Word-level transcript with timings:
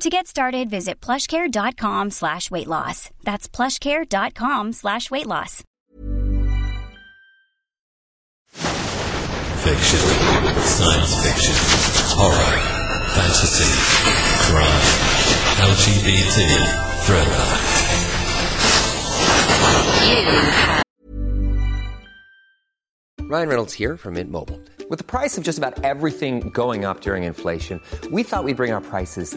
To 0.00 0.08
get 0.10 0.28
started, 0.28 0.70
visit 0.70 1.00
plushcare.com 1.00 2.10
slash 2.10 2.52
weight 2.52 2.68
loss. 2.68 3.10
That's 3.24 3.48
plushcare.com 3.48 4.72
slash 4.72 5.10
weight 5.10 5.26
loss. 5.26 5.64
Fiction, 8.52 9.98
science 10.62 11.14
fiction, 11.26 11.54
horror, 12.14 12.58
fantasy, 13.10 13.66
crime, 14.46 14.84
LGBT, 15.66 16.38
thriller. 17.02 17.44
Ryan 23.28 23.48
Reynolds 23.48 23.74
here 23.74 23.96
from 23.96 24.14
Mint 24.14 24.30
Mobile. 24.30 24.60
With 24.88 24.98
the 25.00 25.04
price 25.04 25.36
of 25.36 25.44
just 25.44 25.58
about 25.58 25.84
everything 25.84 26.50
going 26.50 26.84
up 26.84 27.00
during 27.00 27.24
inflation, 27.24 27.80
we 28.12 28.22
thought 28.22 28.44
we'd 28.44 28.56
bring 28.56 28.72
our 28.72 28.80
prices 28.80 29.36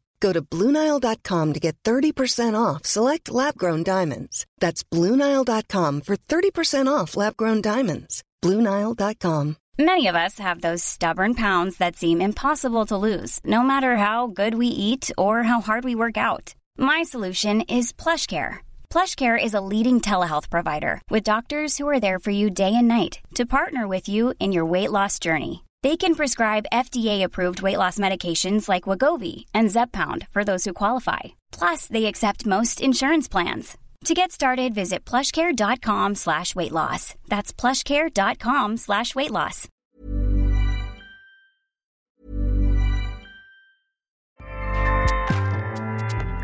Go 0.21 0.31
to 0.31 0.41
BlueNile.com 0.41 1.53
to 1.53 1.59
get 1.59 1.75
30% 1.83 2.55
off 2.59 2.85
select 2.85 3.29
lab 3.31 3.57
grown 3.57 3.83
diamonds. 3.83 4.45
That's 4.59 4.83
BlueNile.com 4.83 6.01
for 6.01 6.15
30% 6.15 6.87
off 6.87 7.17
lab 7.17 7.35
grown 7.35 7.61
diamonds. 7.61 8.23
BlueNile.com. 8.41 9.57
Many 9.79 10.07
of 10.07 10.15
us 10.15 10.37
have 10.37 10.61
those 10.61 10.83
stubborn 10.83 11.33
pounds 11.33 11.77
that 11.77 11.95
seem 11.95 12.21
impossible 12.21 12.85
to 12.87 12.97
lose, 12.97 13.39
no 13.43 13.63
matter 13.63 13.97
how 13.97 14.27
good 14.27 14.53
we 14.53 14.67
eat 14.67 15.09
or 15.17 15.43
how 15.43 15.59
hard 15.59 15.83
we 15.83 15.95
work 15.95 16.17
out. 16.17 16.53
My 16.77 17.01
solution 17.01 17.61
is 17.61 17.91
PlushCare. 17.91 18.59
PlushCare 18.91 19.43
is 19.43 19.55
a 19.55 19.65
leading 19.73 19.99
telehealth 19.99 20.49
provider 20.51 21.01
with 21.09 21.23
doctors 21.23 21.77
who 21.77 21.89
are 21.89 21.99
there 21.99 22.19
for 22.19 22.31
you 22.31 22.49
day 22.51 22.73
and 22.75 22.87
night 22.87 23.19
to 23.35 23.45
partner 23.57 23.87
with 23.87 24.07
you 24.07 24.33
in 24.39 24.51
your 24.51 24.65
weight 24.65 24.91
loss 24.91 25.17
journey. 25.17 25.63
They 25.83 25.97
can 25.97 26.13
prescribe 26.13 26.67
FDA-approved 26.71 27.63
weight 27.63 27.77
loss 27.77 27.97
medications 27.97 28.69
like 28.69 28.83
Wegovy 28.83 29.45
and 29.53 29.69
Zepbound 29.69 30.27
for 30.27 30.43
those 30.43 30.63
who 30.65 30.73
qualify. 30.73 31.19
Plus, 31.51 31.87
they 31.87 32.05
accept 32.05 32.45
most 32.45 32.81
insurance 32.81 33.27
plans. 33.27 33.77
To 34.05 34.13
get 34.13 34.31
started, 34.31 34.75
visit 34.75 35.05
plushcare.com 35.05 36.15
slash 36.15 36.53
weight 36.55 36.71
loss. 36.71 37.15
That's 37.29 37.51
plushcare.com 37.53 38.77
slash 38.77 39.15
weight 39.15 39.31
loss. 39.31 39.67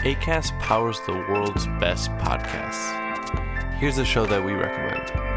ACAST 0.03 0.57
powers 0.59 0.99
the 1.01 1.13
world's 1.13 1.67
best 1.79 2.09
podcasts. 2.11 2.93
Here's 3.73 3.97
a 3.97 4.05
show 4.05 4.25
that 4.25 4.43
we 4.43 4.53
recommend. 4.53 5.36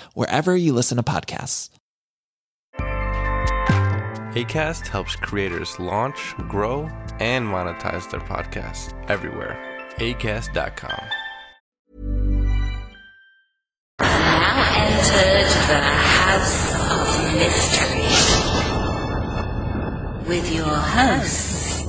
wherever 0.13 0.55
you 0.55 0.73
listen 0.73 0.97
to 0.97 1.03
podcasts. 1.03 1.69
ACAST 4.33 4.87
helps 4.87 5.15
creators 5.17 5.77
launch, 5.77 6.33
grow, 6.47 6.89
and 7.19 7.45
monetize 7.45 8.09
their 8.09 8.21
podcasts 8.21 8.93
everywhere. 9.09 9.57
ACAST.com. 9.97 11.03
Now 13.99 14.63
entered 14.77 15.51
the 15.67 15.81
House 15.81 16.71
of 16.91 17.33
Mystery 17.35 18.07
with 20.27 20.47
your 20.55 20.63
hosts, 20.65 21.85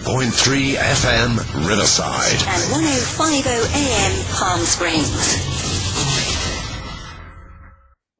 102.3 0.00 0.76
FM 0.76 1.30
Riverside. 1.68 2.40
and 2.48 2.62
105.0 2.72 3.46
AM 3.76 4.14
Palm 4.32 4.60
Springs. 4.60 5.20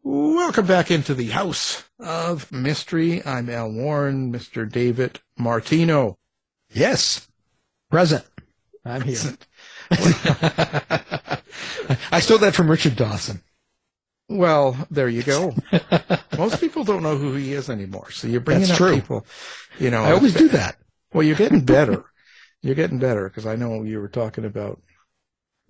Welcome 0.03 0.67
back 0.67 0.91
into 0.91 1.15
the 1.15 1.29
House 1.29 1.85
of 1.99 2.53
Mystery. 2.53 3.25
I'm 3.25 3.49
Al 3.49 3.71
Warren, 3.73 4.31
Mr. 4.33 4.71
David 4.71 5.21
Martino. 5.39 6.19
Yes. 6.71 7.27
Present. 7.91 8.25
I'm 8.85 9.03
here. 9.03 9.17
I 12.11 12.21
stole 12.21 12.39
that 12.39 12.55
from 12.55 12.71
Richard 12.71 12.97
Dawson. 12.97 13.43
Well, 14.29 14.77
there 14.91 15.09
you 15.09 15.23
go. 15.23 15.55
Most 16.37 16.61
people 16.61 16.85
don't 16.85 17.03
know 17.03 17.17
who 17.17 17.35
he 17.35 17.55
is 17.55 17.71
anymore. 17.71 18.11
So 18.11 18.29
you're 18.29 18.41
bringing 18.41 18.69
That's 18.69 18.73
up 18.73 18.77
true. 18.77 18.95
people. 18.95 19.27
You 19.79 19.91
know, 19.91 20.03
I 20.05 20.13
always 20.13 20.35
do 20.35 20.49
that. 20.49 20.77
Well, 21.13 21.23
you're 21.23 21.37
getting 21.37 21.63
better. 21.63 22.05
you're 22.61 22.75
getting 22.75 22.99
better 22.99 23.29
because 23.29 23.47
I 23.47 23.57
know 23.57 23.83
you 23.83 24.01
were 24.01 24.09
talking 24.09 24.45
about 24.45 24.81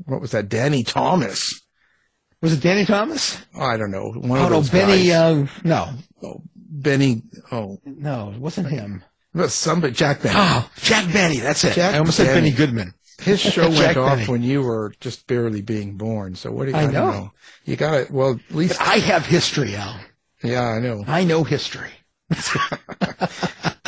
what 0.04 0.20
was 0.20 0.32
that? 0.32 0.48
Danny 0.48 0.82
Thomas. 0.82 1.60
Was 2.40 2.52
it 2.52 2.60
Danny 2.60 2.84
Thomas? 2.84 3.38
I 3.58 3.76
don't 3.76 3.90
know. 3.90 4.10
One 4.12 4.40
oh, 4.40 4.58
of 4.58 4.72
no, 4.72 4.78
Benny, 4.78 5.12
uh, 5.12 5.46
no. 5.64 5.90
Benny. 6.54 7.22
Oh, 7.50 7.78
No, 7.84 8.30
it 8.32 8.38
wasn't 8.38 8.68
him. 8.68 9.02
but 9.34 9.50
somebody. 9.50 9.92
Jack 9.92 10.22
Benny. 10.22 10.34
Oh, 10.38 10.70
Jack 10.76 11.12
Benny, 11.12 11.38
that's 11.38 11.64
it. 11.64 11.74
Jack 11.74 11.94
I 11.94 11.98
almost 11.98 12.16
said 12.16 12.26
Benny. 12.26 12.50
Benny 12.50 12.56
Goodman. 12.56 12.94
His 13.20 13.40
show 13.40 13.68
went 13.68 13.96
off 13.96 14.18
Benny. 14.18 14.26
when 14.30 14.42
you 14.42 14.62
were 14.62 14.92
just 15.00 15.26
barely 15.26 15.60
being 15.60 15.96
born. 15.96 16.34
So 16.36 16.52
what 16.52 16.66
do 16.66 16.70
you? 16.70 16.76
I 16.76 16.82
don't 16.82 16.92
know. 16.92 17.32
You 17.64 17.76
got 17.76 17.94
it. 17.94 18.10
Well, 18.10 18.38
at 18.48 18.54
least. 18.54 18.78
But 18.78 18.86
I 18.88 18.98
have 18.98 19.26
history, 19.26 19.74
Al. 19.74 19.98
Yeah, 20.42 20.62
I 20.68 20.78
know. 20.78 21.04
I 21.06 21.24
know 21.24 21.42
history. 21.42 21.90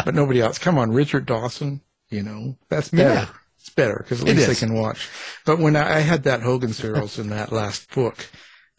but 0.04 0.14
nobody 0.14 0.40
else. 0.40 0.58
Come 0.58 0.78
on, 0.78 0.92
Richard 0.92 1.26
Dawson. 1.26 1.80
You 2.08 2.22
know 2.24 2.56
that's 2.68 2.88
better. 2.88 3.14
Yeah. 3.14 3.26
It's 3.58 3.70
better 3.70 3.98
because 4.02 4.22
at 4.22 4.28
It 4.28 4.36
least 4.36 4.48
is. 4.48 4.60
they 4.60 4.66
can 4.66 4.74
watch. 4.74 5.08
But 5.44 5.58
when 5.58 5.76
I, 5.76 5.96
I 5.96 6.00
had 6.00 6.24
that 6.24 6.42
Hogan's 6.42 6.80
Heroes 6.80 7.18
in 7.18 7.28
that 7.28 7.52
last 7.52 7.94
book, 7.94 8.26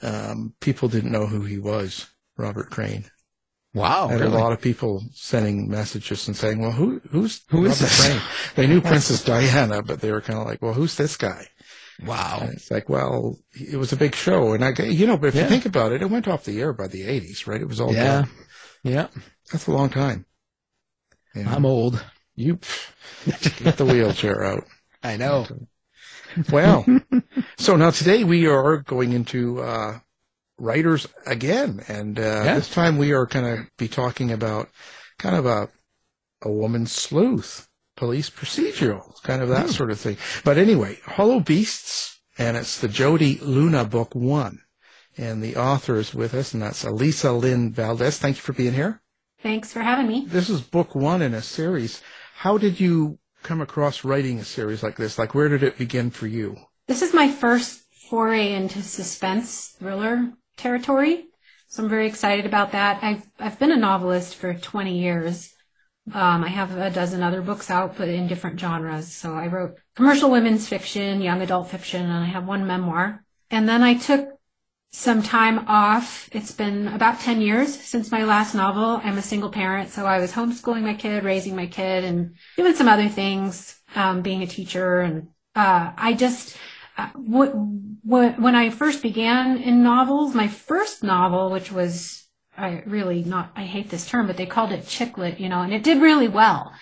um, 0.02 0.54
people 0.60 0.90
didn't 0.90 1.12
know 1.12 1.28
who 1.28 1.42
he 1.44 1.60
was. 1.60 2.08
Robert 2.36 2.72
Crane. 2.72 3.06
Wow. 3.74 4.10
and 4.10 4.20
really? 4.20 4.36
a 4.36 4.38
lot 4.40 4.52
of 4.52 4.60
people 4.62 5.02
sending 5.14 5.70
messages 5.70 6.28
and 6.28 6.36
saying, 6.36 6.60
"Well, 6.60 6.72
who 6.74 7.00
who's 7.10 7.42
Who 7.50 7.66
is 7.66 7.80
this? 7.80 8.06
Crane?" 8.06 8.22
They 8.56 8.68
knew 8.68 8.82
Princess 8.82 9.24
Diana, 9.24 9.82
but 9.82 10.02
they 10.02 10.12
were 10.12 10.22
kind 10.22 10.40
of 10.40 10.46
like, 10.46 10.62
"Well, 10.62 10.74
who's 10.74 10.96
this 10.98 11.16
guy?" 11.16 11.48
Wow. 12.06 12.40
And 12.42 12.54
it's 12.54 12.72
like, 12.72 12.90
well, 12.90 13.38
it 13.54 13.78
was 13.78 13.94
a 13.94 13.96
big 13.96 14.16
show, 14.16 14.54
and 14.54 14.66
I, 14.66 14.72
you 14.84 15.06
know, 15.06 15.18
but 15.18 15.28
if 15.28 15.36
Yeah. 15.36 15.44
you 15.44 15.50
think 15.50 15.66
about 15.68 15.92
it, 15.92 16.02
it 16.02 16.10
went 16.10 16.28
off 16.28 16.44
the 16.46 16.60
air 16.60 16.74
by 16.74 16.88
the 16.88 17.04
'80s, 17.04 17.46
right? 17.48 17.62
It 17.62 17.68
was 17.68 17.80
all 17.80 17.94
Yeah. 17.94 18.04
done. 18.22 18.30
Yeah. 18.84 19.08
That's 19.52 19.68
a 19.68 19.72
long 19.72 19.90
time. 19.90 20.26
You 21.36 21.44
know, 21.44 21.52
I'm 21.52 21.66
old. 21.66 22.04
you 22.36 22.60
get 23.60 23.78
the 23.78 23.86
wheelchair 23.86 24.44
out. 24.44 24.66
I 25.04 25.16
know. 25.18 25.46
Well, 26.52 26.86
so 27.58 27.76
now 27.76 27.92
today 27.92 28.24
we 28.24 28.48
are 28.48 28.78
going 28.78 29.14
into 29.14 29.62
uh, 29.62 30.00
writers 30.62 31.08
again, 31.26 31.84
and 31.88 32.18
uh, 32.20 32.22
Yeah. 32.46 32.56
this 32.56 32.70
time 32.70 32.98
we 32.98 33.12
are 33.12 33.26
going 33.26 33.46
to 33.46 33.68
be 33.78 33.88
talking 33.88 34.32
about 34.32 34.70
kind 35.18 35.36
of 35.36 35.46
a 35.46 35.70
a 36.44 36.50
woman's 36.52 36.92
sleuth, 36.92 37.68
police 37.96 38.30
procedural, 38.32 39.14
kind 39.22 39.44
of 39.44 39.50
that 39.50 39.66
Hmm. 39.68 39.72
sort 39.72 39.92
of 39.92 40.00
thing. 40.00 40.18
But 40.44 40.58
anyway, 40.58 40.98
Hollow 41.06 41.40
Beasts, 41.40 42.20
and 42.38 42.58
it's 42.58 42.80
the 42.80 42.88
Jodi 42.88 43.38
Luna 43.42 43.86
book 43.86 44.16
one, 44.16 44.62
and 45.18 45.44
the 45.44 45.56
author 45.56 45.98
is 45.98 46.14
with 46.14 46.34
us, 46.34 46.54
and 46.54 46.64
that's 46.64 46.84
Alisa 46.84 47.40
Lynn 47.40 47.72
Valdes. 47.72 48.18
Thank 48.18 48.38
you 48.38 48.42
for 48.42 48.54
being 48.54 48.74
here. 48.74 49.02
Thanks 49.44 49.72
for 49.72 49.82
having 49.82 50.08
me. 50.08 50.26
This 50.28 50.50
is 50.50 50.62
book 50.62 50.96
one 50.96 51.22
in 51.22 51.36
a 51.36 51.42
series. 51.44 52.02
How 52.36 52.58
did 52.58 52.80
you 52.80 53.20
come 53.44 53.62
across 53.62 54.04
writing 54.04 54.40
a 54.40 54.44
series 54.46 54.82
like 54.82 54.98
this? 54.98 55.20
Like, 55.20 55.36
where 55.36 55.50
did 55.50 55.62
it 55.62 55.78
begin 55.78 56.10
for 56.10 56.26
you? 56.26 56.58
This 56.88 57.04
is 57.04 57.14
my 57.14 57.30
first 57.30 57.82
foray 58.10 58.54
into 58.54 58.82
suspense 58.82 59.76
thriller 59.78 60.34
territory, 60.62 61.26
so 61.68 61.84
I'm 61.84 61.90
very 61.90 62.08
excited 62.08 62.46
about 62.46 62.72
that. 62.74 63.02
I've 63.02 63.24
I've 63.40 63.60
been 63.60 63.72
a 63.72 63.78
novelist 63.78 64.36
for 64.36 64.54
20 64.54 65.00
years. 65.00 65.54
Um, 66.14 66.44
I 66.44 66.50
have 66.50 66.76
a 66.78 66.90
dozen 66.90 67.24
other 67.24 67.42
books 67.42 67.70
out, 67.70 67.98
but 67.98 68.10
in 68.10 68.28
different 68.28 68.60
genres. 68.60 69.14
So 69.14 69.34
I 69.34 69.48
wrote 69.48 69.78
commercial 69.96 70.32
women's 70.32 70.68
fiction, 70.68 71.22
young 71.22 71.42
adult 71.42 71.70
fiction, 71.70 72.02
and 72.04 72.24
I 72.24 72.26
have 72.26 72.46
one 72.46 72.68
memoir. 72.68 73.24
And 73.50 73.70
then 73.70 73.84
I 73.84 73.94
took 73.94 74.30
some 74.92 75.24
time 75.24 75.60
off. 75.68 76.30
It's 76.34 76.52
been 76.52 76.88
about 76.90 77.22
10 77.22 77.42
years 77.42 77.80
since 77.80 78.12
my 78.12 78.26
last 78.26 78.54
novel. 78.54 79.00
I'm 79.04 79.18
a 79.18 79.22
single 79.22 79.50
parent, 79.50 79.90
so 79.90 80.06
I 80.06 80.20
was 80.20 80.34
homeschooling 80.34 80.84
my 80.84 80.96
kid, 80.96 81.24
raising 81.24 81.56
my 81.56 81.68
kid, 81.68 82.04
and 82.04 82.36
doing 82.58 82.76
some 82.76 82.90
other 82.90 83.08
things, 83.08 83.80
um, 83.96 84.22
being 84.22 84.42
a 84.44 84.48
teacher. 84.48 85.00
And 85.00 85.28
uh, 85.56 85.92
I 85.96 86.14
just, 86.14 86.58
uh, 87.02 87.10
w- 87.14 87.96
w- 88.06 88.34
when 88.42 88.56
I 88.56 88.70
first 88.70 89.02
began 89.02 89.58
in 89.58 89.84
novels, 89.84 90.36
my 90.36 90.48
first 90.48 91.04
novel, 91.04 91.50
which 91.50 91.72
was 91.72 92.22
I 92.58 92.84
really 92.86 93.24
not, 93.24 93.52
I 93.56 93.64
hate 93.64 93.90
this 93.90 94.08
term, 94.08 94.28
but 94.28 94.38
they 94.38 94.46
called 94.46 94.72
it 94.72 94.86
chick 94.86 95.18
lit, 95.18 95.40
you 95.40 95.50
know, 95.50 95.62
and 95.62 95.74
it 95.74 95.84
did 95.84 96.02
really 96.02 96.28
well. 96.28 96.74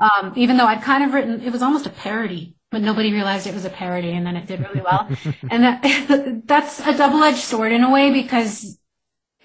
Um, 0.00 0.32
even 0.36 0.56
though 0.56 0.66
I'd 0.66 0.82
kind 0.82 1.04
of 1.04 1.12
written, 1.12 1.42
it 1.42 1.52
was 1.52 1.62
almost 1.62 1.86
a 1.86 1.90
parody, 1.90 2.54
but 2.70 2.82
nobody 2.82 3.12
realized 3.12 3.46
it 3.46 3.54
was 3.54 3.64
a 3.64 3.70
parody 3.70 4.12
and 4.12 4.24
then 4.26 4.36
it 4.36 4.46
did 4.46 4.60
really 4.60 4.80
well. 4.80 5.08
and 5.50 5.64
that, 5.64 6.42
that's 6.46 6.80
a 6.80 6.96
double-edged 6.96 7.38
sword 7.38 7.72
in 7.72 7.82
a 7.82 7.90
way 7.90 8.12
because 8.12 8.78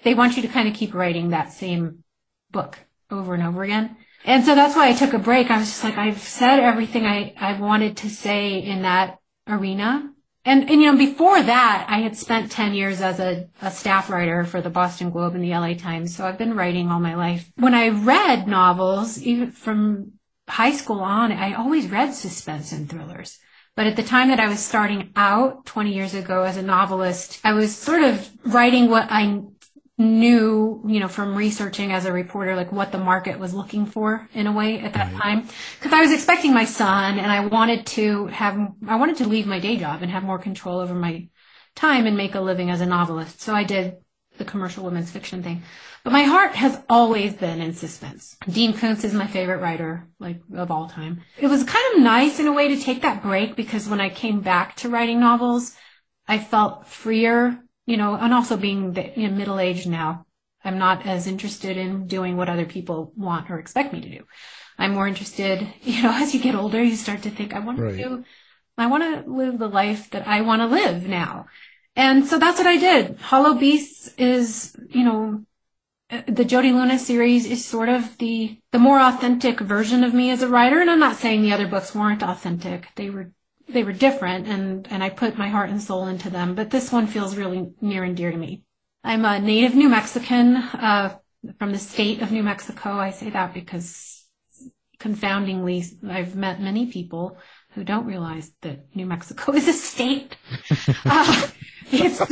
they 0.04 0.14
want 0.14 0.36
you 0.36 0.42
to 0.42 0.48
kind 0.48 0.68
of 0.68 0.74
keep 0.74 0.94
writing 0.94 1.30
that 1.30 1.52
same 1.52 2.04
book 2.50 2.78
over 3.10 3.34
and 3.34 3.42
over 3.42 3.62
again. 3.62 3.96
And 4.24 4.44
so 4.44 4.54
that's 4.54 4.74
why 4.74 4.88
I 4.88 4.94
took 4.94 5.12
a 5.12 5.18
break. 5.18 5.50
I 5.50 5.58
was 5.58 5.68
just 5.68 5.84
like, 5.84 5.98
I've 5.98 6.20
said 6.20 6.60
everything 6.60 7.04
I, 7.04 7.34
I 7.36 7.60
wanted 7.60 7.98
to 7.98 8.08
say 8.08 8.58
in 8.58 8.82
that 8.82 9.18
arena. 9.46 10.13
And, 10.46 10.68
and, 10.68 10.82
you 10.82 10.92
know, 10.92 10.98
before 10.98 11.42
that, 11.42 11.86
I 11.88 12.00
had 12.00 12.16
spent 12.16 12.52
10 12.52 12.74
years 12.74 13.00
as 13.00 13.18
a, 13.18 13.48
a 13.62 13.70
staff 13.70 14.10
writer 14.10 14.44
for 14.44 14.60
the 14.60 14.68
Boston 14.68 15.10
Globe 15.10 15.34
and 15.34 15.42
the 15.42 15.50
LA 15.50 15.72
Times. 15.72 16.14
So 16.14 16.26
I've 16.26 16.36
been 16.36 16.54
writing 16.54 16.90
all 16.90 17.00
my 17.00 17.14
life. 17.14 17.50
When 17.56 17.74
I 17.74 17.88
read 17.88 18.46
novels, 18.46 19.22
even 19.22 19.52
from 19.52 20.12
high 20.46 20.72
school 20.72 21.00
on, 21.00 21.32
I 21.32 21.54
always 21.54 21.88
read 21.88 22.12
suspense 22.12 22.72
and 22.72 22.90
thrillers. 22.90 23.38
But 23.76 23.86
at 23.86 23.96
the 23.96 24.02
time 24.02 24.28
that 24.28 24.38
I 24.38 24.48
was 24.48 24.60
starting 24.60 25.10
out 25.16 25.66
20 25.66 25.92
years 25.92 26.14
ago 26.14 26.42
as 26.44 26.56
a 26.56 26.62
novelist, 26.62 27.40
I 27.42 27.54
was 27.54 27.74
sort 27.74 28.02
of 28.02 28.30
writing 28.44 28.88
what 28.88 29.08
I 29.10 29.40
knew, 29.96 30.82
you 30.86 30.98
know, 30.98 31.08
from 31.08 31.36
researching 31.36 31.92
as 31.92 32.04
a 32.04 32.12
reporter, 32.12 32.56
like 32.56 32.72
what 32.72 32.90
the 32.90 32.98
market 32.98 33.38
was 33.38 33.54
looking 33.54 33.86
for 33.86 34.28
in 34.34 34.46
a 34.46 34.52
way 34.52 34.80
at 34.80 34.94
that 34.94 35.12
time. 35.14 35.48
Cause 35.80 35.92
I 35.92 36.00
was 36.00 36.12
expecting 36.12 36.52
my 36.52 36.64
son 36.64 37.18
and 37.18 37.30
I 37.30 37.46
wanted 37.46 37.86
to 37.86 38.26
have, 38.26 38.58
I 38.88 38.96
wanted 38.96 39.18
to 39.18 39.28
leave 39.28 39.46
my 39.46 39.60
day 39.60 39.76
job 39.76 40.02
and 40.02 40.10
have 40.10 40.24
more 40.24 40.38
control 40.38 40.80
over 40.80 40.94
my 40.94 41.28
time 41.76 42.06
and 42.06 42.16
make 42.16 42.34
a 42.34 42.40
living 42.40 42.70
as 42.70 42.80
a 42.80 42.86
novelist. 42.86 43.40
So 43.40 43.54
I 43.54 43.62
did 43.62 43.98
the 44.36 44.44
commercial 44.44 44.84
women's 44.84 45.10
fiction 45.10 45.42
thing. 45.42 45.62
But 46.02 46.12
my 46.12 46.24
heart 46.24 46.54
has 46.56 46.80
always 46.88 47.34
been 47.34 47.60
in 47.60 47.72
suspense. 47.72 48.36
Dean 48.48 48.74
Koontz 48.74 49.04
is 49.04 49.14
my 49.14 49.26
favorite 49.26 49.60
writer, 49.60 50.08
like, 50.18 50.40
of 50.54 50.70
all 50.70 50.88
time. 50.88 51.22
It 51.38 51.46
was 51.46 51.64
kind 51.64 51.94
of 51.94 52.02
nice 52.02 52.40
in 52.40 52.46
a 52.46 52.52
way 52.52 52.74
to 52.74 52.82
take 52.82 53.02
that 53.02 53.22
break 53.22 53.56
because 53.56 53.88
when 53.88 54.00
I 54.00 54.10
came 54.10 54.40
back 54.40 54.76
to 54.76 54.88
writing 54.88 55.20
novels, 55.20 55.74
I 56.26 56.38
felt 56.38 56.88
freer, 56.88 57.63
you 57.86 57.96
know, 57.96 58.14
and 58.14 58.32
also 58.32 58.56
being 58.56 58.94
you 59.16 59.28
know, 59.28 59.34
middle 59.34 59.58
aged 59.58 59.88
now, 59.88 60.26
I'm 60.64 60.78
not 60.78 61.06
as 61.06 61.26
interested 61.26 61.76
in 61.76 62.06
doing 62.06 62.36
what 62.36 62.48
other 62.48 62.66
people 62.66 63.12
want 63.16 63.50
or 63.50 63.58
expect 63.58 63.92
me 63.92 64.00
to 64.00 64.08
do. 64.08 64.24
I'm 64.78 64.94
more 64.94 65.06
interested, 65.06 65.66
you 65.82 66.02
know, 66.02 66.12
as 66.12 66.34
you 66.34 66.40
get 66.40 66.54
older, 66.54 66.82
you 66.82 66.96
start 66.96 67.22
to 67.22 67.30
think, 67.30 67.54
I 67.54 67.60
want 67.60 67.78
Right. 67.78 67.96
to 67.96 68.24
I 68.76 68.86
want 68.86 69.04
to 69.04 69.30
live 69.30 69.58
the 69.58 69.68
life 69.68 70.10
that 70.10 70.26
I 70.26 70.40
want 70.40 70.60
to 70.60 70.66
live 70.66 71.06
now. 71.06 71.46
And 71.94 72.26
so 72.26 72.38
that's 72.40 72.58
what 72.58 72.66
I 72.66 72.76
did. 72.76 73.20
Hollow 73.20 73.54
Beasts 73.54 74.12
is, 74.18 74.74
you 74.88 75.04
know, 75.04 75.44
uh, 76.10 76.22
the 76.26 76.44
Jodi 76.44 76.72
Luna 76.72 76.98
series 76.98 77.46
is 77.46 77.64
sort 77.64 77.88
of 77.88 78.18
the 78.18 78.58
the 78.72 78.78
more 78.78 79.00
authentic 79.00 79.60
version 79.60 80.04
of 80.04 80.12
me 80.14 80.30
as 80.30 80.42
a 80.42 80.48
writer. 80.48 80.80
And 80.80 80.90
I'm 80.90 80.98
not 81.00 81.16
saying 81.16 81.42
the 81.42 81.52
other 81.52 81.68
books 81.68 81.94
weren't 81.94 82.22
authentic. 82.22 82.88
They 82.96 83.10
were 83.10 83.30
they 83.68 83.84
were 83.84 83.92
different, 83.92 84.46
and 84.46 84.86
and 84.90 85.02
I 85.02 85.10
put 85.10 85.38
my 85.38 85.48
heart 85.48 85.70
and 85.70 85.82
soul 85.82 86.06
into 86.06 86.30
them. 86.30 86.54
But 86.54 86.70
this 86.70 86.92
one 86.92 87.06
feels 87.06 87.36
really 87.36 87.72
near 87.80 88.04
and 88.04 88.16
dear 88.16 88.30
to 88.30 88.36
me. 88.36 88.62
I'm 89.02 89.24
a 89.24 89.38
native 89.38 89.74
New 89.74 89.88
Mexican 89.88 90.56
uh, 90.56 91.18
from 91.58 91.72
the 91.72 91.78
state 91.78 92.22
of 92.22 92.32
New 92.32 92.42
Mexico. 92.42 92.90
I 92.92 93.10
say 93.10 93.30
that 93.30 93.52
because 93.52 94.24
confoundingly, 94.98 95.84
I've 96.08 96.34
met 96.34 96.60
many 96.60 96.86
people 96.86 97.36
who 97.74 97.84
don't 97.84 98.06
realize 98.06 98.52
that 98.62 98.86
New 98.94 99.06
Mexico 99.06 99.52
is 99.52 99.68
a 99.68 99.72
state. 99.72 100.36
uh, 101.04 101.48
it's, 101.90 102.24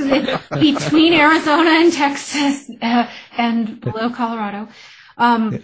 between 0.58 1.12
Arizona 1.12 1.70
and 1.70 1.92
Texas 1.92 2.70
uh, 2.80 3.08
and 3.36 3.80
below 3.80 4.10
Colorado. 4.10 4.68
Um, 5.18 5.62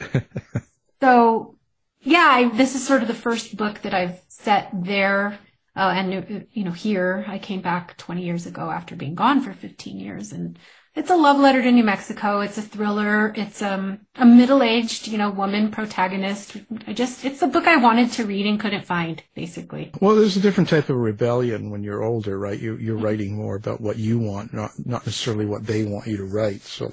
so, 1.00 1.56
yeah, 2.00 2.28
I, 2.30 2.48
this 2.56 2.74
is 2.74 2.86
sort 2.86 3.02
of 3.02 3.08
the 3.08 3.14
first 3.14 3.56
book 3.56 3.82
that 3.82 3.94
I've 3.94 4.20
set 4.28 4.70
there. 4.74 5.38
Uh, 5.78 5.92
and, 5.94 6.48
you 6.52 6.64
know, 6.64 6.72
here 6.72 7.24
I 7.28 7.38
came 7.38 7.60
back 7.60 7.96
20 7.98 8.20
years 8.20 8.46
ago 8.46 8.68
after 8.68 8.96
being 8.96 9.14
gone 9.14 9.40
for 9.40 9.52
15 9.52 10.00
years. 10.00 10.32
And 10.32 10.58
it's 10.96 11.08
a 11.08 11.14
love 11.14 11.38
letter 11.38 11.62
to 11.62 11.70
New 11.70 11.84
Mexico. 11.84 12.40
It's 12.40 12.58
a 12.58 12.62
thriller. 12.62 13.32
It's 13.36 13.62
um, 13.62 14.00
a 14.16 14.26
middle-aged, 14.26 15.06
you 15.06 15.18
know, 15.18 15.30
woman 15.30 15.70
protagonist. 15.70 16.56
I 16.88 16.94
just, 16.94 17.24
it's 17.24 17.38
the 17.38 17.46
book 17.46 17.68
I 17.68 17.76
wanted 17.76 18.10
to 18.14 18.26
read 18.26 18.44
and 18.44 18.58
couldn't 18.58 18.86
find, 18.86 19.22
basically. 19.36 19.92
Well, 20.00 20.16
there's 20.16 20.36
a 20.36 20.40
different 20.40 20.68
type 20.68 20.88
of 20.88 20.96
rebellion 20.96 21.70
when 21.70 21.84
you're 21.84 22.02
older, 22.02 22.36
right? 22.36 22.58
You, 22.58 22.76
you're 22.76 22.98
writing 22.98 23.36
more 23.36 23.54
about 23.54 23.80
what 23.80 23.98
you 23.98 24.18
want, 24.18 24.52
not 24.52 24.72
not 24.84 25.06
necessarily 25.06 25.46
what 25.46 25.64
they 25.64 25.84
want 25.84 26.08
you 26.08 26.16
to 26.16 26.24
write. 26.24 26.62
So 26.62 26.92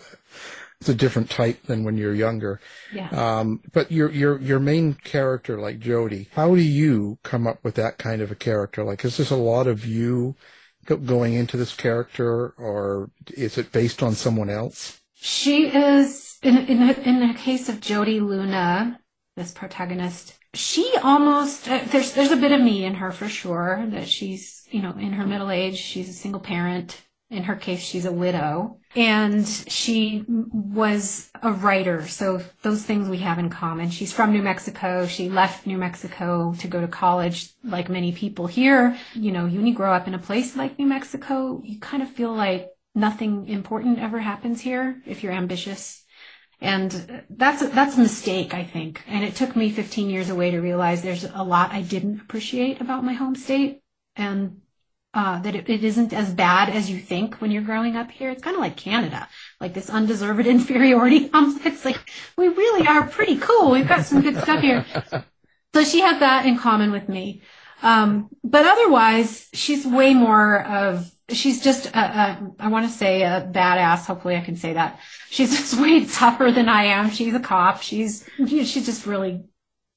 it's 0.81 0.89
a 0.89 0.95
different 0.95 1.29
type 1.29 1.63
than 1.63 1.83
when 1.83 1.97
you're 1.97 2.13
younger. 2.13 2.59
Yeah. 2.93 3.09
Um, 3.09 3.61
but 3.71 3.91
your 3.91 4.11
your 4.11 4.39
your 4.39 4.59
main 4.59 4.93
character, 4.93 5.59
like 5.59 5.79
Jodi, 5.79 6.29
how 6.33 6.55
do 6.55 6.61
you 6.61 7.17
come 7.23 7.47
up 7.47 7.63
with 7.63 7.75
that 7.75 7.97
kind 7.97 8.21
of 8.21 8.31
a 8.31 8.35
character? 8.35 8.83
Like, 8.83 9.03
is 9.05 9.17
this 9.17 9.31
a 9.31 9.35
lot 9.35 9.67
of 9.67 9.85
you 9.85 10.35
go- 10.85 10.97
going 10.97 11.33
into 11.33 11.57
this 11.57 11.73
character, 11.73 12.49
or 12.57 13.09
is 13.33 13.57
it 13.57 13.71
based 13.71 14.03
on 14.03 14.15
someone 14.15 14.49
else? 14.49 15.01
She 15.13 15.67
is 15.67 16.37
in 16.43 16.57
in 16.57 16.87
the, 16.87 17.09
in 17.09 17.27
the 17.27 17.33
case 17.33 17.69
of 17.69 17.81
Jodi 17.81 18.19
Luna, 18.19 18.99
this 19.35 19.51
protagonist. 19.51 20.37
She 20.53 20.93
almost 21.01 21.69
uh, 21.69 21.81
there's 21.87 22.13
there's 22.13 22.31
a 22.31 22.37
bit 22.37 22.51
of 22.51 22.61
me 22.61 22.85
in 22.85 22.95
her 22.95 23.11
for 23.11 23.27
sure. 23.27 23.85
That 23.87 24.07
she's 24.07 24.67
you 24.69 24.81
know 24.81 24.91
in 24.91 25.13
her 25.13 25.25
middle 25.25 25.49
age. 25.49 25.77
She's 25.77 26.09
a 26.09 26.13
single 26.13 26.41
parent. 26.41 27.01
In 27.31 27.43
her 27.43 27.55
case, 27.55 27.79
she's 27.79 28.05
a 28.05 28.11
widow, 28.11 28.77
and 28.95 29.47
she 29.47 30.23
was 30.27 31.31
a 31.41 31.51
writer. 31.51 32.07
So 32.07 32.43
those 32.61 32.83
things 32.83 33.09
we 33.09 33.17
have 33.17 33.39
in 33.39 33.49
common. 33.49 33.89
She's 33.89 34.13
from 34.13 34.31
New 34.31 34.43
Mexico. 34.43 35.07
She 35.07 35.27
left 35.27 35.65
New 35.65 35.77
Mexico 35.77 36.53
to 36.59 36.67
go 36.67 36.81
to 36.81 36.87
college, 36.87 37.51
like 37.63 37.89
many 37.89 38.11
people 38.11 38.45
here. 38.45 38.95
You 39.15 39.31
know, 39.31 39.45
when 39.45 39.65
you 39.65 39.73
grow 39.73 39.91
up 39.91 40.07
in 40.07 40.13
a 40.13 40.19
place 40.19 40.55
like 40.55 40.77
New 40.77 40.85
Mexico, 40.85 41.61
you 41.65 41.79
kind 41.79 42.03
of 42.03 42.09
feel 42.09 42.31
like 42.31 42.69
nothing 42.93 43.47
important 43.47 43.99
ever 43.99 44.19
happens 44.19 44.61
here 44.61 45.01
if 45.07 45.23
you're 45.23 45.33
ambitious. 45.33 46.03
And 46.61 47.23
that's, 47.29 47.67
that's 47.69 47.97
a 47.97 48.01
mistake, 48.01 48.53
I 48.53 48.63
think. 48.63 49.03
And 49.07 49.23
it 49.23 49.35
took 49.35 49.55
me 49.55 49.71
15 49.71 50.09
years 50.09 50.29
away 50.29 50.51
to 50.51 50.59
realize 50.59 51.01
there's 51.01 51.25
a 51.25 51.43
lot 51.43 51.71
I 51.73 51.81
didn't 51.81 52.21
appreciate 52.21 52.79
about 52.79 53.03
my 53.03 53.13
home 53.13 53.35
state 53.35 53.81
and 54.15 54.61
uh, 55.15 55.39
that 55.39 55.55
it, 55.55 55.69
it 55.69 55.83
isn't 55.83 56.11
as 56.11 56.33
bad 56.33 56.69
as 56.69 56.91
you 56.91 56.99
think 56.99 57.35
when 57.35 57.49
you're 57.49 57.63
growing 57.63 57.95
up 57.95 58.11
here. 58.11 58.29
It's 58.29 58.43
kind 58.43 58.55
of 58.55 58.59
like 58.59 58.75
Canada, 58.75 59.29
like 59.61 59.73
this 59.73 59.89
undeserved 59.89 60.45
inferiority 60.55 61.29
complex. 61.29 61.85
Like 61.85 61.99
we 62.37 62.49
really 62.49 62.85
are 62.85 63.07
pretty 63.07 63.37
cool. 63.37 63.71
We've 63.71 63.87
got 63.87 64.05
some 64.05 64.21
good 64.21 64.37
stuff 64.37 64.59
here. 64.59 64.85
So 65.73 65.83
she 65.83 66.01
had 66.01 66.21
that 66.21 66.45
in 66.45 66.57
common 66.57 66.91
with 66.91 67.07
me. 67.07 67.41
Um, 67.81 68.29
but 68.43 68.65
otherwise, 68.65 69.47
she's 69.53 69.85
way 69.85 70.13
more 70.13 70.65
of, 70.65 71.09
she's 71.29 71.61
just, 71.61 71.87
a, 71.87 71.99
a, 71.99 72.51
I 72.59 72.67
want 72.67 72.85
to 72.85 72.91
say 72.91 73.23
a 73.23 73.49
badass. 73.51 74.05
Hopefully 74.05 74.35
I 74.35 74.41
can 74.41 74.55
say 74.55 74.73
that. 74.73 74.99
She's 75.29 75.51
just 75.57 75.79
way 75.79 76.05
tougher 76.05 76.51
than 76.51 76.67
I 76.67 76.85
am. 76.85 77.09
She's 77.09 77.33
a 77.33 77.39
cop. 77.39 77.81
She's, 77.81 78.27
she's 78.47 78.85
just 78.85 79.05
really 79.05 79.43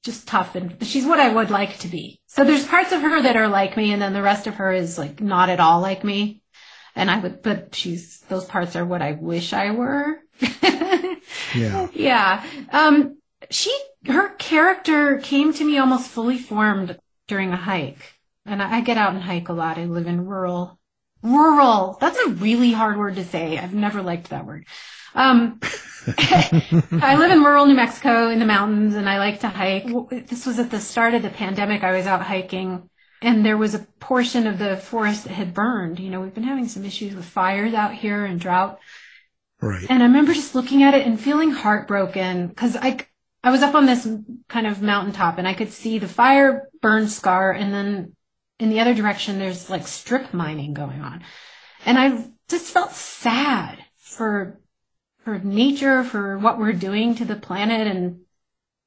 just 0.03 0.27
tough 0.27 0.55
and 0.55 0.77
she's 0.85 1.05
what 1.05 1.19
I 1.19 1.33
would 1.33 1.49
like 1.49 1.77
to 1.79 1.87
be. 1.87 2.21
So 2.27 2.43
there's 2.43 2.65
parts 2.65 2.91
of 2.91 3.01
her 3.01 3.21
that 3.21 3.35
are 3.35 3.47
like 3.49 3.75
me 3.75 3.91
and 3.91 4.01
then 4.01 4.13
the 4.13 4.21
rest 4.21 4.47
of 4.47 4.55
her 4.55 4.71
is 4.71 4.97
like 4.97 5.21
not 5.21 5.49
at 5.49 5.59
all 5.59 5.81
like 5.81 6.03
me. 6.03 6.41
And 6.95 7.09
I 7.11 7.19
would, 7.19 7.41
but 7.41 7.75
she's, 7.75 8.19
those 8.29 8.45
parts 8.45 8.75
are 8.75 8.85
what 8.85 9.01
I 9.01 9.13
wish 9.13 9.53
I 9.53 9.71
were. 9.71 10.19
Yeah. 11.55 11.87
yeah. 11.93 12.45
Um, 12.71 13.17
she, 13.49 13.75
her 14.05 14.29
character 14.35 15.19
came 15.19 15.53
to 15.53 15.63
me 15.63 15.77
almost 15.77 16.09
fully 16.09 16.37
formed 16.37 16.97
during 17.27 17.51
a 17.51 17.57
hike. 17.57 18.15
And 18.45 18.61
I, 18.61 18.77
I 18.77 18.81
get 18.81 18.97
out 18.97 19.13
and 19.13 19.23
hike 19.23 19.49
a 19.49 19.53
lot. 19.53 19.77
I 19.77 19.85
live 19.85 20.07
in 20.07 20.25
rural, 20.25 20.79
rural. 21.21 21.97
That's 21.99 22.17
a 22.17 22.29
really 22.29 22.71
hard 22.71 22.97
word 22.97 23.15
to 23.15 23.25
say. 23.25 23.57
I've 23.57 23.73
never 23.73 24.01
liked 24.01 24.29
that 24.29 24.45
word. 24.45 24.65
Um, 25.15 25.59
I 26.17 27.15
live 27.17 27.31
in 27.31 27.43
rural 27.43 27.65
New 27.65 27.75
Mexico 27.75 28.29
in 28.29 28.39
the 28.39 28.45
mountains 28.45 28.95
and 28.95 29.09
I 29.09 29.19
like 29.19 29.41
to 29.41 29.49
hike. 29.49 29.87
This 30.27 30.45
was 30.45 30.59
at 30.59 30.71
the 30.71 30.79
start 30.79 31.13
of 31.13 31.21
the 31.21 31.29
pandemic. 31.29 31.83
I 31.83 31.95
was 31.95 32.07
out 32.07 32.21
hiking 32.21 32.89
and 33.21 33.45
there 33.45 33.57
was 33.57 33.75
a 33.75 33.79
portion 33.99 34.47
of 34.47 34.59
the 34.59 34.77
forest 34.77 35.25
that 35.25 35.33
had 35.33 35.53
burned. 35.53 35.99
You 35.99 36.09
know, 36.09 36.21
we've 36.21 36.33
been 36.33 36.43
having 36.43 36.67
some 36.67 36.85
issues 36.85 37.15
with 37.15 37.25
fires 37.25 37.73
out 37.73 37.93
here 37.93 38.25
and 38.25 38.39
drought. 38.39 38.79
Right. 39.61 39.85
And 39.89 40.01
I 40.01 40.05
remember 40.05 40.33
just 40.33 40.55
looking 40.55 40.83
at 40.83 40.93
it 40.93 41.05
and 41.05 41.19
feeling 41.19 41.51
heartbroken 41.51 42.47
because 42.47 42.77
I, 42.77 42.97
I 43.43 43.51
was 43.51 43.61
up 43.61 43.75
on 43.75 43.85
this 43.85 44.07
kind 44.47 44.67
of 44.67 44.81
mountaintop 44.81 45.37
and 45.37 45.47
I 45.47 45.53
could 45.53 45.71
see 45.71 45.99
the 45.99 46.07
fire 46.07 46.69
burn 46.81 47.07
scar 47.09 47.51
and 47.51 47.73
then 47.73 48.15
in 48.57 48.69
the 48.69 48.79
other 48.79 48.93
direction 48.93 49.37
there's 49.37 49.69
like 49.69 49.87
strip 49.87 50.33
mining 50.33 50.73
going 50.73 51.01
on. 51.01 51.23
And 51.85 51.97
I 51.97 52.25
just 52.47 52.71
felt 52.71 52.91
sad 52.91 53.79
for 53.97 54.59
for 55.23 55.39
nature, 55.39 56.03
for 56.03 56.37
what 56.37 56.57
we're 56.57 56.73
doing 56.73 57.15
to 57.15 57.25
the 57.25 57.35
planet 57.35 57.87
and 57.87 58.21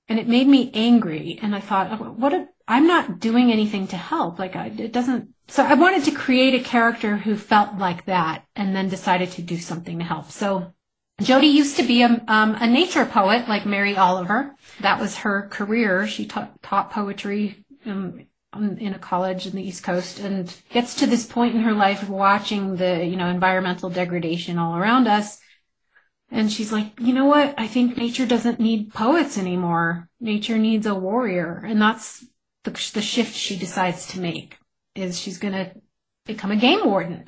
and 0.08 0.18
it 0.18 0.28
made 0.28 0.48
me 0.48 0.70
angry 0.74 1.38
and 1.40 1.54
I 1.54 1.60
thought 1.60 1.88
oh, 1.92 2.10
what 2.12 2.32
if 2.32 2.48
I'm 2.68 2.86
not 2.86 3.20
doing 3.20 3.50
anything 3.50 3.86
to 3.88 3.96
help 3.96 4.38
like 4.38 4.56
I, 4.56 4.66
it 4.66 4.92
doesn't 4.92 5.32
so 5.48 5.64
I 5.64 5.74
wanted 5.74 6.04
to 6.04 6.10
create 6.10 6.54
a 6.54 6.64
character 6.64 7.16
who 7.16 7.36
felt 7.36 7.76
like 7.78 8.06
that 8.06 8.44
and 8.56 8.74
then 8.74 8.88
decided 8.88 9.30
to 9.32 9.42
do 9.42 9.58
something 9.58 9.98
to 9.98 10.04
help. 10.04 10.30
So 10.30 10.72
Jodi 11.20 11.46
used 11.46 11.76
to 11.76 11.82
be 11.82 12.02
a, 12.02 12.24
um, 12.26 12.56
a 12.58 12.66
nature 12.66 13.04
poet 13.04 13.48
like 13.48 13.66
Mary 13.66 13.96
Oliver. 13.96 14.54
That 14.80 15.00
was 15.00 15.18
her 15.18 15.48
career. 15.48 16.06
She 16.06 16.26
taught, 16.26 16.90
poetry 16.90 17.64
um, 17.86 18.26
in 18.54 18.94
a 18.94 18.98
college 18.98 19.46
in 19.46 19.54
the 19.54 19.62
East 19.62 19.82
Coast 19.82 20.18
and 20.18 20.54
gets 20.70 20.94
to 20.96 21.06
this 21.06 21.26
point 21.26 21.54
in 21.54 21.62
her 21.62 21.74
life 21.74 22.08
watching 22.08 22.76
the, 22.76 23.04
you 23.04 23.16
know, 23.16 23.28
environmental 23.28 23.90
degradation 23.90 24.58
all 24.58 24.76
around 24.76 25.06
us. 25.06 25.38
And 26.32 26.50
she's 26.50 26.72
like, 26.72 26.98
you 26.98 27.12
know 27.12 27.26
what? 27.26 27.54
I 27.58 27.68
think 27.68 27.96
nature 27.96 28.26
doesn't 28.26 28.58
need 28.58 28.94
poets 28.94 29.36
anymore. 29.36 30.08
Nature 30.18 30.56
needs 30.56 30.86
a 30.86 30.94
warrior. 30.94 31.62
And 31.64 31.80
that's 31.80 32.24
the, 32.64 32.70
the 32.70 33.02
shift 33.02 33.36
she 33.36 33.56
decides 33.56 34.06
to 34.08 34.20
make 34.20 34.56
is 34.94 35.20
she's 35.20 35.38
going 35.38 35.52
to 35.52 35.72
become 36.24 36.50
a 36.50 36.56
game 36.56 36.86
warden. 36.86 37.26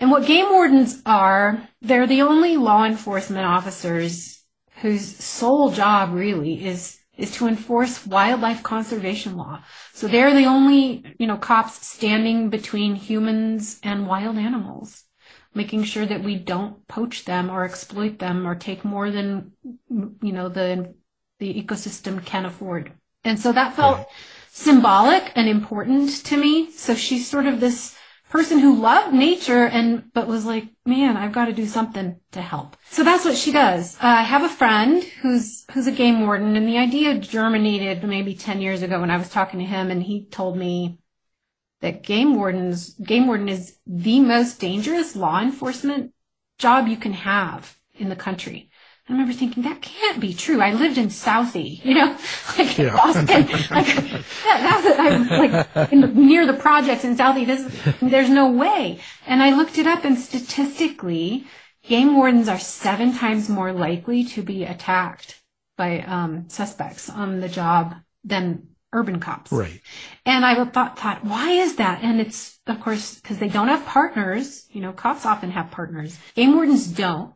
And 0.00 0.10
what 0.10 0.26
game 0.26 0.50
wardens 0.50 1.02
are, 1.04 1.68
they're 1.82 2.06
the 2.06 2.22
only 2.22 2.56
law 2.56 2.84
enforcement 2.84 3.44
officers 3.44 4.42
whose 4.80 5.16
sole 5.22 5.70
job 5.70 6.14
really 6.14 6.64
is 6.64 6.98
is 7.18 7.32
to 7.32 7.48
enforce 7.48 8.06
wildlife 8.06 8.62
conservation 8.62 9.36
law. 9.36 9.60
So 9.92 10.06
they're 10.06 10.32
the 10.32 10.44
only, 10.44 11.16
you 11.18 11.26
know, 11.26 11.36
cops 11.36 11.84
standing 11.84 12.48
between 12.48 12.94
humans 12.94 13.80
and 13.82 14.06
wild 14.06 14.38
animals, 14.38 15.02
making 15.54 15.84
sure 15.84 16.06
that 16.06 16.22
we 16.22 16.36
don't 16.36 16.86
poach 16.88 17.24
them 17.24 17.50
or 17.50 17.64
exploit 17.64 18.18
them 18.18 18.46
or 18.46 18.54
take 18.54 18.84
more 18.84 19.10
than, 19.10 19.52
you 19.88 20.32
know, 20.32 20.48
the 20.48 20.94
the 21.38 21.62
ecosystem 21.62 22.24
can 22.24 22.44
afford. 22.44 22.92
And 23.24 23.38
so 23.38 23.52
that 23.52 23.74
felt 23.74 24.08
symbolic 24.50 25.32
and 25.36 25.48
important 25.48 26.24
to 26.26 26.36
me. 26.36 26.70
So 26.70 26.94
she's 26.94 27.28
sort 27.28 27.46
of 27.46 27.60
this 27.60 27.96
person 28.28 28.58
who 28.58 28.80
loved 28.80 29.14
nature 29.14 29.64
and 29.64 30.12
but 30.12 30.26
was 30.26 30.44
like, 30.44 30.68
man, 30.84 31.16
I've 31.16 31.32
got 31.32 31.46
to 31.46 31.52
do 31.52 31.66
something 31.66 32.20
to 32.32 32.42
help. 32.42 32.76
So 32.90 33.02
that's 33.02 33.24
what 33.24 33.36
she 33.36 33.52
does. 33.52 33.96
Uh, 33.96 34.06
I 34.06 34.22
have 34.22 34.42
a 34.42 34.48
friend 34.48 35.02
who's 35.22 35.64
who's 35.72 35.86
a 35.86 35.92
game 35.92 36.20
warden, 36.22 36.56
and 36.56 36.68
the 36.68 36.78
idea 36.78 37.18
germinated 37.18 38.04
maybe 38.04 38.34
ten 38.34 38.60
years 38.60 38.82
ago 38.82 39.00
when 39.00 39.10
I 39.10 39.16
was 39.16 39.28
talking 39.28 39.60
to 39.60 39.66
him, 39.66 39.90
and 39.90 40.02
he 40.02 40.26
told 40.26 40.56
me 40.56 40.98
that 41.80 42.02
game 42.02 42.34
wardens 42.34 42.94
game 42.94 43.26
warden 43.26 43.48
is 43.48 43.76
the 43.86 44.20
most 44.20 44.60
dangerous 44.60 45.14
law 45.16 45.40
enforcement 45.40 46.12
job 46.58 46.88
you 46.88 46.96
can 46.96 47.12
have 47.12 47.78
in 47.94 48.08
the 48.08 48.16
country. 48.16 48.70
I 49.08 49.12
remember 49.12 49.32
thinking 49.32 49.62
that 49.62 49.80
can't 49.80 50.20
be 50.20 50.34
true. 50.34 50.60
I 50.60 50.72
lived 50.74 50.98
in 50.98 51.06
Southie, 51.08 51.82
you 51.82 51.94
know, 51.94 52.14
like 52.58 52.76
Yeah. 52.76 52.94
Boston, 52.94 53.24
like 53.70 53.86
that, 53.86 54.24
that's 54.44 54.98
I'm 54.98 55.26
like 55.28 55.92
in 55.92 56.00
the, 56.02 56.08
near 56.08 56.46
the 56.46 56.52
projects 56.52 57.04
in 57.04 57.16
Southie. 57.16 57.46
This, 57.46 57.94
there's 58.02 58.28
no 58.28 58.50
way. 58.50 59.00
And 59.26 59.42
I 59.42 59.56
looked 59.56 59.78
it 59.78 59.86
up, 59.86 60.04
and 60.04 60.18
statistically, 60.18 61.46
game 61.82 62.16
wardens 62.16 62.48
are 62.48 62.58
seven 62.58 63.14
times 63.14 63.48
more 63.48 63.72
likely 63.72 64.24
to 64.24 64.42
be 64.42 64.64
attacked 64.64 65.40
by 65.78 66.00
um, 66.00 66.48
suspects 66.50 67.08
on 67.08 67.40
the 67.40 67.48
job 67.48 67.94
than 68.24 68.68
urban 68.92 69.20
cops. 69.20 69.52
Right. 69.52 69.80
And 70.24 70.44
I 70.44 70.64
thought, 70.64 70.98
thought, 70.98 71.24
why 71.24 71.50
is 71.50 71.76
that? 71.76 72.02
And 72.02 72.20
it's, 72.20 72.58
of 72.66 72.80
course, 72.80 73.16
because 73.16 73.38
they 73.38 73.48
don't 73.48 73.68
have 73.68 73.84
partners. 73.86 74.66
You 74.70 74.80
know, 74.80 74.92
cops 74.92 75.26
often 75.26 75.50
have 75.50 75.70
partners. 75.70 76.18
Game 76.34 76.54
wardens 76.54 76.86
don't. 76.86 77.34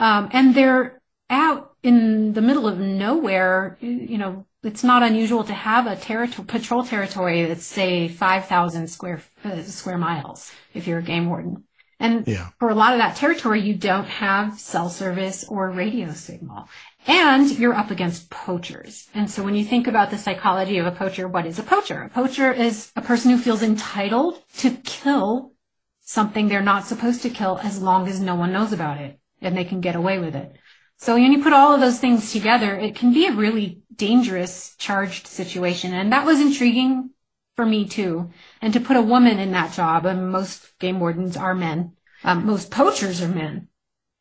Um, 0.00 0.28
and 0.32 0.54
they're 0.54 1.00
out 1.30 1.74
in 1.82 2.32
the 2.32 2.42
middle 2.42 2.66
of 2.68 2.78
nowhere. 2.78 3.76
You 3.80 4.18
know, 4.18 4.46
it's 4.62 4.84
not 4.84 5.02
unusual 5.02 5.44
to 5.44 5.54
have 5.54 5.86
a 5.86 5.96
territory, 5.96 6.46
patrol 6.46 6.84
territory 6.84 7.44
that's 7.46 7.64
say 7.64 8.08
5,000 8.08 8.88
square, 8.88 9.22
uh, 9.44 9.62
square 9.62 9.98
miles 9.98 10.52
if 10.74 10.86
you're 10.86 10.98
a 10.98 11.02
game 11.02 11.28
warden. 11.28 11.64
And 12.00 12.26
Yeah. 12.26 12.48
for 12.58 12.68
a 12.70 12.74
lot 12.74 12.92
of 12.92 12.98
that 12.98 13.16
territory, 13.16 13.60
you 13.60 13.74
don't 13.74 14.06
have 14.06 14.58
cell 14.58 14.88
service 14.88 15.44
or 15.48 15.70
radio 15.70 16.12
signal. 16.12 16.68
And 17.06 17.58
you're 17.58 17.74
up 17.74 17.90
against 17.90 18.30
poachers. 18.30 19.08
And 19.14 19.30
so 19.30 19.42
when 19.42 19.54
you 19.54 19.64
think 19.64 19.86
about 19.86 20.10
the 20.10 20.18
psychology 20.18 20.78
of 20.78 20.86
a 20.86 20.92
poacher, 20.92 21.28
what 21.28 21.46
is 21.46 21.58
a 21.58 21.62
poacher? 21.62 22.02
A 22.02 22.08
poacher 22.08 22.50
is 22.50 22.90
a 22.96 23.02
person 23.02 23.30
who 23.30 23.38
feels 23.38 23.62
entitled 23.62 24.42
to 24.58 24.70
kill 24.70 25.52
something 26.00 26.48
they're 26.48 26.62
not 26.62 26.86
supposed 26.86 27.22
to 27.22 27.30
kill 27.30 27.58
as 27.62 27.80
long 27.80 28.08
as 28.08 28.20
no 28.20 28.34
one 28.34 28.52
knows 28.52 28.72
about 28.72 29.00
it 29.00 29.18
and 29.40 29.56
they 29.56 29.64
can 29.64 29.80
get 29.80 29.96
away 29.96 30.18
with 30.18 30.34
it. 30.34 30.56
So 30.96 31.14
when 31.14 31.32
you 31.32 31.42
put 31.42 31.52
all 31.52 31.74
of 31.74 31.80
those 31.80 31.98
things 31.98 32.32
together, 32.32 32.76
it 32.76 32.94
can 32.94 33.12
be 33.12 33.26
a 33.26 33.32
really 33.32 33.82
dangerous, 33.94 34.74
charged 34.76 35.26
situation. 35.26 35.92
And 35.92 36.12
that 36.12 36.24
was 36.24 36.40
intriguing 36.40 37.10
for 37.56 37.66
me 37.66 37.86
too. 37.86 38.30
And 38.62 38.72
to 38.72 38.80
put 38.80 38.96
a 38.96 39.02
woman 39.02 39.38
in 39.38 39.52
that 39.52 39.72
job, 39.72 40.06
and 40.06 40.30
most 40.30 40.78
game 40.78 41.00
wardens 41.00 41.36
are 41.36 41.54
men, 41.54 41.92
um, 42.22 42.46
most 42.46 42.70
poachers 42.70 43.20
are 43.20 43.28
men. 43.28 43.68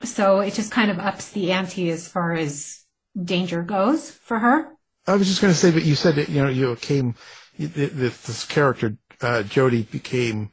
So 0.04 0.40
it 0.42 0.54
just 0.54 0.72
kind 0.72 0.92
of 0.92 1.00
ups 1.00 1.32
the 1.32 1.52
ante 1.52 1.90
as 1.90 2.08
far 2.08 2.34
as 2.34 2.84
danger 3.22 3.62
goes 3.62 4.12
for 4.12 4.40
her. 4.40 4.70
I 5.08 5.16
was 5.16 5.28
just 5.28 5.42
going 5.42 5.54
to 5.54 5.60
say, 5.60 5.72
but 5.72 5.84
you 5.84 5.96
said 5.96 6.16
that 6.16 6.30
you 6.30 6.42
know 6.42 6.50
you 6.50 6.76
came, 6.78 7.16
you- 7.58 7.68
th- 7.68 7.94
th- 7.94 8.22
this 8.22 8.46
character 8.46 8.98
uh, 9.22 9.44
Jodi 9.44 9.84
became, 9.84 10.52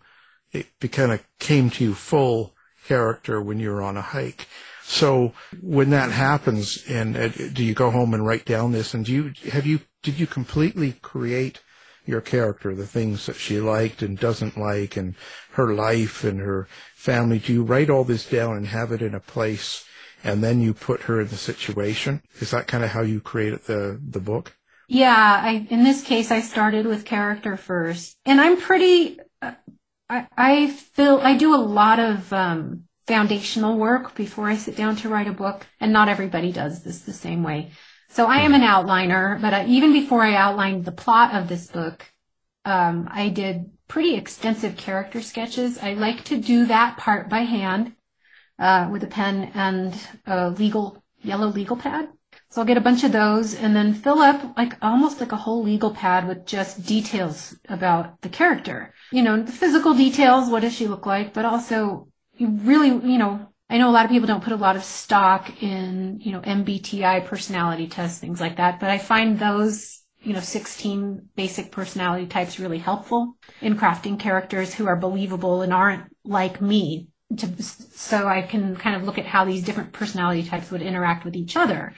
it 0.52 0.66
kind 0.92 1.12
of 1.12 1.22
came 1.38 1.70
to 1.70 1.84
you 1.84 1.94
full 1.94 2.54
character 2.86 3.40
when 3.40 3.60
you 3.60 3.70
were 3.70 3.82
on 3.82 3.96
a 3.96 4.02
hike. 4.02 4.48
So 4.82 5.32
when 5.60 5.90
that 5.90 6.10
happens, 6.10 6.84
and 6.88 7.16
uh, 7.16 7.28
do 7.28 7.62
you 7.64 7.74
go 7.74 7.90
home 7.90 8.12
and 8.12 8.26
write 8.26 8.44
down 8.44 8.72
this? 8.72 8.92
And 8.92 9.04
do 9.04 9.12
you 9.12 9.32
have 9.52 9.64
you 9.66 9.80
did 10.02 10.18
you 10.18 10.26
completely 10.26 10.94
create 10.94 11.60
your 12.06 12.20
character, 12.20 12.74
the 12.74 12.86
things 12.86 13.26
that 13.26 13.36
she 13.36 13.60
liked 13.60 14.02
and 14.02 14.18
doesn't 14.18 14.58
like, 14.58 14.96
and 14.96 15.14
her 15.52 15.72
life 15.72 16.24
and 16.24 16.40
her 16.40 16.66
family? 17.00 17.38
Do 17.38 17.52
you 17.52 17.62
write 17.64 17.90
all 17.90 18.04
this 18.04 18.28
down 18.28 18.56
and 18.56 18.66
have 18.68 18.92
it 18.92 19.02
in 19.02 19.14
a 19.14 19.20
place? 19.20 19.84
and 20.22 20.42
then 20.42 20.60
you 20.60 20.74
put 20.74 21.02
her 21.02 21.20
in 21.20 21.28
the 21.28 21.36
situation. 21.36 22.22
Is 22.40 22.50
that 22.50 22.66
kind 22.66 22.84
of 22.84 22.90
how 22.90 23.02
you 23.02 23.20
created 23.20 23.64
the 23.64 24.00
the 24.02 24.20
book? 24.20 24.56
Yeah, 24.88 25.40
I, 25.44 25.66
in 25.70 25.84
this 25.84 26.02
case, 26.02 26.32
I 26.32 26.40
started 26.40 26.84
with 26.84 27.04
character 27.04 27.56
first, 27.56 28.16
and 28.24 28.40
I'm 28.40 28.60
pretty. 28.60 29.18
Uh, 29.40 29.52
I, 30.08 30.26
I 30.36 30.66
feel 30.70 31.20
I 31.22 31.36
do 31.36 31.54
a 31.54 31.56
lot 31.56 32.00
of 32.00 32.32
um, 32.32 32.84
foundational 33.06 33.78
work 33.78 34.14
before 34.14 34.48
I 34.48 34.56
sit 34.56 34.76
down 34.76 34.96
to 34.96 35.08
write 35.08 35.28
a 35.28 35.32
book, 35.32 35.66
and 35.78 35.92
not 35.92 36.08
everybody 36.08 36.52
does 36.52 36.82
this 36.82 37.00
the 37.00 37.12
same 37.12 37.42
way. 37.42 37.70
So 38.08 38.26
I 38.26 38.38
am 38.38 38.54
an 38.54 38.62
outliner, 38.62 39.40
but 39.40 39.54
uh, 39.54 39.64
even 39.68 39.92
before 39.92 40.22
I 40.22 40.34
outlined 40.34 40.84
the 40.84 40.92
plot 40.92 41.34
of 41.34 41.48
this 41.48 41.68
book, 41.68 42.04
um, 42.64 43.08
I 43.10 43.28
did 43.28 43.70
pretty 43.90 44.14
extensive 44.14 44.76
character 44.76 45.20
sketches. 45.20 45.76
I 45.78 45.94
like 45.94 46.24
to 46.26 46.36
do 46.36 46.64
that 46.66 46.96
part 46.96 47.28
by 47.28 47.40
hand 47.40 47.92
uh, 48.58 48.88
with 48.90 49.02
a 49.02 49.08
pen 49.08 49.50
and 49.52 49.92
a 50.26 50.50
legal 50.50 51.02
yellow 51.22 51.48
legal 51.48 51.76
pad. 51.76 52.08
So 52.50 52.60
I'll 52.60 52.66
get 52.66 52.76
a 52.76 52.80
bunch 52.88 53.02
of 53.02 53.12
those 53.12 53.54
and 53.54 53.74
then 53.74 53.92
fill 53.92 54.20
up 54.20 54.56
like 54.56 54.74
almost 54.80 55.20
like 55.20 55.32
a 55.32 55.36
whole 55.36 55.62
legal 55.62 55.90
pad 55.90 56.28
with 56.28 56.46
just 56.46 56.86
details 56.86 57.56
about 57.68 58.22
the 58.22 58.28
character. 58.28 58.94
You 59.10 59.22
know, 59.22 59.42
the 59.42 59.52
physical 59.52 59.92
details, 59.92 60.48
what 60.48 60.62
does 60.62 60.74
she 60.74 60.86
look 60.86 61.04
like, 61.04 61.34
but 61.34 61.44
also 61.44 62.08
you 62.36 62.48
really, 62.62 62.88
you 62.88 63.18
know, 63.18 63.48
I 63.68 63.78
know 63.78 63.90
a 63.90 63.92
lot 63.92 64.04
of 64.04 64.10
people 64.10 64.26
don't 64.26 64.42
put 64.42 64.52
a 64.52 64.56
lot 64.56 64.76
of 64.76 64.84
stock 64.84 65.62
in, 65.62 66.20
you 66.20 66.32
know, 66.32 66.40
MBTI 66.40 67.26
personality 67.26 67.88
tests, 67.88 68.18
things 68.18 68.40
like 68.40 68.56
that, 68.56 68.80
but 68.80 68.90
I 68.90 68.98
find 68.98 69.38
those, 69.38 69.99
you 70.22 70.32
know, 70.32 70.40
16 70.40 71.30
basic 71.34 71.72
personality 71.72 72.26
types 72.26 72.58
really 72.58 72.78
helpful 72.78 73.36
in 73.60 73.76
crafting 73.76 74.18
characters 74.18 74.74
who 74.74 74.86
are 74.86 74.96
believable 74.96 75.62
and 75.62 75.72
aren't 75.72 76.04
like 76.24 76.60
me 76.60 77.08
to, 77.38 77.62
so 77.62 78.26
I 78.26 78.42
can 78.42 78.76
kind 78.76 78.96
of 78.96 79.04
look 79.04 79.18
at 79.18 79.26
how 79.26 79.44
these 79.44 79.62
different 79.62 79.92
personality 79.92 80.42
types 80.42 80.70
would 80.70 80.82
interact 80.82 81.24
with 81.24 81.36
each 81.36 81.56
other. 81.56 81.94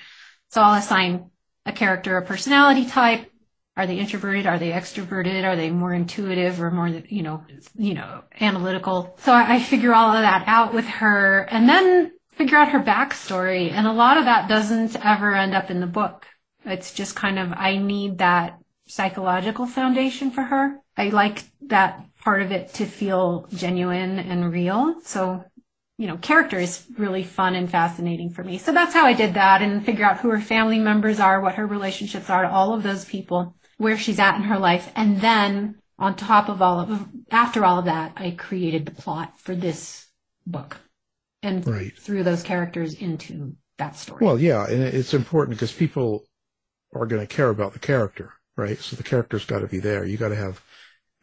So 0.50 0.60
I'll 0.60 0.78
assign 0.78 1.30
a 1.64 1.72
character 1.72 2.16
a 2.16 2.24
personality 2.24 2.86
type. 2.86 3.28
Are 3.76 3.86
they 3.86 3.98
introverted? 3.98 4.46
Are 4.46 4.58
they 4.58 4.70
extroverted? 4.70 5.44
Are 5.44 5.56
they 5.56 5.70
more 5.70 5.94
intuitive 5.94 6.60
or 6.60 6.70
more, 6.70 6.88
you 6.88 7.22
know, 7.22 7.44
you 7.74 7.94
know, 7.94 8.22
analytical? 8.38 9.16
So 9.22 9.32
I, 9.32 9.54
I 9.54 9.60
figure 9.60 9.94
all 9.94 10.14
of 10.14 10.20
that 10.20 10.44
out 10.46 10.74
with 10.74 10.84
her 10.84 11.48
and 11.50 11.66
then 11.68 12.12
figure 12.32 12.58
out 12.58 12.70
her 12.70 12.80
backstory. 12.80 13.70
And 13.70 13.86
a 13.86 13.92
lot 13.92 14.18
of 14.18 14.26
that 14.26 14.48
doesn't 14.48 15.02
ever 15.02 15.34
end 15.34 15.54
up 15.54 15.70
in 15.70 15.80
the 15.80 15.86
book. 15.86 16.26
It's 16.64 16.92
just 16.92 17.16
kind 17.16 17.38
of, 17.38 17.52
I 17.52 17.76
need 17.76 18.18
that 18.18 18.58
psychological 18.86 19.66
foundation 19.66 20.30
for 20.30 20.42
her. 20.42 20.78
I 20.96 21.08
like 21.08 21.44
that 21.62 22.04
part 22.20 22.42
of 22.42 22.52
it 22.52 22.74
to 22.74 22.86
feel 22.86 23.48
genuine 23.54 24.18
and 24.18 24.52
real. 24.52 25.00
So, 25.02 25.44
you 25.98 26.06
know, 26.06 26.16
character 26.18 26.58
is 26.58 26.86
really 26.98 27.24
fun 27.24 27.54
and 27.54 27.70
fascinating 27.70 28.30
for 28.30 28.44
me. 28.44 28.58
So 28.58 28.72
that's 28.72 28.94
how 28.94 29.06
I 29.06 29.12
did 29.12 29.34
that 29.34 29.62
and 29.62 29.84
figure 29.84 30.04
out 30.04 30.20
who 30.20 30.30
her 30.30 30.40
family 30.40 30.78
members 30.78 31.20
are, 31.20 31.40
what 31.40 31.54
her 31.54 31.66
relationships 31.66 32.28
are 32.30 32.42
to 32.42 32.50
all 32.50 32.74
of 32.74 32.82
those 32.82 33.04
people, 33.04 33.56
where 33.78 33.96
she's 33.96 34.18
at 34.18 34.36
in 34.36 34.42
her 34.42 34.58
life. 34.58 34.92
And 34.94 35.20
then 35.20 35.76
on 35.98 36.16
top 36.16 36.48
of 36.48 36.60
all 36.60 36.80
of, 36.80 37.08
after 37.30 37.64
all 37.64 37.78
of 37.78 37.84
that, 37.86 38.12
I 38.16 38.32
created 38.32 38.86
the 38.86 38.92
plot 38.92 39.38
for 39.38 39.54
this 39.54 40.08
book 40.46 40.78
and 41.42 41.66
Right. 41.66 41.96
threw 41.98 42.22
those 42.22 42.42
characters 42.42 42.94
into 42.94 43.56
that 43.78 43.96
story. 43.96 44.24
Well, 44.24 44.38
yeah, 44.38 44.66
and 44.68 44.82
it's 44.82 45.14
important 45.14 45.56
because 45.56 45.72
people 45.72 46.24
are 46.92 47.06
going 47.06 47.26
to 47.26 47.34
care 47.34 47.50
about 47.50 47.72
the 47.72 47.78
character, 47.78 48.34
right? 48.56 48.78
So 48.78 48.96
the 48.96 49.02
character's 49.02 49.44
got 49.44 49.60
to 49.60 49.66
be 49.66 49.78
there. 49.78 50.04
You 50.04 50.16
got 50.16 50.28
to 50.28 50.36
have 50.36 50.62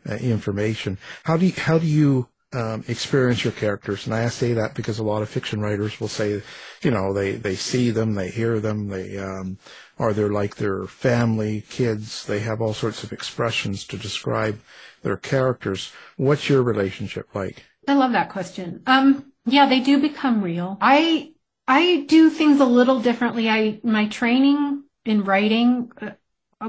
uh, 0.09 0.15
information. 0.15 0.97
How 1.23 1.37
do 1.37 1.45
you, 1.45 1.53
how 1.55 1.77
do 1.77 1.85
you 1.85 2.27
um, 2.53 2.83
experience 2.87 3.43
your 3.43 3.53
characters? 3.53 4.05
And 4.05 4.15
I 4.15 4.27
say 4.29 4.53
that 4.53 4.73
because 4.73 4.99
a 4.99 5.03
lot 5.03 5.21
of 5.21 5.29
fiction 5.29 5.61
writers 5.61 5.99
will 5.99 6.07
say, 6.07 6.41
you 6.81 6.91
know, 6.91 7.13
they 7.13 7.33
they 7.33 7.55
see 7.55 7.91
them, 7.91 8.15
they 8.15 8.29
hear 8.29 8.59
them, 8.59 8.87
they 8.87 9.17
um, 9.17 9.57
or 9.97 10.13
they're 10.13 10.31
like 10.31 10.55
their 10.55 10.85
family, 10.85 11.61
kids. 11.69 12.25
They 12.25 12.39
have 12.39 12.61
all 12.61 12.73
sorts 12.73 13.03
of 13.03 13.13
expressions 13.13 13.85
to 13.87 13.97
describe 13.97 14.59
their 15.03 15.17
characters. 15.17 15.91
What's 16.17 16.49
your 16.49 16.63
relationship 16.63 17.27
like? 17.35 17.65
I 17.87 17.93
love 17.93 18.11
that 18.13 18.29
question. 18.29 18.83
Um, 18.87 19.31
yeah, 19.45 19.67
they 19.67 19.79
do 19.79 20.01
become 20.01 20.41
real. 20.41 20.77
I 20.81 21.33
I 21.67 22.05
do 22.07 22.29
things 22.29 22.59
a 22.59 22.65
little 22.65 22.99
differently. 22.99 23.49
I 23.49 23.79
my 23.83 24.07
training 24.07 24.83
in 25.09 25.23
writing. 25.23 25.91
Uh, 26.01 26.11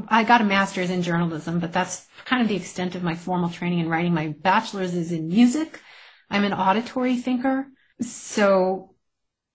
I 0.09 0.25
got 0.25 0.41
a 0.41 0.45
master's 0.45 0.91
in 0.91 1.03
journalism, 1.03 1.59
but 1.59 1.73
that's 1.73 2.07
kind 2.25 2.43
of 2.43 2.49
the 2.49 2.57
extent 2.57 2.95
of 2.95 3.03
my 3.03 3.15
formal 3.15 3.51
training 3.51 3.81
in 3.81 3.89
writing. 3.89 4.15
My 4.15 4.29
bachelor's 4.29 4.95
is 4.95 5.13
in 5.13 5.29
music. 5.29 5.81
I'm 6.31 6.45
an 6.45 6.53
auditory 6.53 7.17
thinker, 7.17 7.67
so 8.01 8.95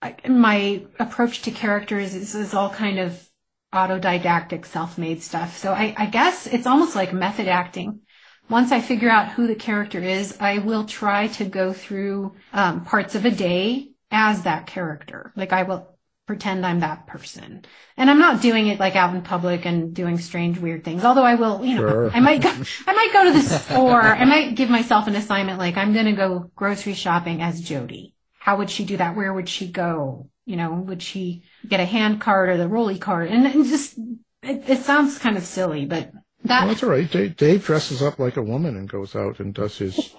I, 0.02 0.14
my 0.28 0.84
approach 0.98 1.42
to 1.42 1.50
characters 1.50 2.14
is, 2.14 2.34
is 2.34 2.52
all 2.52 2.68
kind 2.68 2.98
of 2.98 3.28
autodidactic, 3.74 4.66
self-made 4.66 5.22
stuff. 5.22 5.56
So 5.56 5.72
I, 5.72 5.94
I 5.96 6.06
guess 6.06 6.46
it's 6.46 6.66
almost 6.66 6.94
like 6.94 7.12
method 7.14 7.48
acting 7.48 8.00
once 8.48 8.70
I 8.70 8.80
figure 8.80 9.10
out 9.10 9.32
who 9.32 9.46
the 9.46 9.54
character 9.54 10.00
is, 10.00 10.36
I 10.40 10.58
will 10.58 10.84
try 10.84 11.26
to 11.28 11.44
go 11.44 11.72
through 11.72 12.34
um, 12.52 12.84
parts 12.84 13.14
of 13.14 13.24
a 13.24 13.30
day 13.30 13.90
as 14.10 14.42
that 14.42 14.66
character. 14.66 15.32
Like 15.34 15.52
I 15.52 15.64
will 15.64 15.95
pretend 16.26 16.66
I'm 16.66 16.80
that 16.80 17.06
person. 17.06 17.64
And 17.96 18.10
I'm 18.10 18.18
not 18.18 18.42
doing 18.42 18.66
it 18.66 18.80
like 18.80 18.96
out 18.96 19.14
in 19.14 19.22
public 19.22 19.64
and 19.64 19.94
doing 19.94 20.18
strange, 20.18 20.58
weird 20.58 20.84
things. 20.84 21.04
Although 21.04 21.22
I 21.24 21.36
will, 21.36 21.64
you 21.64 21.76
know, 21.76 21.88
Sure. 21.88 22.10
I 22.10 22.20
might 22.20 22.42
go, 22.42 22.50
I 22.86 22.92
might 22.92 23.10
go 23.12 23.24
to 23.24 23.32
the 23.32 23.42
store. 23.42 24.02
I 24.02 24.24
might 24.24 24.56
give 24.56 24.68
myself 24.68 25.06
an 25.06 25.16
assignment 25.16 25.58
like 25.58 25.76
I'm 25.76 25.92
going 25.92 26.06
to 26.06 26.12
go 26.12 26.50
grocery 26.56 26.94
shopping 26.94 27.40
as 27.42 27.60
Jodi. 27.60 28.14
How 28.38 28.56
would 28.58 28.70
she 28.70 28.84
do 28.84 28.96
that? 28.96 29.16
Where 29.16 29.32
would 29.32 29.48
she 29.48 29.68
go? 29.68 30.28
You 30.44 30.56
know, 30.56 30.72
would 30.72 31.02
she 31.02 31.42
get 31.66 31.80
a 31.80 31.84
hand 31.84 32.20
cart 32.20 32.48
or 32.48 32.56
the 32.56 32.68
rolly 32.68 32.98
cart? 32.98 33.30
And, 33.30 33.46
and 33.46 33.64
just, 33.64 33.98
it, 34.42 34.68
it 34.68 34.78
sounds 34.80 35.18
kind 35.18 35.36
of 35.36 35.44
silly, 35.44 35.86
but 35.86 36.12
that, 36.44 36.60
Well, 36.60 36.68
that's 36.68 36.82
all 36.82 36.90
right. 36.90 37.10
Dave, 37.10 37.36
Dave 37.36 37.64
dresses 37.64 38.02
up 38.02 38.18
like 38.20 38.36
a 38.36 38.42
woman 38.42 38.76
and 38.76 38.88
goes 38.88 39.16
out 39.16 39.40
and 39.40 39.52
does 39.52 39.78
his 39.78 40.14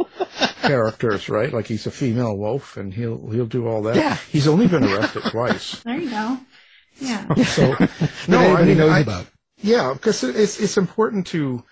characters, 0.62 1.30
right? 1.30 1.52
Like 1.54 1.68
he's 1.68 1.88
a 1.88 1.92
female 1.92 2.38
wolf, 2.38 2.78
and 2.78 2.94
he'll 2.94 3.30
he'll 3.32 3.46
do 3.46 3.68
all 3.68 3.82
that. 3.84 3.96
Yeah. 3.96 4.18
He's 4.32 4.48
only 4.48 4.68
been 4.68 4.84
arrested 4.84 5.24
twice. 5.32 5.82
there 5.84 5.98
you 6.00 6.10
go. 6.10 6.38
Yeah. 7.00 7.34
So 7.44 7.76
no, 8.28 8.40
I 8.40 8.64
mean, 8.64 8.78
knows 8.78 8.92
I- 8.92 9.00
about. 9.00 9.28
Yeah, 9.60 9.94
because 9.94 10.24
it's 10.24 10.60
it's 10.60 10.78
important 10.78 11.26
to 11.28 11.64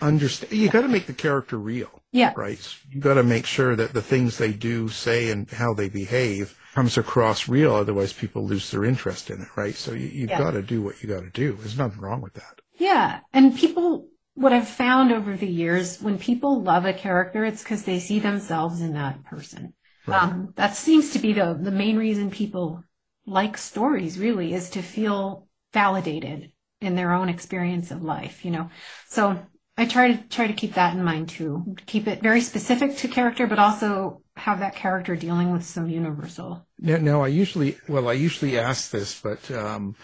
understand. 0.00 0.52
You 0.52 0.70
got 0.70 0.82
to 0.82 0.88
make 0.88 1.06
the 1.06 1.12
character 1.12 1.58
real, 1.58 1.90
Yeah. 2.10 2.32
right? 2.34 2.58
You 2.90 2.98
got 3.00 3.14
to 3.14 3.22
make 3.22 3.44
sure 3.44 3.76
that 3.76 3.92
the 3.92 4.00
things 4.00 4.38
they 4.38 4.52
do, 4.54 4.88
say, 4.88 5.30
and 5.30 5.50
how 5.50 5.74
they 5.74 5.90
behave 5.90 6.58
comes 6.74 6.96
across 6.96 7.46
real. 7.46 7.74
Otherwise, 7.74 8.14
people 8.14 8.46
lose 8.46 8.70
their 8.70 8.86
interest 8.86 9.28
in 9.28 9.42
it, 9.42 9.48
right? 9.54 9.74
So 9.74 9.92
you, 9.92 10.06
you've 10.06 10.30
Yeah. 10.30 10.38
got 10.38 10.52
to 10.52 10.62
do 10.62 10.80
what 10.80 11.02
you 11.02 11.10
got 11.10 11.24
to 11.24 11.30
do. 11.30 11.52
There's 11.60 11.76
nothing 11.76 12.00
wrong 12.00 12.22
with 12.22 12.32
that. 12.34 12.60
Yeah. 12.78 13.20
And 13.34 13.54
people, 13.54 14.08
what 14.36 14.52
I've 14.52 14.68
found 14.68 15.12
over 15.12 15.36
the 15.36 15.48
years, 15.48 16.00
when 16.00 16.18
people 16.18 16.62
love 16.62 16.84
a 16.84 16.92
character, 16.92 17.44
it's 17.44 17.62
because 17.62 17.84
they 17.84 17.98
see 17.98 18.20
themselves 18.20 18.80
in 18.80 18.92
that 18.92 19.24
person. 19.24 19.74
Um, 20.06 20.52
that 20.54 20.76
seems 20.76 21.10
to 21.12 21.18
be 21.18 21.32
the, 21.32 21.58
the 21.60 21.72
main 21.72 21.96
reason 21.96 22.30
people 22.30 22.84
like 23.26 23.56
stories 23.56 24.18
really 24.18 24.54
is 24.54 24.70
to 24.70 24.82
feel 24.82 25.48
validated 25.72 26.52
in 26.80 26.94
their 26.94 27.12
own 27.12 27.28
experience 27.28 27.90
of 27.90 28.02
life, 28.02 28.44
you 28.44 28.52
know? 28.52 28.70
So 29.08 29.40
I 29.76 29.86
try 29.86 30.12
to 30.12 30.28
try 30.28 30.46
to 30.46 30.52
keep 30.52 30.74
that 30.74 30.94
in 30.94 31.02
mind 31.02 31.30
too. 31.30 31.74
Keep 31.86 32.06
it 32.06 32.22
very 32.22 32.40
specific 32.40 32.96
to 32.98 33.08
character, 33.08 33.46
but 33.46 33.58
also 33.58 34.22
have 34.36 34.60
that 34.60 34.76
character 34.76 35.16
dealing 35.16 35.50
with 35.50 35.64
some 35.64 35.88
universal. 35.88 36.66
No, 36.78 36.98
no, 36.98 37.24
I 37.24 37.28
usually, 37.28 37.76
well, 37.88 38.08
I 38.08 38.12
usually 38.12 38.58
ask 38.58 38.90
this, 38.90 39.20
but 39.20 39.50
um, 39.50 39.96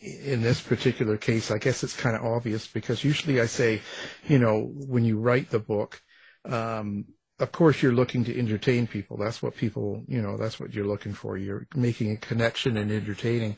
in 0.00 0.42
this 0.42 0.60
particular 0.60 1.16
case, 1.16 1.50
I 1.50 1.58
guess 1.58 1.82
it's 1.82 1.96
kind 1.96 2.16
of 2.16 2.24
obvious 2.24 2.66
because 2.66 3.04
usually 3.04 3.40
I 3.40 3.46
say, 3.46 3.80
you 4.28 4.38
know, 4.38 4.70
when 4.74 5.04
you 5.04 5.18
write 5.18 5.50
the 5.50 5.58
book, 5.58 6.00
um, 6.44 7.06
of 7.38 7.52
course 7.52 7.82
you're 7.82 7.92
looking 7.92 8.24
to 8.24 8.38
entertain 8.38 8.86
people. 8.86 9.16
That's 9.16 9.42
what 9.42 9.56
people, 9.56 10.04
you 10.06 10.22
know, 10.22 10.36
that's 10.36 10.58
what 10.58 10.74
you're 10.74 10.86
looking 10.86 11.12
for. 11.12 11.36
You're 11.36 11.66
making 11.74 12.12
a 12.12 12.16
connection 12.16 12.76
and 12.76 12.90
entertaining. 12.90 13.56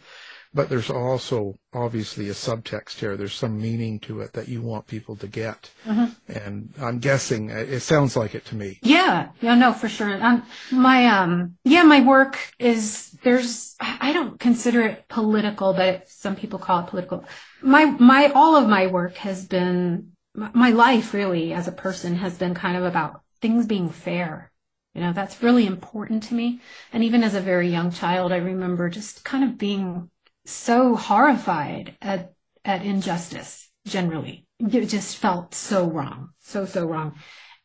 But 0.55 0.69
there's 0.69 0.91
also 0.91 1.57
obviously 1.73 2.29
a 2.29 2.33
subtext 2.33 2.99
here. 2.99 3.17
There's 3.17 3.35
some 3.35 3.61
meaning 3.61 4.01
to 4.01 4.21
it 4.21 4.33
that 4.33 4.49
you 4.49 4.63
want 4.63 4.87
people 4.87 5.15
to 5.17 5.27
get. 5.27 5.71
Mm-hmm. 5.85 6.33
And 6.33 6.75
I'm 6.81 6.99
guessing 6.99 7.53
uh, 7.53 7.57
it 7.57 7.81
sounds 7.81 8.17
like 8.17 8.35
it 8.35 8.45
to 8.47 8.57
me. 8.57 8.79
Yeah, 8.83 9.29
yeah, 9.41 9.55
no, 9.55 9.73
for 9.73 9.89
sure. 9.89 10.23
Um, 10.23 10.45
my 10.71 11.07
um, 11.07 11.57
yeah, 11.65 11.83
my 11.83 12.01
work 12.01 12.39
is 12.59 13.11
there's 13.23 13.77
I 13.81 14.13
don't 14.13 14.41
consider 14.41 14.83
it 14.83 15.09
political, 15.09 15.75
but 15.75 16.09
some 16.09 16.37
people 16.37 16.59
call 16.59 16.81
it 16.81 16.87
political. 16.87 17.25
My 17.63 17.85
my 17.85 18.33
all 18.35 18.57
of 18.57 18.69
my 18.69 18.87
work 18.87 19.17
has 19.17 19.47
been 19.47 20.13
my 20.35 20.71
life 20.71 21.13
really 21.15 21.53
as 21.53 21.69
a 21.69 21.73
person 21.73 22.17
has 22.17 22.39
been 22.39 22.55
kind 22.55 22.77
of 22.77 22.85
about 22.85 23.23
things 23.41 23.67
being 23.67 23.91
fair. 23.91 24.51
You 24.95 25.03
know, 25.03 25.13
that's 25.13 25.43
really 25.43 25.67
important 25.67 26.23
to 26.25 26.35
me. 26.35 26.61
And 26.93 27.05
even 27.05 27.23
as 27.23 27.35
a 27.35 27.41
very 27.41 27.69
young 27.69 27.93
child, 27.93 28.33
I 28.33 28.37
remember 28.37 28.89
just 28.89 29.25
kind 29.25 29.45
of 29.45 29.59
being 29.59 30.11
so 30.49 30.97
horrified 30.97 31.97
at 32.01 32.33
at 32.65 32.85
injustice 32.85 33.71
generally. 33.87 34.47
It 34.59 34.87
just 34.87 35.17
felt 35.17 35.55
so 35.55 35.87
wrong, 35.87 36.31
so 36.41 36.65
so 36.65 36.87
wrong. 36.87 37.15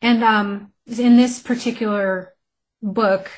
And 0.00 0.22
um, 0.22 0.72
in 0.86 1.16
this 1.16 1.40
particular 1.40 2.34
book, 2.82 3.30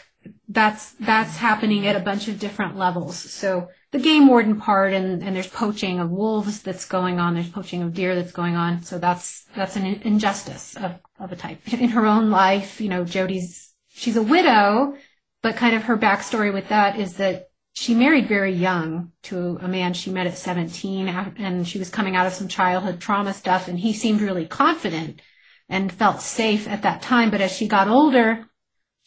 that's 0.49 0.93
that's 0.93 1.37
happening 1.37 1.87
at 1.87 1.97
a 1.97 2.01
bunch 2.01 2.29
of 2.29 2.39
different 2.39 2.77
levels. 2.77 3.17
So 3.17 3.69
the 3.93 3.99
game 3.99 4.27
warden 4.27 4.61
part, 4.61 4.93
and 4.93 5.23
and 5.23 5.37
there's 5.37 5.47
poaching 5.47 6.01
of 6.01 6.11
wolves 6.11 6.63
that's 6.63 6.85
going 6.85 7.19
on. 7.19 7.35
There's 7.35 7.49
poaching 7.49 7.83
of 7.83 7.95
deer 7.95 8.15
that's 8.15 8.33
going 8.33 8.57
on. 8.57 8.83
So 8.83 8.99
that's 8.99 9.45
that's 9.55 9.77
an 9.77 9.87
injustice 9.87 10.77
of 10.77 10.99
of 11.19 11.33
a 11.33 11.37
type 11.37 11.73
in 11.73 11.91
her 11.91 12.05
own 12.05 12.31
life. 12.31 12.81
You 12.81 12.89
know, 12.89 13.05
Jodi's 13.05 13.73
she's 13.89 14.17
a 14.17 14.23
widow, 14.23 14.97
but 15.43 15.57
kind 15.57 15.77
of 15.77 15.85
her 15.85 15.97
backstory 15.97 16.53
with 16.53 16.69
that 16.69 16.99
is 16.99 17.15
that 17.15 17.49
she 17.77 17.95
married 17.95 18.27
very 18.27 18.55
young 18.55 19.13
to 19.23 19.59
a 19.61 19.69
man 19.69 19.93
she 19.93 20.11
met 20.11 20.27
at 20.27 20.39
17 20.39 21.09
and 21.09 21.69
she 21.69 21.79
was 21.79 21.91
coming 21.91 22.17
out 22.17 22.27
of 22.27 22.33
some 22.33 22.49
childhood 22.49 23.01
trauma 23.03 23.35
stuff 23.35 23.69
and 23.69 23.79
he 23.79 23.93
seemed 23.93 24.23
really 24.23 24.47
confident 24.47 25.21
and 25.69 25.93
felt 25.93 26.23
safe 26.23 26.67
at 26.67 26.83
that 26.83 27.03
time. 27.03 27.31
But 27.31 27.43
as 27.43 27.53
she 27.53 27.69
got 27.69 27.87
older 27.87 28.47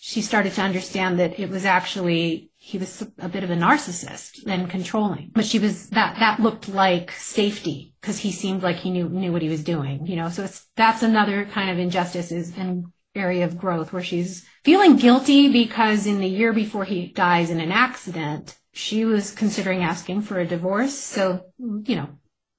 she 0.02 0.22
started 0.22 0.54
to 0.54 0.62
understand 0.62 1.20
that 1.20 1.40
it 1.40 1.50
was 1.50 1.66
actually 1.66 2.52
he 2.58 2.78
was 2.78 3.06
a 3.18 3.28
bit 3.28 3.44
of 3.44 3.50
a 3.50 3.56
narcissist 3.56 4.46
and 4.46 4.70
controlling. 4.70 5.32
But 5.34 5.46
she 5.46 5.58
was 5.58 5.90
that 5.90 6.18
that 6.20 6.40
looked 6.40 6.70
like 6.70 7.12
safety 7.12 7.96
because 8.00 8.20
he 8.20 8.32
seemed 8.32 8.62
like 8.62 8.76
he 8.76 8.92
knew 8.92 9.10
knew 9.10 9.32
what 9.32 9.42
he 9.42 9.50
was 9.50 9.64
doing 9.64 10.06
you 10.06 10.16
know? 10.16 10.30
So 10.30 10.44
it's 10.44 10.68
that's 10.76 11.02
another 11.02 11.46
kind 11.46 11.72
of 11.72 11.80
injustice 11.80 12.32
is 12.32 12.56
and 12.56 12.86
area 13.20 13.46
of 13.46 13.58
growth 13.58 13.94
where 13.94 14.04
she's 14.04 14.46
feeling 14.64 14.96
guilty 14.96 15.52
because 15.52 16.08
in 16.08 16.20
the 16.20 16.28
year 16.28 16.54
before 16.54 16.86
he 16.86 17.08
dies 17.08 17.50
in 17.50 17.60
an 17.60 17.72
accident 17.72 18.58
she 18.72 19.04
was 19.06 19.32
considering 19.32 19.84
asking 19.84 20.22
for 20.22 20.40
a 20.40 20.48
divorce. 20.48 20.98
So, 20.98 21.46
you 21.58 21.96
know, 21.96 22.10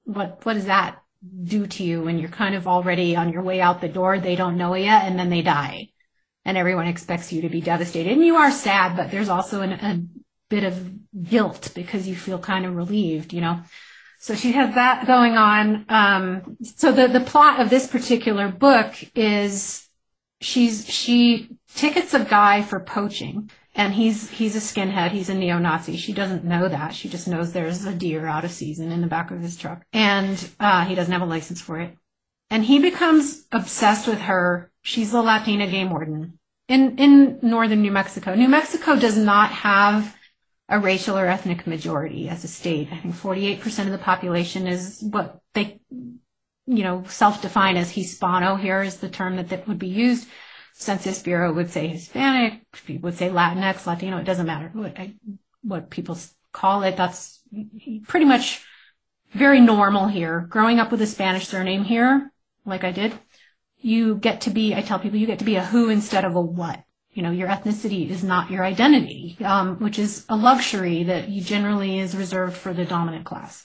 what, 0.04 0.44
what 0.44 0.54
does 0.54 0.66
that 0.66 1.02
do 1.44 1.66
to 1.66 1.84
you 1.84 2.02
when 2.02 2.18
you're 2.18 2.28
kind 2.28 2.54
of 2.54 2.66
already 2.66 3.16
on 3.16 3.32
your 3.32 3.42
way 3.42 3.60
out 3.60 3.80
the 3.80 3.88
door? 3.88 4.18
They 4.18 4.36
don't 4.36 4.58
know 4.58 4.74
yet 4.74 5.04
and 5.04 5.18
then 5.18 5.30
they 5.30 5.42
die 5.42 5.88
and 6.44 6.56
everyone 6.56 6.86
expects 6.86 7.32
you 7.32 7.42
to 7.42 7.48
be 7.48 7.60
devastated 7.60 8.12
and 8.12 8.24
you 8.24 8.36
are 8.36 8.50
sad, 8.50 8.96
but 8.96 9.10
there's 9.10 9.28
also 9.28 9.62
an, 9.62 9.72
a 9.72 10.02
bit 10.48 10.64
of 10.64 11.28
guilt 11.28 11.72
because 11.74 12.08
you 12.08 12.16
feel 12.16 12.38
kind 12.38 12.66
of 12.66 12.74
relieved, 12.74 13.32
you 13.32 13.40
know? 13.40 13.60
So 14.18 14.34
she 14.34 14.52
has 14.52 14.74
that 14.74 15.06
going 15.06 15.36
on. 15.36 15.86
Um, 15.88 16.58
so 16.62 16.92
the, 16.92 17.08
the 17.08 17.20
plot 17.20 17.60
of 17.60 17.70
this 17.70 17.86
particular 17.86 18.48
book 18.48 18.92
is 19.14 19.88
she's, 20.40 20.88
she 20.88 21.56
tickets 21.74 22.14
a 22.14 22.24
guy 22.24 22.62
for 22.62 22.80
poaching 22.80 23.50
and 23.74 23.94
he's 23.94 24.28
he's 24.30 24.56
a 24.56 24.58
skinhead. 24.58 25.12
He's 25.12 25.28
a 25.28 25.34
neo-Nazi. 25.34 25.96
She 25.96 26.12
doesn't 26.12 26.44
know 26.44 26.68
that. 26.68 26.94
She 26.94 27.08
just 27.08 27.28
knows 27.28 27.52
there's 27.52 27.84
a 27.84 27.94
deer 27.94 28.26
out 28.26 28.44
of 28.44 28.50
season 28.50 28.90
in 28.90 29.00
the 29.00 29.06
back 29.06 29.30
of 29.30 29.40
his 29.40 29.56
truck, 29.56 29.82
and 29.92 30.50
uh, 30.58 30.84
he 30.84 30.94
doesn't 30.94 31.12
have 31.12 31.22
a 31.22 31.26
license 31.26 31.60
for 31.60 31.78
it. 31.80 31.96
And 32.50 32.64
he 32.64 32.80
becomes 32.80 33.46
obsessed 33.52 34.08
with 34.08 34.18
her. 34.22 34.70
She's 34.82 35.12
the 35.12 35.22
Latina 35.22 35.68
game 35.68 35.90
warden 35.90 36.38
in 36.68 36.98
in 36.98 37.38
northern 37.42 37.82
New 37.82 37.92
Mexico. 37.92 38.34
New 38.34 38.48
Mexico 38.48 38.96
does 38.96 39.16
not 39.16 39.50
have 39.50 40.16
a 40.68 40.78
racial 40.78 41.18
or 41.18 41.26
ethnic 41.26 41.66
majority 41.66 42.28
as 42.28 42.44
a 42.44 42.48
state. 42.48 42.88
I 42.92 42.96
think 42.96 43.14
48% 43.16 43.86
of 43.86 43.90
the 43.90 43.98
population 43.98 44.68
is 44.68 45.02
what 45.02 45.40
they, 45.52 45.80
you 46.70 46.84
know, 46.84 47.02
self-define 47.08 47.76
as 47.76 47.90
Hispano. 47.90 48.54
Here 48.54 48.80
is 48.80 48.98
the 48.98 49.08
term 49.08 49.36
that, 49.36 49.48
that 49.48 49.66
would 49.66 49.78
be 49.78 49.88
used. 49.88 50.28
Census 50.72 51.20
Bureau 51.20 51.52
would 51.52 51.70
say 51.70 51.88
Hispanic, 51.88 52.60
people 52.86 53.08
would 53.08 53.18
say 53.18 53.28
Latinx, 53.28 53.86
Latino. 53.86 54.18
It 54.18 54.24
doesn't 54.24 54.46
matter 54.46 54.70
what, 54.72 54.96
what 55.62 55.90
people 55.90 56.16
call 56.52 56.84
it. 56.84 56.96
That's 56.96 57.40
pretty 58.06 58.24
much 58.24 58.64
very 59.32 59.60
normal 59.60 60.06
here. 60.06 60.46
Growing 60.48 60.78
up 60.78 60.92
with 60.92 61.02
a 61.02 61.06
Spanish 61.06 61.48
surname 61.48 61.84
here, 61.84 62.32
like 62.64 62.84
I 62.84 62.92
did, 62.92 63.12
you 63.80 64.14
get 64.14 64.42
to 64.42 64.50
be, 64.50 64.74
I 64.74 64.82
tell 64.82 65.00
people, 65.00 65.18
you 65.18 65.26
get 65.26 65.40
to 65.40 65.44
be 65.44 65.56
a 65.56 65.64
who 65.64 65.90
instead 65.90 66.24
of 66.24 66.36
a 66.36 66.40
what. 66.40 66.82
You 67.12 67.24
know, 67.24 67.32
your 67.32 67.48
ethnicity 67.48 68.08
is 68.08 68.22
not 68.22 68.52
your 68.52 68.64
identity, 68.64 69.36
um, 69.44 69.80
which 69.80 69.98
is 69.98 70.24
a 70.28 70.36
luxury 70.36 71.02
that 71.04 71.28
you 71.28 71.42
generally 71.42 71.98
is 71.98 72.16
reserved 72.16 72.56
for 72.56 72.72
the 72.72 72.84
dominant 72.84 73.24
class. 73.24 73.64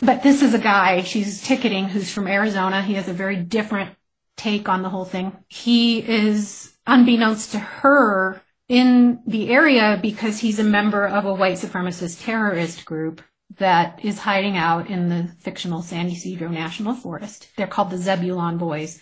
But 0.00 0.22
this 0.22 0.42
is 0.42 0.54
a 0.54 0.58
guy 0.58 1.02
she's 1.02 1.42
ticketing 1.42 1.88
who's 1.88 2.12
from 2.12 2.28
Arizona. 2.28 2.82
He 2.82 2.94
has 2.94 3.08
a 3.08 3.12
very 3.12 3.36
different 3.36 3.90
take 4.36 4.68
on 4.68 4.82
the 4.82 4.88
whole 4.88 5.04
thing. 5.04 5.36
He 5.48 5.98
is, 5.98 6.72
unbeknownst 6.86 7.52
to 7.52 7.58
her, 7.58 8.40
in 8.68 9.20
the 9.26 9.50
area 9.50 9.98
because 10.00 10.38
he's 10.38 10.58
a 10.58 10.64
member 10.64 11.06
of 11.06 11.24
a 11.24 11.34
white 11.34 11.56
supremacist 11.56 12.24
terrorist 12.24 12.84
group 12.84 13.22
that 13.56 13.98
is 14.04 14.20
hiding 14.20 14.56
out 14.56 14.88
in 14.88 15.08
the 15.08 15.32
fictional 15.40 15.82
San 15.82 16.06
Ysidro 16.06 16.48
National 16.48 16.94
Forest. 16.94 17.48
They're 17.56 17.66
called 17.66 17.90
the 17.90 17.98
Zebulon 17.98 18.58
Boys, 18.58 19.00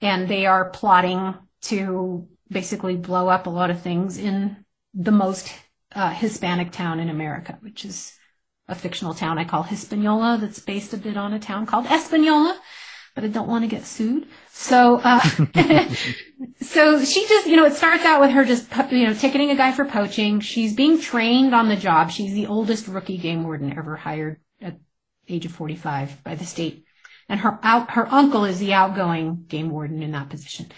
and 0.00 0.28
they 0.28 0.46
are 0.46 0.70
plotting 0.70 1.34
to 1.62 2.28
basically 2.50 2.96
blow 2.96 3.28
up 3.28 3.46
a 3.46 3.50
lot 3.50 3.70
of 3.70 3.80
things 3.80 4.18
in 4.18 4.64
the 4.94 5.12
most 5.12 5.52
uh, 5.94 6.10
Hispanic 6.10 6.70
town 6.70 7.00
in 7.00 7.08
America, 7.08 7.58
which 7.62 7.84
is 7.84 8.15
a 8.68 8.74
fictional 8.74 9.14
town 9.14 9.38
I 9.38 9.44
call 9.44 9.62
Hispaniola 9.62 10.38
that's 10.40 10.58
based 10.58 10.92
a 10.92 10.96
bit 10.96 11.16
on 11.16 11.32
a 11.32 11.38
town 11.38 11.66
called 11.66 11.86
Espanola 11.86 12.60
but 13.16 13.24
I 13.24 13.28
don't 13.28 13.48
want 13.48 13.64
to 13.64 13.68
get 13.68 13.86
sued. 13.86 14.28
So, 14.50 15.00
uh, 15.02 15.20
so 16.60 17.02
she 17.02 17.26
just, 17.26 17.46
you 17.46 17.56
know, 17.56 17.64
it 17.64 17.72
starts 17.72 18.04
out 18.04 18.20
with 18.20 18.30
her 18.30 18.44
just, 18.44 18.70
you 18.92 19.06
know, 19.06 19.14
ticketing 19.14 19.50
a 19.50 19.56
guy 19.56 19.72
for 19.72 19.86
poaching. 19.86 20.38
She's 20.40 20.74
being 20.74 21.00
trained 21.00 21.54
on 21.54 21.68
the 21.68 21.76
job. 21.76 22.10
She's 22.10 22.34
the 22.34 22.46
oldest 22.46 22.86
rookie 22.86 23.16
game 23.16 23.42
warden 23.42 23.76
ever 23.76 23.96
hired 23.96 24.38
at 24.60 24.76
age 25.28 25.46
of 25.46 25.52
45 25.52 26.22
by 26.22 26.34
the 26.34 26.44
state. 26.44 26.84
And 27.26 27.40
her 27.40 27.58
out, 27.62 27.92
her 27.92 28.06
uncle 28.12 28.44
is 28.44 28.58
the 28.58 28.74
outgoing 28.74 29.46
game 29.48 29.70
warden 29.70 30.02
in 30.02 30.12
that 30.12 30.28
position. 30.28 30.70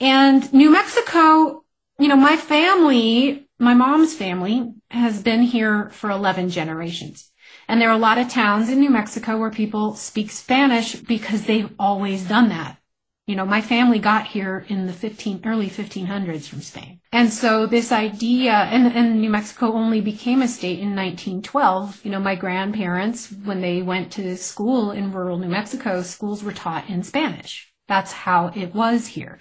And 0.00 0.52
New 0.52 0.70
Mexico, 0.70 1.64
you 2.00 2.08
know, 2.08 2.16
my 2.16 2.36
family, 2.36 3.48
my 3.62 3.74
mom's 3.74 4.14
family 4.14 4.74
has 4.90 5.22
been 5.22 5.42
here 5.42 5.88
for 5.90 6.10
11 6.10 6.50
generations. 6.50 7.30
And 7.68 7.80
there 7.80 7.88
are 7.90 7.94
a 7.94 7.98
lot 7.98 8.18
of 8.18 8.28
towns 8.28 8.68
in 8.68 8.80
New 8.80 8.90
Mexico 8.90 9.38
where 9.38 9.50
people 9.50 9.94
speak 9.94 10.30
Spanish 10.30 10.96
because 10.96 11.44
they've 11.44 11.70
always 11.78 12.26
done 12.26 12.48
that. 12.48 12.78
You 13.26 13.36
know, 13.36 13.46
my 13.46 13.60
family 13.60 14.00
got 14.00 14.26
here 14.26 14.66
in 14.68 14.86
the 14.86 14.92
15, 14.92 15.42
early 15.44 15.70
1500s 15.70 16.48
from 16.48 16.60
Spain. 16.60 17.00
And 17.12 17.32
so 17.32 17.66
this 17.66 17.92
idea, 17.92 18.52
and, 18.52 18.92
and 18.96 19.20
New 19.20 19.30
Mexico 19.30 19.72
only 19.72 20.00
became 20.00 20.42
a 20.42 20.48
state 20.48 20.80
in 20.80 20.96
1912. 20.96 22.04
You 22.04 22.10
know, 22.10 22.18
my 22.18 22.34
grandparents, 22.34 23.30
when 23.30 23.60
they 23.60 23.80
went 23.80 24.10
to 24.12 24.36
school 24.36 24.90
in 24.90 25.12
rural 25.12 25.38
New 25.38 25.48
Mexico, 25.48 26.02
schools 26.02 26.42
were 26.42 26.52
taught 26.52 26.90
in 26.90 27.04
Spanish. 27.04 27.72
That's 27.86 28.10
how 28.10 28.48
it 28.56 28.74
was 28.74 29.06
here. 29.06 29.38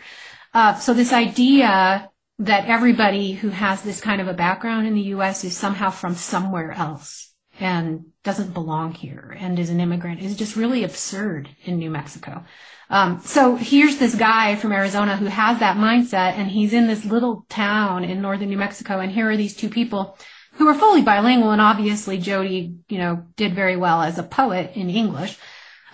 Uh, 0.54 0.76
so 0.76 0.94
this 0.94 1.12
idea 1.12 2.12
that 2.42 2.66
everybody 2.66 3.34
who 3.34 3.50
has 3.50 3.84
this 3.84 4.02
kind 4.02 4.20
of 4.20 4.28
a 4.28 4.34
background 4.34 4.88
in 4.88 4.96
the 4.96 5.02
U.S. 5.14 5.44
is 5.44 5.56
somehow 5.56 5.92
from 5.92 6.16
somewhere 6.16 6.72
else 6.72 7.32
and 7.60 8.06
doesn't 8.24 8.56
belong 8.56 8.94
here 8.94 9.38
and 9.40 9.60
is 9.60 9.70
an 9.70 9.80
immigrant 9.80 10.22
is 10.22 10.36
just 10.36 10.56
really 10.56 10.84
absurd 10.84 11.50
in 11.66 11.78
New 11.78 11.92
Mexico. 11.92 12.44
Um, 12.90 13.22
so 13.24 13.56
here's 13.58 13.98
this 13.98 14.16
guy 14.16 14.56
from 14.56 14.72
Arizona 14.72 15.18
who 15.18 15.28
has 15.28 15.60
that 15.60 15.78
mindset 15.78 16.34
and 16.34 16.50
he's 16.50 16.74
in 16.74 16.88
this 16.88 17.06
little 17.06 17.46
town 17.48 18.04
in 18.04 18.24
northern 18.24 18.50
New 18.50 18.58
Mexico 18.58 19.00
and 19.00 19.12
here 19.12 19.30
are 19.30 19.38
these 19.38 19.56
two 19.56 19.70
people 19.70 20.18
who 20.54 20.68
are 20.68 20.74
fully 20.74 21.04
bilingual 21.04 21.52
and 21.52 21.62
obviously 21.62 22.18
Jodi, 22.18 22.74
you 22.90 22.98
know, 22.98 23.24
did 23.36 23.54
very 23.54 23.78
well 23.78 24.02
as 24.02 24.18
a 24.18 24.24
poet 24.24 24.72
in 24.74 24.90
English. 24.90 25.38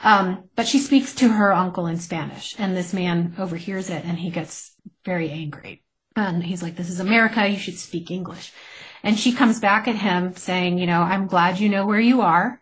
Um, 0.02 0.48
but 0.56 0.66
she 0.66 0.80
speaks 0.80 1.14
to 1.16 1.28
her 1.28 1.52
uncle 1.52 1.88
in 1.88 1.98
Spanish, 1.98 2.56
and 2.60 2.78
this 2.78 2.94
man 2.94 3.34
overhears 3.40 3.90
it, 3.90 4.06
and 4.06 4.20
he 4.20 4.30
gets 4.30 4.76
very 5.04 5.32
angry. 5.32 5.84
And 6.18 6.44
he's 6.44 6.64
like, 6.64 6.76
"This 6.76 6.90
is 6.90 7.00
America. 7.00 7.48
You 7.48 7.60
should 7.60 7.78
speak 7.78 8.10
English." 8.10 8.52
And 9.04 9.20
she 9.20 9.32
comes 9.32 9.60
back 9.60 9.88
at 9.88 9.96
him 9.96 10.36
saying, 10.36 10.80
"You 10.80 10.88
know, 10.88 11.02
I'm 11.02 11.28
glad 11.28 11.60
you 11.60 11.70
know 11.70 11.86
where 11.86 12.00
you 12.00 12.22
are, 12.22 12.60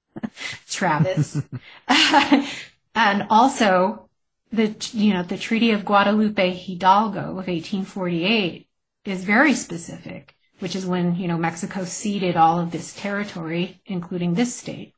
Travis." 0.66 1.42
and 2.94 3.26
also, 3.28 4.08
the 4.50 4.74
you 4.94 5.12
know 5.12 5.22
the 5.22 5.36
Treaty 5.36 5.72
of 5.72 5.84
Guadalupe 5.84 6.54
Hidalgo 6.54 7.20
of 7.20 7.46
1848 7.48 8.66
is 9.04 9.24
very 9.24 9.52
specific, 9.52 10.34
which 10.60 10.74
is 10.74 10.86
when 10.86 11.16
you 11.16 11.28
know 11.28 11.36
Mexico 11.36 11.84
ceded 11.84 12.34
all 12.34 12.58
of 12.58 12.70
this 12.70 12.94
territory, 12.94 13.82
including 13.84 14.34
this 14.34 14.56
state, 14.56 14.94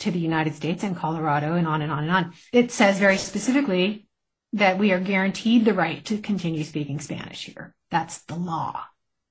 to 0.00 0.10
the 0.10 0.18
United 0.18 0.54
States 0.54 0.82
and 0.82 0.96
Colorado, 0.96 1.54
and 1.54 1.68
on 1.68 1.80
and 1.80 1.92
on 1.92 2.02
and 2.02 2.12
on. 2.12 2.32
It 2.52 2.72
says 2.72 2.98
very 2.98 3.18
specifically 3.18 4.07
that 4.52 4.78
we 4.78 4.92
are 4.92 5.00
guaranteed 5.00 5.64
the 5.64 5.74
right 5.74 6.04
to 6.06 6.18
continue 6.18 6.64
speaking 6.64 7.00
Spanish 7.00 7.44
here. 7.44 7.74
That's 7.90 8.18
the 8.22 8.34
law 8.34 8.84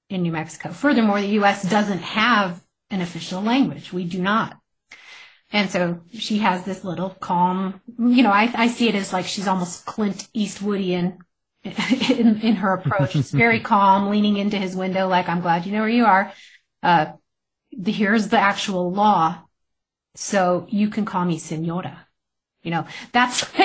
in 0.09 0.21
New 0.21 0.31
Mexico. 0.31 0.69
Furthermore, 0.69 1.21
the 1.21 1.27
U.S. 1.27 1.67
doesn't 1.67 1.99
have 1.99 2.61
an 2.89 3.01
official 3.01 3.41
language. 3.41 3.91
We 3.91 4.03
do 4.05 4.21
not. 4.21 4.57
And 5.51 5.69
so 5.69 6.01
she 6.13 6.39
has 6.39 6.63
this 6.63 6.83
little 6.83 7.11
calm, 7.11 7.81
you 7.97 8.21
know, 8.21 8.31
I, 8.31 8.51
I 8.53 8.67
see 8.67 8.89
it 8.89 8.95
as 8.95 9.13
like 9.13 9.25
she's 9.25 9.47
almost 9.47 9.85
Clint 9.85 10.27
Eastwoodian 10.35 11.17
in, 11.63 12.41
in 12.41 12.55
her 12.55 12.73
approach. 12.73 13.15
It's 13.15 13.31
very 13.45 13.59
calm, 13.59 14.09
leaning 14.09 14.37
into 14.37 14.57
his 14.57 14.75
window, 14.75 15.07
like, 15.07 15.29
I'm 15.29 15.41
glad 15.41 15.65
you 15.65 15.71
know 15.71 15.79
where 15.79 15.89
you 15.89 16.05
are. 16.05 16.33
Uh, 16.83 17.13
the, 17.71 17.91
here's 17.91 18.27
the 18.27 18.39
actual 18.39 18.91
law. 18.91 19.43
So 20.15 20.67
you 20.69 20.89
can 20.89 21.05
call 21.05 21.25
me 21.25 21.37
senora. 21.37 22.07
You 22.63 22.71
know, 22.71 22.87
that's 23.13 23.45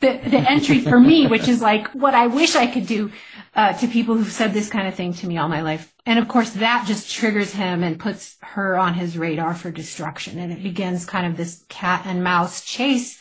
the, 0.00 0.18
the 0.18 0.38
entry 0.38 0.80
for 0.80 0.98
me, 0.98 1.26
which 1.26 1.48
is 1.48 1.60
like 1.60 1.88
what 1.88 2.14
I 2.14 2.26
wish 2.26 2.56
I 2.56 2.66
could 2.66 2.86
do 2.86 3.10
uh, 3.54 3.72
to 3.74 3.86
people 3.86 4.16
who've 4.16 4.32
said 4.32 4.52
this 4.52 4.70
kind 4.70 4.88
of 4.88 4.94
thing 4.94 5.14
to 5.14 5.26
me 5.26 5.38
all 5.38 5.48
my 5.48 5.62
life. 5.62 5.92
And 6.06 6.18
of 6.18 6.28
course, 6.28 6.50
that 6.50 6.86
just 6.86 7.10
triggers 7.10 7.52
him 7.52 7.82
and 7.82 7.98
puts 7.98 8.36
her 8.42 8.78
on 8.78 8.94
his 8.94 9.18
radar 9.18 9.54
for 9.54 9.70
destruction. 9.70 10.38
And 10.38 10.52
it 10.52 10.62
begins 10.62 11.04
kind 11.04 11.26
of 11.26 11.36
this 11.36 11.64
cat 11.68 12.02
and 12.06 12.24
mouse 12.24 12.64
chase 12.64 13.20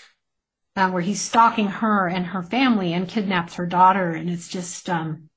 uh, 0.75 0.89
where 0.89 1.01
he's 1.01 1.21
stalking 1.21 1.67
her 1.67 2.07
and 2.07 2.27
her 2.27 2.41
family 2.41 2.93
and 2.93 3.07
kidnaps 3.07 3.55
her 3.55 3.65
daughter. 3.65 4.11
And 4.11 4.29
it's 4.29 4.47
just 4.47 4.89
um, 4.89 5.29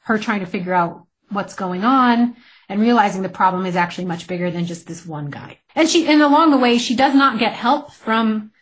her 0.00 0.18
trying 0.18 0.40
to 0.40 0.46
figure 0.46 0.74
out 0.74 1.06
what's 1.28 1.54
going 1.54 1.84
on 1.84 2.36
and 2.68 2.80
realizing 2.80 3.22
the 3.22 3.28
problem 3.28 3.66
is 3.66 3.76
actually 3.76 4.04
much 4.04 4.26
bigger 4.26 4.50
than 4.50 4.64
just 4.64 4.86
this 4.86 5.06
one 5.06 5.30
guy. 5.30 5.58
And 5.74 5.88
she, 5.88 6.06
and 6.06 6.22
along 6.22 6.50
the 6.50 6.58
way, 6.58 6.78
she 6.78 6.96
does 6.96 7.14
not 7.14 7.38
get 7.38 7.52
help 7.52 7.92
from 7.92 8.52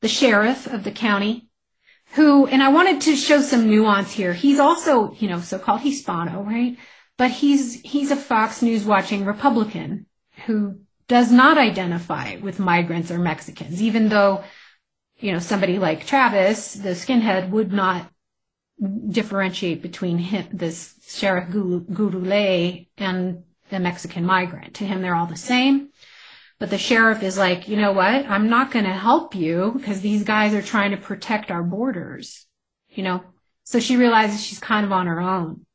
the 0.00 0.08
sheriff 0.08 0.66
of 0.66 0.84
the 0.84 0.90
county 0.90 1.48
who, 2.12 2.46
and 2.46 2.62
I 2.62 2.68
wanted 2.68 3.00
to 3.02 3.16
show 3.16 3.40
some 3.40 3.68
nuance 3.68 4.12
here. 4.12 4.34
He's 4.34 4.58
also, 4.58 5.12
you 5.14 5.28
know, 5.28 5.40
so-called 5.40 5.80
Hispano, 5.80 6.42
right? 6.42 6.76
But 7.16 7.30
he's, 7.30 7.80
he's 7.80 8.10
a 8.10 8.16
Fox 8.16 8.62
News 8.62 8.84
watching 8.84 9.24
Republican 9.24 10.06
who 10.46 10.80
does 11.08 11.32
not 11.32 11.58
identify 11.58 12.36
with 12.36 12.58
migrants 12.58 13.10
or 13.10 13.18
Mexicans, 13.18 13.82
even 13.82 14.08
though, 14.08 14.44
you 15.18 15.32
know, 15.32 15.38
somebody 15.38 15.78
like 15.78 16.06
Travis, 16.06 16.74
the 16.74 16.90
skinhead, 16.90 17.50
would 17.50 17.72
not 17.72 18.10
differentiate 19.08 19.80
between 19.80 20.18
him, 20.18 20.48
this 20.52 20.94
Sheriff 21.06 21.48
Gurule 21.48 22.88
and 22.98 23.44
the 23.70 23.78
Mexican 23.78 24.26
migrant. 24.26 24.74
To 24.74 24.84
him, 24.84 25.00
they're 25.00 25.14
all 25.14 25.26
the 25.26 25.36
same. 25.36 25.91
But 26.62 26.70
the 26.70 26.78
sheriff 26.78 27.24
is 27.24 27.36
like, 27.36 27.66
you 27.66 27.76
know 27.76 27.90
what? 27.90 28.30
I'm 28.30 28.48
not 28.48 28.70
going 28.70 28.84
to 28.84 28.92
help 28.92 29.34
you 29.34 29.72
because 29.76 30.00
these 30.00 30.22
guys 30.22 30.54
are 30.54 30.62
trying 30.62 30.92
to 30.92 30.96
protect 30.96 31.50
our 31.50 31.64
borders, 31.64 32.46
you 32.88 33.02
know? 33.02 33.24
So 33.64 33.80
she 33.80 33.96
realizes 33.96 34.46
she's 34.46 34.60
kind 34.60 34.86
of 34.86 34.92
on 34.92 35.08
her 35.08 35.20
own. 35.20 35.66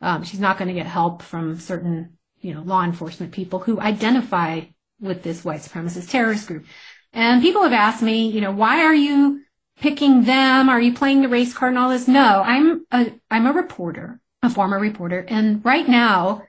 Um, 0.00 0.24
she's 0.24 0.40
not 0.40 0.56
going 0.56 0.68
to 0.68 0.74
get 0.74 0.86
help 0.86 1.20
from 1.20 1.60
certain, 1.60 2.16
you 2.40 2.54
know, 2.54 2.62
law 2.62 2.82
enforcement 2.82 3.32
people 3.32 3.58
who 3.58 3.78
identify 3.78 4.62
with 4.98 5.22
this 5.22 5.44
white 5.44 5.60
supremacist 5.60 6.08
terrorist 6.08 6.46
group. 6.48 6.64
And 7.12 7.42
people 7.42 7.62
have 7.62 7.74
asked 7.74 8.02
me, 8.02 8.26
you 8.30 8.40
know, 8.40 8.52
why 8.52 8.84
are 8.84 8.94
you 8.94 9.42
picking 9.78 10.24
them? 10.24 10.70
Are 10.70 10.80
you 10.80 10.94
playing 10.94 11.20
the 11.20 11.28
race 11.28 11.52
card 11.52 11.72
and 11.72 11.78
all 11.78 11.90
this? 11.90 12.08
No, 12.08 12.40
I'm 12.42 12.86
a, 12.90 13.12
I'm 13.30 13.46
a 13.46 13.52
reporter, 13.52 14.18
a 14.42 14.48
former 14.48 14.78
reporter. 14.78 15.26
And 15.28 15.62
right 15.62 15.86
now, 15.86 16.44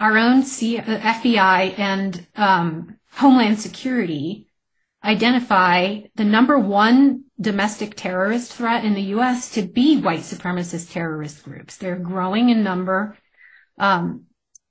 our 0.00 0.18
own 0.18 0.42
C- 0.42 0.78
uh, 0.78 0.82
FBI 0.82 1.78
and 1.78 2.26
um, 2.34 2.98
Homeland 3.16 3.60
Security 3.60 4.48
identify 5.04 6.00
the 6.16 6.24
number 6.24 6.58
one 6.58 7.24
domestic 7.40 7.94
terrorist 7.94 8.52
threat 8.52 8.84
in 8.84 8.94
the 8.94 9.02
U.S. 9.02 9.50
to 9.52 9.62
be 9.62 10.00
white 10.00 10.20
supremacist 10.20 10.92
terrorist 10.92 11.44
groups. 11.44 11.76
They're 11.76 11.96
growing 11.96 12.48
in 12.48 12.64
number. 12.64 13.16
Um, 13.78 14.24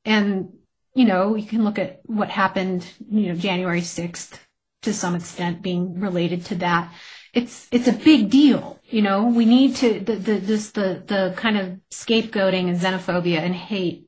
and, 0.03 0.53
you 0.95 1.06
know, 1.06 1.36
you 1.36 1.45
can 1.45 1.63
look 1.63 1.77
at 1.77 2.01
what 2.06 2.29
happened, 2.29 2.86
you 3.10 3.29
know, 3.29 3.36
January 3.36 3.82
6th 3.82 4.39
to 4.82 4.93
some 4.93 5.15
extent 5.15 5.62
being 5.62 5.99
related 5.99 6.45
to 6.45 6.56
that. 6.56 6.91
It's, 7.34 7.67
it's 7.71 7.88
a 7.88 7.93
big 7.93 8.29
deal. 8.29 8.79
You 8.86 9.01
know, 9.01 9.25
we 9.25 9.45
need 9.45 9.75
to, 9.77 9.99
the, 9.99 10.15
the, 10.15 10.34
this, 10.38 10.71
the, 10.71 11.03
the 11.06 11.34
kind 11.38 11.58
of 11.58 11.79
scapegoating 11.91 12.69
and 12.69 12.79
xenophobia 12.79 13.39
and 13.39 13.56
hate. 13.56 14.08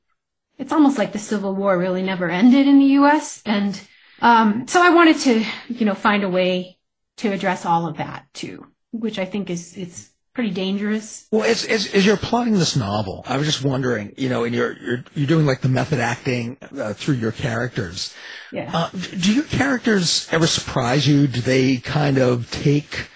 It's 0.57 0.73
almost 0.73 0.97
like 0.97 1.11
the 1.11 1.19
Civil 1.19 1.55
War 1.55 1.77
really 1.77 2.03
never 2.03 2.29
ended 2.29 2.67
in 2.67 2.79
the 2.79 2.85
U.S. 2.85 3.41
And, 3.45 3.79
um, 4.21 4.67
so 4.67 4.81
I 4.81 4.89
wanted 4.89 5.19
to, 5.19 5.45
you 5.69 5.85
know, 5.85 5.95
find 5.95 6.23
a 6.23 6.29
way 6.29 6.77
to 7.17 7.31
address 7.31 7.65
all 7.65 7.87
of 7.87 7.97
that 7.97 8.25
too, 8.33 8.67
which 8.91 9.19
I 9.19 9.25
think 9.25 9.49
is 9.49 9.75
it's 9.77 10.09
pretty 10.33 10.51
dangerous. 10.51 11.27
Well, 11.31 11.43
as, 11.43 11.65
as, 11.65 11.93
as 11.93 12.05
you're 12.05 12.17
plotting 12.17 12.53
this 12.53 12.75
novel, 12.75 13.23
I 13.25 13.37
was 13.37 13.47
just 13.47 13.63
wondering, 13.63 14.13
you 14.17 14.29
know, 14.29 14.43
and 14.43 14.53
you're 14.53 14.73
you're 14.77 15.03
you're 15.15 15.27
doing 15.27 15.45
like 15.45 15.61
the 15.61 15.69
method 15.69 15.99
acting 15.99 16.57
uh, 16.77 16.93
through 16.93 17.15
your 17.15 17.31
characters. 17.31 18.13
Yeah. 18.51 18.69
Uh, 18.73 18.89
do 18.91 19.33
your 19.33 19.45
characters 19.45 20.27
ever 20.31 20.45
surprise 20.45 21.07
you? 21.07 21.27
Do 21.27 21.41
they 21.41 21.77
kind 21.77 22.17
of 22.17 22.51
take 22.51 23.09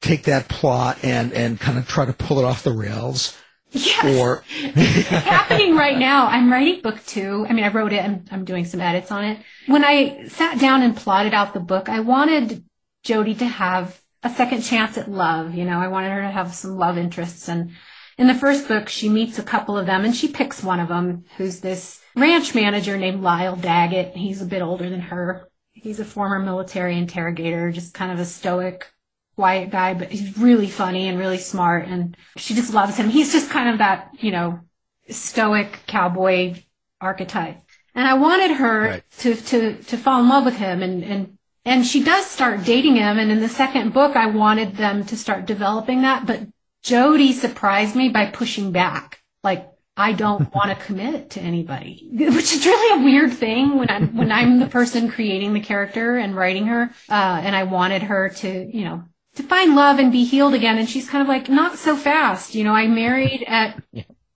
take 0.00 0.24
that 0.24 0.48
plot 0.48 0.98
and 1.02 1.32
and 1.32 1.60
kind 1.60 1.78
of 1.78 1.86
try 1.86 2.04
to 2.06 2.12
pull 2.12 2.38
it 2.38 2.44
off 2.44 2.62
the 2.62 2.72
rails? 2.72 3.36
Yes. 3.72 4.18
Or 4.18 4.44
it's 4.52 5.08
happening 5.08 5.76
right 5.76 5.98
now. 5.98 6.26
I'm 6.26 6.52
writing 6.52 6.82
book 6.82 7.04
two. 7.06 7.46
I 7.48 7.52
mean, 7.52 7.64
I 7.64 7.68
wrote 7.68 7.92
it. 7.92 8.04
I'm, 8.04 8.24
I'm 8.30 8.44
doing 8.44 8.64
some 8.64 8.80
edits 8.80 9.10
on 9.10 9.24
it. 9.24 9.38
When 9.66 9.84
I 9.84 10.28
sat 10.28 10.60
down 10.60 10.82
and 10.82 10.96
plotted 10.96 11.32
out 11.34 11.54
the 11.54 11.60
book, 11.60 11.88
I 11.88 12.00
wanted 12.00 12.64
Jodi 13.02 13.34
to 13.36 13.46
have 13.46 14.00
a 14.22 14.30
second 14.30 14.62
chance 14.62 14.98
at 14.98 15.10
love. 15.10 15.54
You 15.54 15.64
know, 15.64 15.78
I 15.78 15.88
wanted 15.88 16.10
her 16.10 16.22
to 16.22 16.30
have 16.30 16.54
some 16.54 16.76
love 16.76 16.98
interests. 16.98 17.48
And 17.48 17.70
in 18.18 18.26
the 18.26 18.34
first 18.34 18.68
book, 18.68 18.88
she 18.88 19.08
meets 19.08 19.38
a 19.38 19.42
couple 19.42 19.78
of 19.78 19.86
them 19.86 20.04
and 20.04 20.14
she 20.14 20.28
picks 20.28 20.62
one 20.62 20.80
of 20.80 20.88
them 20.88 21.24
who's 21.38 21.60
this 21.60 22.00
ranch 22.14 22.54
manager 22.54 22.96
named 22.96 23.22
Lyle 23.22 23.56
Daggett. 23.56 24.16
He's 24.16 24.42
a 24.42 24.46
bit 24.46 24.62
older 24.62 24.90
than 24.90 25.00
her. 25.00 25.48
He's 25.72 25.98
a 25.98 26.04
former 26.04 26.38
military 26.38 26.96
interrogator, 26.98 27.72
just 27.72 27.94
kind 27.94 28.12
of 28.12 28.20
a 28.20 28.24
stoic, 28.24 28.92
quiet 29.36 29.70
guy, 29.70 29.94
but 29.94 30.10
he's 30.10 30.36
really 30.38 30.68
funny 30.68 31.08
and 31.08 31.18
really 31.18 31.38
smart. 31.38 31.86
And 31.88 32.16
she 32.36 32.54
just 32.54 32.72
loves 32.74 32.96
him. 32.96 33.08
He's 33.08 33.32
just 33.32 33.50
kind 33.50 33.68
of 33.70 33.78
that, 33.78 34.10
you 34.20 34.30
know, 34.30 34.60
stoic 35.08 35.80
cowboy 35.86 36.54
archetype. 37.00 37.58
And 37.94 38.06
I 38.06 38.14
wanted 38.14 38.52
her 38.52 38.80
Right. 38.80 39.02
to, 39.18 39.34
to, 39.34 39.82
to 39.82 39.96
fall 39.96 40.20
in 40.22 40.28
love 40.28 40.44
with 40.44 40.56
him 40.56 40.82
and, 40.82 41.02
and, 41.04 41.38
and 41.64 41.86
she 41.86 42.02
does 42.02 42.26
start 42.26 42.64
dating 42.64 42.96
him. 42.96 43.18
And 43.18 43.30
in 43.30 43.40
the 43.40 43.48
second 43.48 43.92
book, 43.92 44.16
I 44.16 44.26
wanted 44.26 44.76
them 44.76 45.04
to 45.06 45.16
start 45.16 45.46
developing 45.46 46.02
that, 46.02 46.26
but 46.26 46.40
Jodi 46.82 47.32
surprised 47.32 47.94
me 47.94 48.08
by 48.08 48.26
pushing 48.26 48.72
back. 48.72 49.20
Like, 49.44 49.68
I 49.96 50.12
don't 50.12 50.52
want 50.54 50.70
to 50.70 50.84
commit 50.84 51.30
to 51.30 51.40
anybody, 51.40 52.08
which 52.12 52.52
is 52.54 52.64
really 52.66 53.00
a 53.00 53.04
weird 53.04 53.32
thing 53.34 53.76
when 53.78 53.90
I'm, 53.90 54.16
when 54.16 54.32
I'm 54.32 54.58
the 54.58 54.66
person 54.66 55.10
creating 55.10 55.52
the 55.52 55.60
character 55.60 56.16
and 56.16 56.34
writing 56.34 56.66
her. 56.66 56.90
Uh, 57.08 57.40
and 57.44 57.54
I 57.54 57.64
wanted 57.64 58.02
her 58.04 58.30
to, 58.30 58.76
you 58.76 58.84
know, 58.84 59.04
to 59.36 59.42
find 59.42 59.74
love 59.74 59.98
and 59.98 60.12
be 60.12 60.24
healed 60.24 60.54
again. 60.54 60.78
And 60.78 60.88
she's 60.88 61.08
kind 61.08 61.22
of 61.22 61.28
like, 61.28 61.48
not 61.48 61.78
so 61.78 61.96
fast. 61.96 62.54
You 62.54 62.64
know, 62.64 62.74
I 62.74 62.86
married 62.86 63.44
at, 63.46 63.82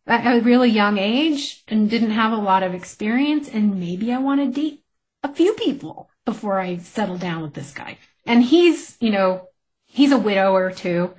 at 0.06 0.36
a 0.36 0.40
really 0.40 0.70
young 0.70 0.98
age 0.98 1.64
and 1.68 1.90
didn't 1.90 2.12
have 2.12 2.32
a 2.32 2.36
lot 2.36 2.62
of 2.62 2.74
experience. 2.74 3.48
And 3.48 3.78
maybe 3.78 4.12
I 4.12 4.18
want 4.18 4.40
to 4.40 4.60
date 4.60 4.82
a 5.22 5.32
few 5.32 5.52
people 5.54 6.10
before 6.24 6.58
I 6.58 6.78
settle 6.78 7.18
down 7.18 7.42
with 7.42 7.54
this 7.54 7.72
guy. 7.72 7.98
And 8.26 8.42
he's, 8.42 8.96
you 9.00 9.10
know, 9.10 9.48
he's 9.84 10.12
a 10.12 10.18
widower 10.18 10.70
too. 10.70 11.14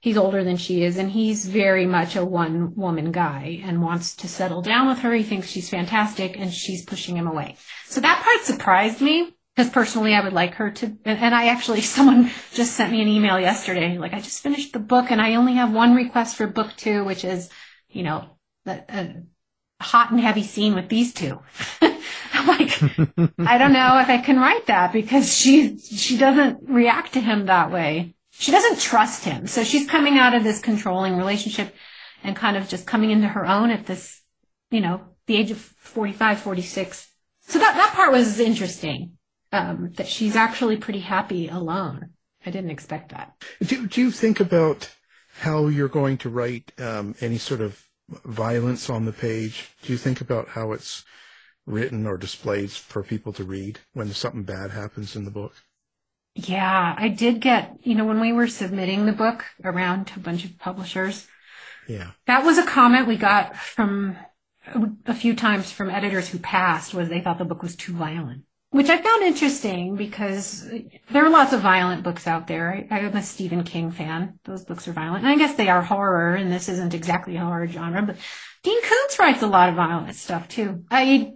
He's 0.00 0.16
older 0.16 0.42
than 0.42 0.56
she 0.56 0.82
is, 0.82 0.96
and 0.96 1.12
he's 1.12 1.46
very 1.46 1.86
much 1.86 2.16
a 2.16 2.24
one 2.24 2.74
woman 2.74 3.12
guy 3.12 3.62
and 3.62 3.80
wants 3.80 4.16
to 4.16 4.26
settle 4.26 4.60
down 4.60 4.88
with 4.88 4.98
her. 4.98 5.12
He 5.12 5.22
thinks 5.22 5.46
she's 5.46 5.70
fantastic 5.70 6.36
and 6.36 6.52
she's 6.52 6.84
pushing 6.84 7.16
him 7.16 7.28
away. 7.28 7.54
So 7.86 8.00
that 8.00 8.20
part 8.24 8.44
surprised 8.44 9.00
me 9.00 9.36
because 9.54 9.70
personally 9.70 10.14
I 10.14 10.22
would 10.22 10.32
like 10.32 10.54
her 10.54 10.70
to, 10.70 10.96
and, 11.04 11.34
I 11.34 11.48
actually, 11.48 11.80
someone 11.82 12.30
just 12.52 12.74
sent 12.74 12.92
me 12.92 13.02
an 13.02 13.08
email 13.08 13.38
yesterday, 13.38 13.98
like 13.98 14.14
I 14.14 14.20
just 14.20 14.42
finished 14.42 14.72
the 14.72 14.78
book 14.78 15.10
and 15.10 15.20
I 15.20 15.34
only 15.34 15.54
have 15.54 15.72
one 15.72 15.94
request 15.94 16.36
for 16.36 16.46
book 16.46 16.70
two, 16.76 17.04
which 17.04 17.24
is, 17.24 17.50
you 17.90 18.02
know, 18.02 18.24
the, 18.64 18.84
a 18.88 19.22
hot 19.82 20.10
and 20.10 20.20
heavy 20.20 20.42
scene 20.42 20.74
with 20.74 20.88
these 20.88 21.12
two. 21.12 21.40
I'm 21.82 22.46
like, 22.46 22.82
I 23.38 23.58
don't 23.58 23.72
know 23.72 23.98
if 23.98 24.08
I 24.08 24.18
can 24.18 24.38
write 24.38 24.66
that 24.66 24.92
because 24.92 25.36
she 25.36 25.78
she 25.78 26.16
doesn't 26.16 26.68
react 26.68 27.12
to 27.14 27.20
him 27.20 27.46
that 27.46 27.70
way. 27.70 28.14
She 28.30 28.50
doesn't 28.50 28.80
trust 28.80 29.24
him. 29.24 29.46
So 29.46 29.62
she's 29.62 29.88
coming 29.88 30.18
out 30.18 30.34
of 30.34 30.42
this 30.42 30.60
controlling 30.60 31.16
relationship 31.16 31.74
and 32.24 32.34
kind 32.34 32.56
of 32.56 32.68
just 32.68 32.86
coming 32.86 33.10
into 33.10 33.28
her 33.28 33.46
own 33.46 33.70
at 33.70 33.86
this, 33.86 34.22
you 34.70 34.80
know, 34.80 35.02
the 35.26 35.36
age 35.36 35.50
of 35.50 35.58
45, 35.58 36.40
46. 36.40 37.08
So 37.42 37.58
that, 37.58 37.74
that 37.74 37.92
part 37.92 38.12
was 38.12 38.40
interesting. 38.40 39.18
Um, 39.52 39.92
that 39.96 40.08
she's 40.08 40.34
actually 40.34 40.78
pretty 40.78 41.00
happy 41.00 41.48
alone. 41.48 42.10
I 42.46 42.50
didn't 42.50 42.70
expect 42.70 43.10
that. 43.10 43.34
Do, 43.62 43.86
do 43.86 44.00
you 44.00 44.10
think 44.10 44.40
about 44.40 44.90
how 45.40 45.66
you're 45.66 45.88
going 45.88 46.16
to 46.18 46.30
write 46.30 46.72
um, 46.80 47.14
any 47.20 47.36
sort 47.38 47.60
of 47.60 47.84
violence 48.24 48.88
on 48.88 49.04
the 49.04 49.12
page? 49.12 49.68
Do 49.82 49.92
you 49.92 49.98
think 49.98 50.20
about 50.20 50.48
how 50.48 50.72
it's 50.72 51.04
written 51.66 52.06
or 52.06 52.16
displayed 52.16 52.70
for 52.70 53.02
people 53.02 53.32
to 53.34 53.44
read 53.44 53.78
when 53.92 54.10
something 54.12 54.42
bad 54.42 54.70
happens 54.70 55.14
in 55.14 55.24
the 55.24 55.30
book? 55.30 55.54
Yeah, 56.34 56.94
I 56.96 57.08
did 57.08 57.40
get, 57.40 57.76
you 57.82 57.94
know, 57.94 58.06
when 58.06 58.20
we 58.20 58.32
were 58.32 58.48
submitting 58.48 59.04
the 59.04 59.12
book 59.12 59.44
around 59.62 60.06
to 60.08 60.16
a 60.18 60.22
bunch 60.22 60.44
of 60.46 60.58
publishers, 60.58 61.28
Yeah. 61.86 62.12
that 62.26 62.42
was 62.42 62.56
a 62.56 62.64
comment 62.66 63.06
we 63.06 63.16
got 63.16 63.54
from 63.56 64.16
a 65.04 65.14
few 65.14 65.36
times 65.36 65.70
from 65.70 65.90
editors 65.90 66.30
who 66.30 66.38
passed 66.38 66.94
was 66.94 67.08
they 67.08 67.20
thought 67.20 67.38
the 67.38 67.44
book 67.44 67.62
was 67.62 67.76
too 67.76 67.92
violent. 67.92 68.44
Which 68.72 68.88
I 68.88 69.00
found 69.00 69.22
interesting 69.22 69.96
because 69.96 70.66
there 71.10 71.24
are 71.24 71.30
lots 71.30 71.52
of 71.52 71.60
violent 71.60 72.02
books 72.02 72.26
out 72.26 72.46
there. 72.46 72.86
I, 72.90 73.00
I'm 73.00 73.14
a 73.14 73.22
Stephen 73.22 73.64
King 73.64 73.90
fan. 73.90 74.38
Those 74.44 74.64
books 74.64 74.88
are 74.88 74.92
violent. 74.92 75.24
And 75.24 75.28
I 75.28 75.36
guess 75.36 75.56
they 75.56 75.68
are 75.68 75.82
horror, 75.82 76.34
and 76.34 76.50
this 76.50 76.70
isn't 76.70 76.94
exactly 76.94 77.36
a 77.36 77.44
horror 77.44 77.66
genre, 77.66 78.00
but 78.00 78.16
Dean 78.62 78.82
Koontz 78.82 79.18
writes 79.18 79.42
a 79.42 79.46
lot 79.46 79.68
of 79.68 79.74
violent 79.74 80.14
stuff 80.16 80.48
too. 80.48 80.84
I 80.90 81.34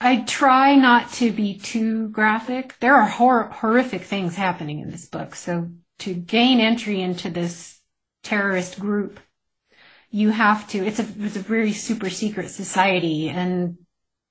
I 0.00 0.20
try 0.22 0.76
not 0.76 1.12
to 1.14 1.30
be 1.30 1.58
too 1.58 2.08
graphic. 2.08 2.76
There 2.80 2.94
are 2.94 3.06
hor- 3.06 3.50
horrific 3.50 4.02
things 4.02 4.36
happening 4.36 4.78
in 4.80 4.90
this 4.90 5.06
book. 5.06 5.34
So 5.34 5.70
to 6.00 6.14
gain 6.14 6.60
entry 6.60 7.02
into 7.02 7.30
this 7.30 7.80
terrorist 8.22 8.78
group, 8.78 9.18
you 10.10 10.30
have 10.30 10.68
to, 10.68 10.86
it's 10.86 11.00
a, 11.00 11.06
it's 11.18 11.36
a 11.36 11.40
very 11.40 11.72
super 11.72 12.08
secret 12.08 12.48
society 12.48 13.28
and 13.28 13.76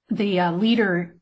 the 0.10 0.40
uh, 0.40 0.52
leader 0.54 1.17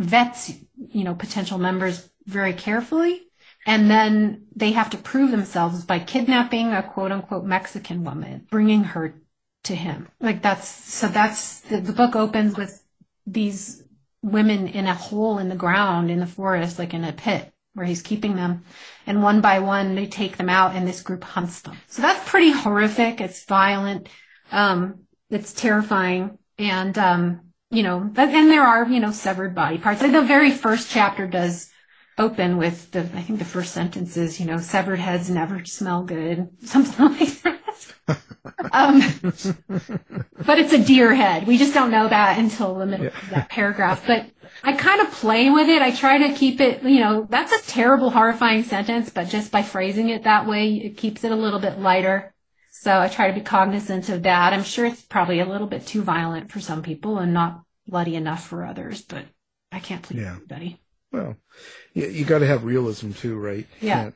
vets, 0.00 0.52
you 0.76 1.04
know, 1.04 1.14
potential 1.14 1.58
members 1.58 2.08
very 2.26 2.52
carefully. 2.52 3.22
And 3.66 3.90
then 3.90 4.46
they 4.56 4.72
have 4.72 4.90
to 4.90 4.96
prove 4.96 5.30
themselves 5.30 5.84
by 5.84 5.98
kidnapping 5.98 6.72
a 6.72 6.82
quote 6.82 7.12
unquote 7.12 7.44
Mexican 7.44 8.04
woman, 8.04 8.46
bringing 8.50 8.84
her 8.84 9.14
to 9.64 9.74
him. 9.74 10.08
Like 10.20 10.40
that's, 10.42 10.66
so 10.66 11.08
that's, 11.08 11.60
the, 11.60 11.80
the 11.80 11.92
book 11.92 12.16
opens 12.16 12.56
with 12.56 12.82
these 13.26 13.84
women 14.22 14.66
in 14.68 14.86
a 14.86 14.94
hole 14.94 15.38
in 15.38 15.50
the 15.50 15.56
ground 15.56 16.10
in 16.10 16.20
the 16.20 16.26
forest, 16.26 16.78
like 16.78 16.94
in 16.94 17.04
a 17.04 17.12
pit 17.12 17.52
where 17.74 17.86
he's 17.86 18.02
keeping 18.02 18.36
them. 18.36 18.64
And 19.06 19.22
one 19.22 19.42
by 19.42 19.58
one, 19.58 19.94
they 19.94 20.06
take 20.06 20.38
them 20.38 20.48
out 20.48 20.74
and 20.74 20.88
this 20.88 21.02
group 21.02 21.22
hunts 21.22 21.60
them. 21.60 21.76
So 21.86 22.00
that's 22.00 22.28
pretty 22.28 22.50
horrific. 22.50 23.20
It's 23.20 23.44
violent. 23.44 24.08
Um, 24.50 25.00
it's 25.28 25.52
terrifying. 25.52 26.38
And, 26.58 26.96
um, 26.96 27.49
you 27.70 27.82
know, 27.82 28.10
and 28.16 28.50
there 28.50 28.64
are, 28.64 28.88
you 28.88 29.00
know, 29.00 29.12
severed 29.12 29.54
body 29.54 29.78
parts. 29.78 30.00
The 30.00 30.22
very 30.22 30.50
first 30.50 30.90
chapter 30.90 31.26
does 31.26 31.70
open 32.18 32.58
with 32.58 32.90
the, 32.90 33.00
I 33.00 33.22
think 33.22 33.38
the 33.38 33.44
first 33.44 33.72
sentence 33.72 34.16
is, 34.16 34.40
you 34.40 34.46
know, 34.46 34.58
severed 34.58 34.98
heads 34.98 35.30
never 35.30 35.64
smell 35.64 36.02
good. 36.02 36.48
Something 36.64 37.06
like 37.06 37.42
that. 37.42 37.56
um, 38.72 39.00
but 40.44 40.58
it's 40.58 40.72
a 40.72 40.82
deer 40.82 41.14
head. 41.14 41.46
We 41.46 41.56
just 41.56 41.72
don't 41.72 41.92
know 41.92 42.08
that 42.08 42.38
until 42.38 42.74
the 42.74 42.86
middle 42.86 43.06
of 43.06 43.30
that 43.30 43.48
paragraph. 43.48 44.04
But 44.04 44.26
I 44.64 44.72
kind 44.72 45.00
of 45.00 45.12
play 45.12 45.48
with 45.48 45.68
it. 45.68 45.80
I 45.80 45.92
try 45.92 46.18
to 46.18 46.34
keep 46.34 46.60
it, 46.60 46.82
you 46.82 46.98
know, 46.98 47.26
that's 47.30 47.52
a 47.52 47.70
terrible, 47.70 48.10
horrifying 48.10 48.64
sentence, 48.64 49.10
but 49.10 49.28
just 49.28 49.52
by 49.52 49.62
phrasing 49.62 50.08
it 50.08 50.24
that 50.24 50.46
way, 50.46 50.74
it 50.74 50.96
keeps 50.96 51.22
it 51.22 51.30
a 51.30 51.36
little 51.36 51.60
bit 51.60 51.78
lighter. 51.78 52.34
So 52.70 53.00
I 53.00 53.08
try 53.08 53.28
to 53.28 53.34
be 53.34 53.40
cognizant 53.40 54.08
of 54.08 54.22
that. 54.22 54.52
I'm 54.52 54.62
sure 54.62 54.86
it's 54.86 55.02
probably 55.02 55.40
a 55.40 55.44
little 55.46 55.66
bit 55.66 55.86
too 55.86 56.02
violent 56.02 56.50
for 56.52 56.60
some 56.60 56.82
people 56.82 57.18
and 57.18 57.34
not 57.34 57.62
bloody 57.86 58.14
enough 58.14 58.46
for 58.46 58.64
others, 58.64 59.02
but 59.02 59.24
I 59.72 59.80
can't 59.80 60.02
please 60.02 60.20
Yeah. 60.20 60.34
everybody. 60.36 60.80
Well, 61.12 61.36
you, 61.92 62.06
you 62.06 62.24
got 62.24 62.38
to 62.38 62.46
have 62.46 62.64
realism 62.64 63.10
too, 63.12 63.36
right? 63.36 63.66
You 63.80 63.88
Yeah. 63.88 64.10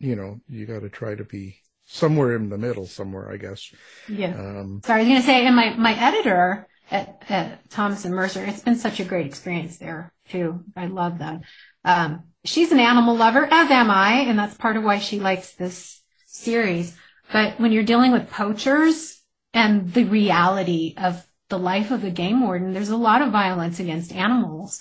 You 0.00 0.16
know, 0.16 0.40
you 0.48 0.66
got 0.66 0.80
to 0.80 0.88
try 0.88 1.14
to 1.14 1.22
be 1.22 1.58
somewhere 1.86 2.34
in 2.34 2.48
the 2.48 2.58
middle, 2.58 2.86
somewhere, 2.86 3.30
I 3.30 3.36
guess. 3.36 3.72
Yeah. 4.08 4.34
Um, 4.34 4.80
Sorry, 4.84 5.00
I 5.00 5.02
was 5.04 5.08
going 5.08 5.20
to 5.20 5.26
say, 5.26 5.46
and 5.46 5.54
my, 5.54 5.76
my 5.76 5.94
editor 5.94 6.66
at, 6.90 7.22
at 7.28 7.70
Thomas 7.70 8.04
and 8.04 8.12
Mercer, 8.12 8.44
it's 8.44 8.62
been 8.62 8.74
such 8.74 8.98
a 8.98 9.04
great 9.04 9.26
experience 9.26 9.78
there 9.78 10.12
too. 10.28 10.64
I 10.76 10.86
love 10.86 11.18
that. 11.20 11.42
Um, 11.84 12.24
she's 12.44 12.72
an 12.72 12.80
animal 12.80 13.16
lover, 13.16 13.46
as 13.48 13.70
am 13.70 13.90
I, 13.92 14.22
and 14.22 14.36
that's 14.36 14.56
part 14.56 14.76
of 14.76 14.82
why 14.82 14.98
she 14.98 15.20
likes 15.20 15.52
this 15.52 16.02
series. 16.26 16.96
But 17.32 17.58
when 17.58 17.72
you're 17.72 17.82
dealing 17.82 18.12
with 18.12 18.30
poachers 18.30 19.20
and 19.54 19.92
the 19.92 20.04
reality 20.04 20.94
of 20.96 21.26
the 21.48 21.58
life 21.58 21.90
of 21.90 22.02
the 22.02 22.10
game 22.10 22.42
warden, 22.42 22.72
there's 22.72 22.90
a 22.90 22.96
lot 22.96 23.22
of 23.22 23.32
violence 23.32 23.80
against 23.80 24.12
animals. 24.12 24.80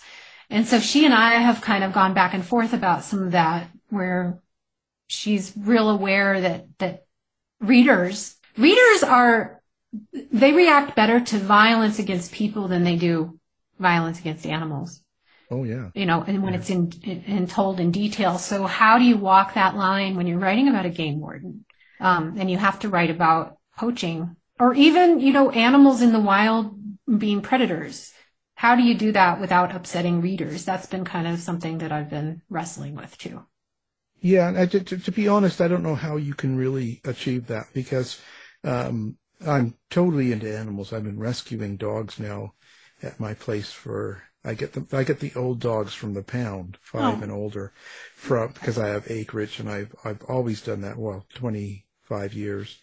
And 0.49 0.67
so 0.67 0.79
she 0.79 1.05
and 1.05 1.13
I 1.13 1.35
have 1.35 1.61
kind 1.61 1.83
of 1.83 1.93
gone 1.93 2.13
back 2.13 2.33
and 2.33 2.45
forth 2.45 2.73
about 2.73 3.03
some 3.03 3.23
of 3.23 3.31
that 3.31 3.69
where 3.89 4.41
she's 5.07 5.53
real 5.57 5.89
aware 5.89 6.41
that, 6.41 6.67
that 6.79 7.05
readers, 7.59 8.35
readers 8.57 9.03
are, 9.03 9.61
they 10.13 10.51
react 10.51 10.95
better 10.95 11.19
to 11.19 11.37
violence 11.37 11.99
against 11.99 12.31
people 12.31 12.67
than 12.67 12.83
they 12.83 12.95
do 12.95 13.39
violence 13.79 14.19
against 14.19 14.45
animals 14.45 15.01
oh 15.51 15.63
yeah. 15.63 15.89
you 15.93 16.05
know, 16.05 16.23
and 16.25 16.41
when 16.41 16.53
it's 16.53 16.69
in, 16.69 16.91
in, 17.03 17.23
in 17.23 17.47
told 17.47 17.79
in 17.79 17.91
detail. 17.91 18.37
So 18.37 18.65
how 18.65 18.97
do 18.97 19.03
you 19.03 19.17
walk 19.17 19.53
that 19.53 19.75
line 19.75 20.15
when 20.15 20.25
you're 20.25 20.39
writing 20.39 20.67
about 20.67 20.85
a 20.85 20.89
game 20.89 21.19
warden? 21.19 21.65
Um, 22.01 22.35
and 22.37 22.51
you 22.51 22.57
have 22.57 22.79
to 22.79 22.89
write 22.89 23.09
about 23.11 23.57
poaching 23.77 24.35
or 24.59 24.73
even, 24.73 25.19
you 25.21 25.33
know, 25.33 25.51
animals 25.51 26.01
in 26.01 26.13
the 26.13 26.19
wild 26.19 26.75
being 27.17 27.41
predators. 27.41 28.13
How 28.55 28.75
do 28.75 28.83
you 28.83 28.95
do 28.95 29.11
that 29.13 29.39
without 29.39 29.75
upsetting 29.75 30.21
readers? 30.21 30.65
That's 30.65 30.87
been 30.87 31.05
kind 31.05 31.27
of 31.27 31.39
something 31.39 31.79
that 31.79 31.91
I've 31.91 32.09
been 32.09 32.41
wrestling 32.49 32.95
with 32.95 33.17
too. 33.17 33.45
Yeah, 34.21 34.49
and 34.49 34.71
to, 34.71 34.79
to, 34.83 34.97
to 34.97 35.11
be 35.11 35.27
honest, 35.27 35.61
I 35.61 35.67
don't 35.67 35.83
know 35.83 35.95
how 35.95 36.15
you 36.17 36.33
can 36.33 36.55
really 36.55 37.01
achieve 37.03 37.47
that 37.47 37.65
because 37.73 38.21
um, 38.63 39.17
I'm 39.45 39.75
totally 39.89 40.31
into 40.31 40.55
animals. 40.55 40.93
I've 40.93 41.03
been 41.03 41.19
rescuing 41.19 41.77
dogs 41.77 42.19
now 42.19 42.53
at 43.01 43.19
my 43.19 43.33
place 43.33 43.71
for 43.71 44.23
I 44.43 44.53
get 44.53 44.73
the 44.73 44.85
I 44.95 45.03
get 45.03 45.19
the 45.19 45.33
old 45.35 45.59
dogs 45.59 45.93
from 45.93 46.13
the 46.13 46.23
pound, 46.23 46.77
five 46.81 47.21
Oh. 47.21 47.23
and 47.23 47.31
older, 47.31 47.73
from 48.15 48.53
because 48.53 48.77
I 48.77 48.87
have 48.89 49.09
acreage 49.09 49.59
and 49.59 49.69
I've 49.69 49.93
I've 50.03 50.23
always 50.23 50.61
done 50.61 50.81
that. 50.81 50.97
Well, 50.97 51.25
twenty 51.33 51.85
five 52.12 52.34
years, 52.34 52.80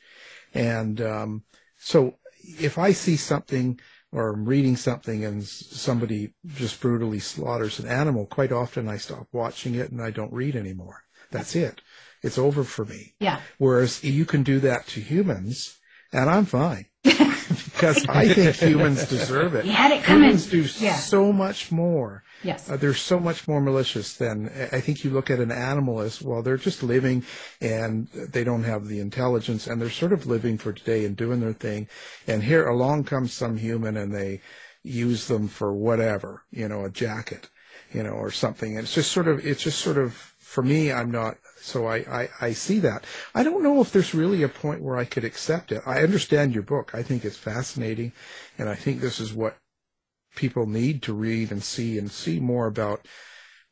and 0.55 1.01
um, 1.01 1.43
so 1.77 2.15
if 2.43 2.79
I 2.79 2.93
see 2.93 3.17
something 3.17 3.79
or 4.11 4.33
I'm 4.33 4.47
reading 4.47 4.77
something 4.77 5.23
and 5.25 5.45
somebody 5.45 6.33
just 6.47 6.81
brutally 6.81 7.19
slaughters 7.19 7.79
an 7.79 7.87
animal, 7.89 8.25
quite 8.27 8.53
often 8.53 8.89
I 8.89 8.97
stop 8.97 9.27
watching 9.33 9.75
it 9.75 9.91
and 9.93 10.01
I 10.01 10.11
don't 10.11 10.33
read 10.33 10.57
anymore. 10.57 11.03
That's 11.31 11.55
it. 11.55 11.83
It's 12.23 12.39
over 12.39 12.65
for 12.65 12.87
me. 12.87 13.15
Yeah. 13.21 13.41
Whereas 13.59 14.03
you 14.03 14.25
can 14.25 14.43
do 14.43 14.61
that 14.61 14.87
to 14.93 15.01
humans, 15.01 15.77
and 16.11 16.31
I'm 16.31 16.47
fine 16.47 16.87
because 17.05 18.07
I 18.09 18.33
think 18.33 18.57
humans 18.57 19.07
deserve 19.09 19.55
it. 19.55 19.67
You 19.67 19.73
had 19.73 19.93
it 19.93 20.03
coming. 20.03 20.31
Humans 20.31 20.47
do 20.47 20.85
Yeah. 20.85 20.97
so 20.97 21.31
much 21.33 21.71
more. 21.71 22.23
Yes. 22.43 22.71
Uh, 22.71 22.77
they're 22.77 22.95
so 22.95 23.19
much 23.19 23.49
more 23.49 23.61
malicious 23.61 24.15
than 24.15 24.49
I 24.71 24.81
think 24.81 25.03
you 25.03 25.11
look 25.11 25.31
at 25.31 25.41
an 25.41 25.51
animal 25.51 26.01
as 26.01 26.23
well. 26.23 26.43
They're 26.43 26.57
just 26.57 26.83
living, 26.83 27.25
and 27.61 28.09
they 28.13 28.45
don't 28.45 28.65
have 28.65 28.87
the 28.87 29.01
intelligence, 29.01 29.67
and 29.67 29.81
they're 29.81 29.91
sort 29.91 30.13
of 30.13 30.27
living 30.27 30.57
for 30.59 30.73
today 30.73 31.05
and 31.05 31.17
doing 31.17 31.41
their 31.41 31.53
thing. 31.53 31.89
And 32.27 32.45
here 32.45 32.69
along 32.69 33.05
comes 33.05 33.33
some 33.33 33.57
human, 33.57 33.97
and 33.97 34.15
they 34.15 34.41
use 34.85 35.27
them 35.27 35.49
for 35.49 35.73
whatever, 35.73 36.45
you 36.51 36.69
know, 36.69 36.85
a 36.85 36.91
jacket, 36.91 37.51
you 37.93 38.03
know, 38.03 38.11
or 38.11 38.31
something. 38.31 38.77
And 38.77 38.85
it's 38.85 38.95
just 38.95 39.11
sort 39.11 39.27
of, 39.27 39.45
it's 39.45 39.63
just 39.65 39.81
sort 39.81 39.99
of 39.99 40.13
for 40.39 40.63
me. 40.63 40.93
I'm 40.93 41.11
not. 41.11 41.37
So 41.61 41.87
I, 41.87 41.97
I, 41.97 42.29
I 42.41 42.53
see 42.53 42.79
that. 42.81 43.05
I 43.35 43.43
don't 43.43 43.65
know 43.65 43.81
if 43.81 43.91
there's 43.91 44.15
really 44.15 44.45
a 44.45 44.49
point 44.49 44.81
where 44.81 44.97
I 44.97 45.05
could 45.05 45.25
accept 45.25 45.73
it. 45.73 45.83
I 45.85 46.03
understand 46.03 46.55
your 46.55 46.63
book. 46.63 46.93
I 46.95 47.03
think 47.03 47.25
it's 47.25 47.37
fascinating, 47.37 48.13
and 48.57 48.69
I 48.69 48.77
think 48.77 49.01
this 49.01 49.19
is 49.19 49.35
what 49.35 49.57
people 50.35 50.67
need 50.67 51.03
to 51.03 51.13
read 51.13 51.51
and 51.51 51.63
see 51.63 51.99
and 51.99 52.11
see 52.11 52.41
more 52.41 52.67
about 52.67 53.07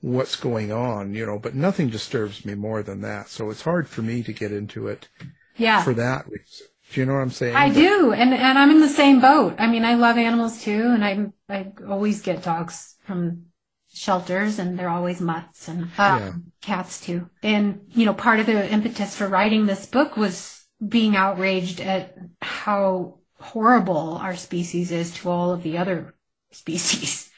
what's 0.01 0.37
going 0.37 0.73
on, 0.73 1.15
you 1.15 1.25
know, 1.27 1.39
but 1.39 1.55
nothing 1.55 1.89
disturbs 1.89 2.45
me 2.45 2.55
more 2.55 2.83
than 2.83 3.01
that. 3.01 3.29
So 3.29 3.51
it's 3.51 3.63
hard 3.63 3.89
for 3.89 4.03
me 4.03 4.23
to 4.23 4.33
get 4.33 4.53
into 4.53 4.89
it 4.89 5.09
Yeah. 5.57 5.83
for 5.83 5.95
that 5.95 6.27
reason. 6.29 6.67
Do 6.93 7.01
you 7.01 7.07
know 7.07 7.15
what 7.15 7.21
I'm 7.21 7.31
saying? 7.31 7.57
I 7.57 7.69
do, 7.71 8.13
and 8.13 8.33
and 8.33 8.59
I'm 8.59 8.71
in 8.71 8.81
the 8.81 8.89
same 8.89 9.21
boat. 9.21 9.57
I 9.59 9.67
mean, 9.67 9.85
I 9.85 9.95
love 9.95 10.17
animals 10.19 10.63
too, 10.63 10.93
and 10.93 11.05
I 11.05 11.27
I 11.49 11.73
always 11.89 12.23
get 12.23 12.45
dogs 12.45 12.97
from 13.05 13.47
shelters, 13.93 14.59
and 14.61 14.79
they're 14.79 14.89
always 14.89 15.21
mutts 15.21 15.67
and 15.67 15.89
uh, 15.99 16.19
Yeah. 16.21 16.33
cats 16.61 17.01
too. 17.01 17.29
And 17.43 17.81
you 17.89 18.07
know, 18.07 18.15
part 18.15 18.39
of 18.39 18.47
the 18.47 18.71
impetus 18.71 19.17
for 19.17 19.27
writing 19.27 19.67
this 19.67 19.87
book 19.87 20.17
was 20.17 20.65
being 20.87 21.17
outraged 21.17 21.81
at 21.81 22.17
how 22.41 23.19
horrible 23.41 24.19
our 24.23 24.37
species 24.37 24.93
is 24.93 25.13
to 25.15 25.29
all 25.31 25.51
of 25.51 25.63
the 25.63 25.79
other 25.79 26.15
species. 26.57 27.31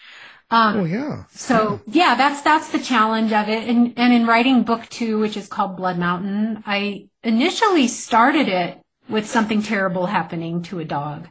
Um, 0.50 0.78
oh 0.78 0.84
yeah. 0.84 1.24
so 1.30 1.82
yeah, 1.86 2.14
that's 2.14 2.40
that's 2.40 2.70
the 2.70 2.78
challenge 2.78 3.32
of 3.32 3.50
it. 3.50 3.68
And 3.68 3.92
and 3.98 4.14
in 4.14 4.26
writing 4.26 4.62
book 4.62 4.88
two, 4.88 5.18
which 5.18 5.36
is 5.36 5.46
called 5.46 5.76
Blood 5.76 5.98
Mountain, 5.98 6.62
I 6.64 7.08
initially 7.22 7.86
started 7.86 8.48
it 8.48 8.80
with 9.10 9.28
something 9.28 9.62
terrible 9.62 10.06
happening 10.06 10.62
to 10.64 10.78
a 10.78 10.86
dog, 10.86 11.28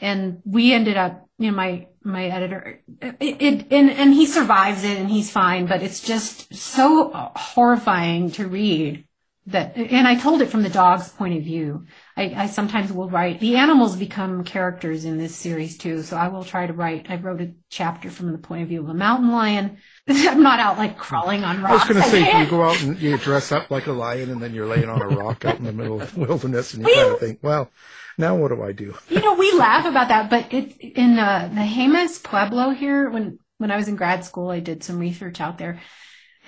and 0.00 0.42
we 0.44 0.72
ended 0.72 0.96
up, 0.96 1.28
you 1.38 1.50
know, 1.50 1.56
my 1.56 1.86
my 2.02 2.26
editor, 2.26 2.82
it, 3.00 3.16
it 3.20 3.66
and 3.70 3.88
and 3.88 4.14
he 4.14 4.26
survives 4.26 4.82
it 4.82 4.98
and 4.98 5.10
he's 5.10 5.30
fine, 5.30 5.66
but 5.66 5.82
it's 5.82 6.00
just 6.00 6.52
so 6.52 7.10
horrifying 7.36 8.32
to 8.32 8.48
read 8.48 9.04
that 9.48 9.76
and 9.76 10.08
I 10.08 10.16
told 10.16 10.42
it 10.42 10.50
from 10.50 10.62
the 10.62 10.68
dog's 10.68 11.08
point 11.08 11.36
of 11.36 11.44
view. 11.44 11.86
I, 12.16 12.34
I 12.36 12.46
sometimes 12.46 12.92
will 12.92 13.08
write 13.08 13.38
the 13.38 13.56
animals 13.56 13.96
become 13.96 14.42
characters 14.42 15.04
in 15.04 15.18
this 15.18 15.36
series 15.36 15.78
too, 15.78 16.02
so 16.02 16.16
I 16.16 16.28
will 16.28 16.44
try 16.44 16.66
to 16.66 16.72
write. 16.72 17.06
I 17.08 17.16
wrote 17.16 17.40
a 17.40 17.52
chapter 17.68 18.10
from 18.10 18.32
the 18.32 18.38
point 18.38 18.62
of 18.62 18.68
view 18.68 18.80
of 18.82 18.88
a 18.88 18.94
mountain 18.94 19.30
lion. 19.30 19.78
I'm 20.08 20.42
not 20.42 20.58
out 20.58 20.78
like 20.78 20.98
crawling 20.98 21.44
on 21.44 21.62
rocks. 21.62 21.84
I 21.84 21.92
was 21.92 21.96
going 21.96 22.02
to 22.02 22.10
say, 22.10 22.40
you 22.40 22.50
go 22.50 22.64
out 22.64 22.82
and 22.82 23.00
you 23.00 23.16
dress 23.18 23.52
up 23.52 23.70
like 23.70 23.86
a 23.86 23.92
lion, 23.92 24.30
and 24.30 24.42
then 24.42 24.52
you're 24.52 24.66
laying 24.66 24.88
on 24.88 25.00
a 25.00 25.08
rock 25.08 25.44
out 25.44 25.58
in 25.58 25.64
the 25.64 25.72
middle 25.72 26.02
of 26.02 26.12
the 26.12 26.20
wilderness, 26.20 26.74
and 26.74 26.86
you 26.86 26.92
kind 26.92 27.12
of 27.12 27.20
think, 27.20 27.38
well, 27.42 27.70
now 28.18 28.34
what 28.34 28.48
do 28.48 28.62
I 28.62 28.72
do? 28.72 28.96
you 29.08 29.20
know, 29.20 29.34
we 29.34 29.52
laugh 29.52 29.84
about 29.84 30.08
that, 30.08 30.28
but 30.28 30.52
it 30.52 30.76
in 30.80 31.18
uh, 31.18 31.50
the 31.52 31.60
Jemez 31.60 32.22
Pueblo 32.22 32.70
here, 32.70 33.10
when 33.10 33.38
when 33.58 33.70
I 33.70 33.76
was 33.76 33.88
in 33.88 33.96
grad 33.96 34.24
school, 34.24 34.50
I 34.50 34.60
did 34.60 34.82
some 34.82 34.98
research 34.98 35.40
out 35.40 35.58
there, 35.58 35.80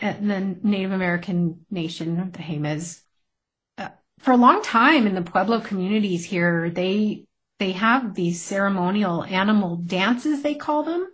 the 0.00 0.56
Native 0.62 0.92
American 0.92 1.66
nation, 1.70 2.30
the 2.32 2.38
Jemez. 2.38 3.02
Uh, 3.76 3.88
for 4.18 4.32
a 4.32 4.36
long 4.36 4.62
time 4.62 5.06
in 5.06 5.14
the 5.14 5.22
Pueblo 5.22 5.60
communities 5.60 6.24
here, 6.26 6.70
they 6.70 7.24
they 7.58 7.72
have 7.72 8.14
these 8.14 8.40
ceremonial 8.40 9.24
animal 9.24 9.76
dances, 9.76 10.42
they 10.42 10.54
call 10.54 10.84
them, 10.84 11.08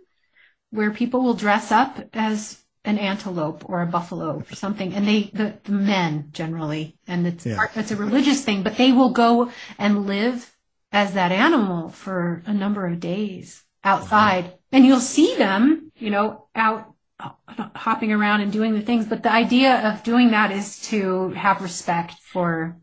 where 0.69 0.91
people 0.91 1.23
will 1.23 1.33
dress 1.33 1.71
up 1.71 1.99
as 2.13 2.63
an 2.83 2.99
antelope 2.99 3.67
or 3.67 3.81
a 3.81 3.87
buffalo 3.87 4.43
or 4.47 4.55
something, 4.55 4.93
and 4.93 5.07
they 5.07 5.31
the, 5.33 5.57
the 5.63 5.71
men 5.71 6.29
generally, 6.31 6.97
and 7.07 7.25
it's 7.25 7.45
Yeah. 7.45 7.55
part- 7.55 7.75
it's 7.75 7.91
a 7.91 7.95
religious 7.95 8.43
thing, 8.43 8.61
but 8.61 8.77
they 8.77 8.91
will 8.91 9.11
go 9.11 9.51
and 9.79 10.05
live 10.05 10.55
as 10.91 11.13
that 11.13 11.31
animal 11.31 11.89
for 11.89 12.43
a 12.45 12.53
number 12.53 12.85
of 12.85 12.99
days 12.99 13.63
outside, 13.83 14.53
and 14.71 14.85
you'll 14.85 14.99
see 14.99 15.35
them, 15.35 15.91
you 15.97 16.11
know, 16.11 16.47
out 16.55 16.94
hopping 17.19 18.11
around 18.11 18.41
and 18.41 18.51
doing 18.51 18.73
the 18.73 18.81
things. 18.81 19.05
But 19.05 19.23
the 19.23 19.31
idea 19.31 19.87
of 19.89 20.03
doing 20.03 20.31
that 20.31 20.51
is 20.51 20.81
to 20.89 21.29
have 21.31 21.61
respect 21.61 22.13
for, 22.31 22.77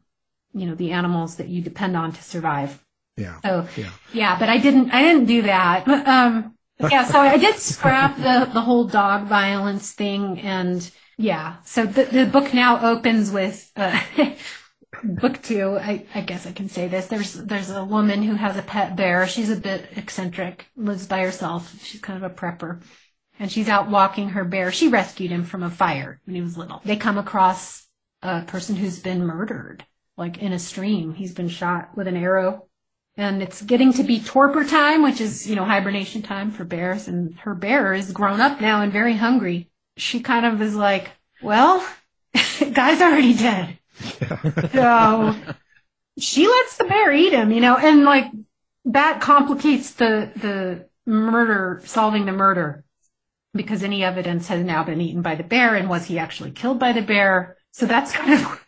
you 0.53 0.67
know, 0.67 0.75
the 0.75 0.93
animals 0.93 1.37
that 1.37 1.49
you 1.49 1.63
depend 1.63 1.97
on 1.97 2.13
to 2.13 2.23
survive. 2.23 2.83
Yeah. 3.17 3.39
So 3.45 3.69
Yeah. 3.77 3.91
yeah, 4.13 4.39
but 4.39 4.49
I 4.49 4.59
didn't 4.59 4.91
I 4.91 5.03
didn't 5.03 5.27
do 5.27 5.43
that. 5.43 5.85
But, 5.85 6.07
um 6.09 6.57
yeah, 6.79 7.05
so 7.05 7.21
I 7.21 7.37
did 7.37 7.57
scrap 7.59 8.17
the 8.17 8.51
the 8.53 8.61
whole 8.61 8.85
dog 8.87 9.27
violence 9.27 9.93
thing 9.93 10.41
and 10.41 10.91
yeah. 11.19 11.57
So 11.65 11.85
the 11.87 12.05
the 12.05 12.27
book 12.27 12.55
now 12.55 12.91
opens 12.91 13.31
with 13.31 13.71
uh 13.77 14.01
book 15.05 15.43
2. 15.43 15.79
I 15.79 16.07
I 16.15 16.21
guess 16.23 16.47
I 16.47 16.53
can 16.53 16.69
say 16.69 16.89
this. 16.89 17.07
There's 17.07 17.35
there's 17.35 17.71
a 17.71 17.85
woman 17.85 18.23
who 18.23 18.35
has 18.35 18.57
a 18.57 18.63
pet 18.63 18.97
bear. 18.97 19.27
She's 19.27 19.51
a 19.51 19.57
bit 19.57 19.89
eccentric, 19.97 20.67
lives 20.77 21.07
by 21.07 21.21
herself. 21.21 21.83
She's 21.83 22.01
kind 22.01 22.23
of 22.23 22.31
a 22.31 22.35
prepper. 22.35 22.83
And 23.43 23.51
she's 23.51 23.69
out 23.69 23.91
walking 23.91 24.29
her 24.29 24.45
bear. 24.45 24.71
She 24.71 24.87
rescued 24.87 25.33
him 25.33 25.43
from 25.43 25.65
a 25.65 25.69
fire 25.69 26.21
when 26.27 26.37
he 26.37 26.41
was 26.41 26.57
little. 26.57 26.81
They 26.85 26.95
come 26.95 27.19
across 27.19 27.89
a 28.23 28.43
person 28.43 28.77
who's 28.77 29.01
been 29.01 29.27
murdered, 29.27 29.85
like 30.17 30.39
in 30.39 30.53
a 30.53 30.61
stream. 30.61 31.15
He's 31.15 31.35
been 31.35 31.49
shot 31.49 31.97
with 31.97 32.07
an 32.07 32.17
arrow 32.17 32.69
and 33.17 33.43
it's 33.43 33.61
getting 33.61 33.93
to 33.95 34.05
be 34.05 34.21
torpor 34.21 34.63
time, 34.63 35.03
which 35.03 35.21
is, 35.21 35.51
you 35.51 35.57
know, 35.57 35.65
hibernation 35.65 36.23
time 36.23 36.53
for 36.53 36.63
bears. 36.63 37.09
And 37.09 37.35
her 37.41 37.53
bear 37.53 37.93
is 37.93 38.13
grown 38.13 38.41
up 38.41 38.61
now 38.61 38.81
and 38.81 38.93
very 38.93 39.15
hungry. 39.15 39.69
She 39.97 40.21
kind 40.21 40.47
of 40.47 40.63
is 40.63 40.77
like, 40.77 41.11
well, 41.43 41.85
guy's 42.73 43.01
already 43.01 43.35
dead. 43.35 43.77
so 44.71 45.35
she 46.17 46.47
lets 46.47 46.77
the 46.77 46.85
bear 46.85 47.13
eat 47.13 47.33
him, 47.33 47.51
you 47.51 47.61
know, 47.61 47.77
and 47.77 48.05
like 48.05 48.27
that 48.85 49.21
complicates 49.21 49.95
the, 49.95 50.31
the 50.37 50.89
murder, 51.11 51.83
solving 51.85 52.25
the 52.25 52.31
murder 52.31 52.85
because 53.55 53.83
any 53.83 54.03
evidence 54.05 54.49
has 54.49 54.65
now 54.65 54.83
been 54.85 55.01
eaten 55.01 55.23
by 55.23 55.35
the 55.35 55.43
bear. 55.45 55.75
And 55.75 55.89
was 55.89 56.07
he 56.07 56.19
actually 56.19 56.51
killed 56.51 56.79
by 56.79 56.93
the 56.93 57.03
bear? 57.03 57.57
So 57.73 57.87
that's 57.87 58.13
kind 58.13 58.35
of 58.35 58.61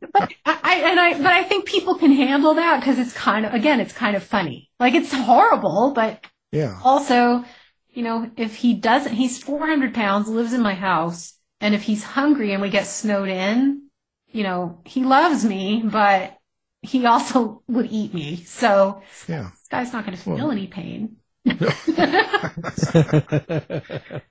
but 0.12 0.32
I, 0.46 0.82
and 0.86 0.98
I 0.98 1.14
but 1.18 1.26
I 1.32 1.42
think 1.44 1.66
people 1.66 1.96
can 1.96 2.12
handle 2.12 2.54
that 2.54 2.80
because 2.80 2.98
it's 2.98 3.12
kind 3.12 3.44
of 3.44 3.52
again 3.54 3.78
it's 3.80 3.92
kind 3.92 4.16
of 4.16 4.22
funny. 4.22 4.70
Like 4.80 4.94
it's 4.94 5.12
horrible, 5.12 5.92
but 5.94 6.24
Yeah. 6.50 6.78
also, 6.82 7.44
you 7.90 8.02
know, 8.02 8.30
if 8.36 8.56
he 8.56 8.74
doesn't, 8.74 9.12
he's 9.14 9.42
400 9.42 9.92
pounds, 9.94 10.28
lives 10.28 10.52
in 10.54 10.62
my 10.62 10.74
house, 10.74 11.34
and 11.60 11.74
if 11.74 11.82
he's 11.82 12.02
hungry 12.02 12.52
and 12.52 12.62
we 12.62 12.70
get 12.70 12.86
snowed 12.86 13.28
in, 13.28 13.88
you 14.28 14.42
know, 14.44 14.80
he 14.86 15.04
loves 15.04 15.44
me, 15.44 15.82
but 15.84 16.38
he 16.80 17.04
also 17.06 17.62
would 17.68 17.88
eat 17.92 18.14
me. 18.14 18.42
So 18.44 19.02
Yeah. 19.28 19.50
this 19.52 19.68
guy's 19.70 19.92
not 19.92 20.04
going 20.06 20.16
to 20.16 20.22
feel 20.22 20.34
Well- 20.36 20.50
any 20.52 20.66
pain. 20.66 21.16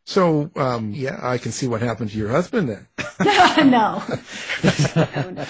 So, 0.06 0.52
um, 0.58 0.92
yeah, 0.94 1.20
I 1.22 1.38
can 1.38 1.52
see 1.52 1.68
what 1.68 1.82
happened 1.82 2.12
to 2.12 2.18
your 2.18 2.30
husband 2.30 2.70
then. 2.70 2.88
no. 3.70 4.04
No. 4.62 5.46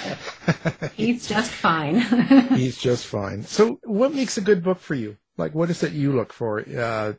He's 0.95 1.27
just 1.27 1.51
fine. 1.51 2.01
He's 2.55 2.77
just 2.77 3.07
fine. 3.07 3.43
So, 3.43 3.79
what 3.83 4.13
makes 4.13 4.37
a 4.37 4.41
good 4.41 4.63
book 4.63 4.79
for 4.79 4.93
you? 4.93 5.17
Like, 5.37 5.55
what 5.55 5.69
is 5.69 5.81
it 5.81 5.93
you 5.93 6.13
look 6.13 6.31
for 6.31 6.59
uh, 6.59 7.13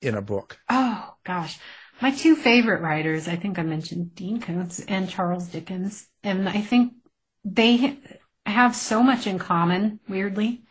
in 0.00 0.14
a 0.14 0.22
book? 0.22 0.58
Oh 0.68 1.14
gosh, 1.24 1.58
my 2.00 2.12
two 2.12 2.36
favorite 2.36 2.82
writers, 2.82 3.26
I 3.26 3.36
think 3.36 3.58
I 3.58 3.62
mentioned 3.62 4.14
Dean 4.14 4.40
Koontz 4.40 4.80
and 4.80 5.10
Charles 5.10 5.48
Dickens, 5.48 6.08
and 6.22 6.48
I 6.48 6.60
think 6.60 6.92
they 7.44 7.98
have 8.44 8.76
so 8.76 9.02
much 9.02 9.26
in 9.26 9.38
common. 9.38 9.98
Weirdly, 10.08 10.62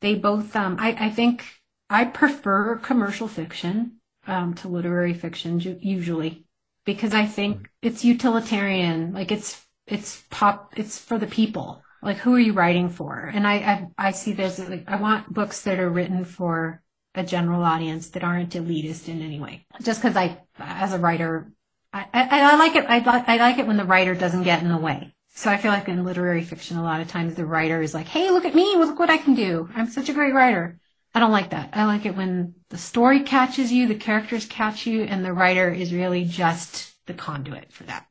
they 0.00 0.16
both. 0.16 0.56
Um, 0.56 0.76
I, 0.80 0.96
I 0.98 1.10
think 1.10 1.44
I 1.88 2.04
prefer 2.04 2.76
commercial 2.76 3.28
fiction 3.28 3.98
um, 4.26 4.54
to 4.54 4.68
literary 4.68 5.14
fiction 5.14 5.60
usually 5.80 6.44
because 6.84 7.14
I 7.14 7.26
think 7.26 7.70
it's 7.82 8.04
utilitarian. 8.04 9.12
Like 9.12 9.30
it's 9.30 9.64
it's 9.86 10.24
pop. 10.30 10.74
It's 10.76 10.98
for 10.98 11.18
the 11.18 11.26
people. 11.26 11.82
Like 12.02 12.18
who 12.18 12.34
are 12.34 12.40
you 12.40 12.52
writing 12.52 12.88
for? 12.88 13.30
And 13.32 13.46
I 13.46 13.54
I, 13.54 14.08
I 14.08 14.10
see 14.12 14.32
this. 14.32 14.58
Like, 14.58 14.84
I 14.88 14.96
want 14.96 15.32
books 15.32 15.62
that 15.62 15.78
are 15.78 15.90
written 15.90 16.24
for 16.24 16.82
a 17.14 17.24
general 17.24 17.62
audience 17.62 18.10
that 18.10 18.24
aren't 18.24 18.50
elitist 18.50 19.08
in 19.08 19.22
any 19.22 19.40
way. 19.40 19.64
Just 19.82 20.02
because 20.02 20.16
I, 20.16 20.38
as 20.58 20.92
a 20.92 20.98
writer, 20.98 21.50
I, 21.92 22.06
I, 22.12 22.52
I 22.52 22.56
like 22.56 22.76
it. 22.76 22.84
I, 22.86 22.98
I 23.26 23.36
like 23.38 23.58
it 23.58 23.66
when 23.66 23.78
the 23.78 23.84
writer 23.84 24.14
doesn't 24.14 24.42
get 24.42 24.62
in 24.62 24.68
the 24.68 24.76
way. 24.76 25.14
So 25.30 25.50
I 25.50 25.56
feel 25.56 25.72
like 25.72 25.88
in 25.88 26.04
literary 26.04 26.42
fiction, 26.42 26.76
a 26.76 26.82
lot 26.82 27.00
of 27.00 27.08
times 27.08 27.34
the 27.34 27.46
writer 27.46 27.80
is 27.80 27.94
like, 27.94 28.06
"Hey, 28.06 28.30
look 28.30 28.44
at 28.44 28.54
me! 28.54 28.76
Look 28.76 28.98
what 28.98 29.10
I 29.10 29.18
can 29.18 29.34
do! 29.34 29.68
I'm 29.74 29.88
such 29.88 30.08
a 30.08 30.14
great 30.14 30.34
writer." 30.34 30.78
I 31.16 31.18
don't 31.18 31.32
like 31.32 31.48
that. 31.48 31.70
I 31.72 31.86
like 31.86 32.04
it 32.04 32.14
when 32.14 32.56
the 32.68 32.76
story 32.76 33.20
catches 33.20 33.72
you, 33.72 33.88
the 33.88 33.94
characters 33.94 34.44
catch 34.44 34.86
you, 34.86 35.00
and 35.04 35.24
the 35.24 35.32
writer 35.32 35.70
is 35.70 35.94
really 35.94 36.26
just 36.26 36.92
the 37.06 37.14
conduit 37.14 37.72
for 37.72 37.84
that. 37.84 38.04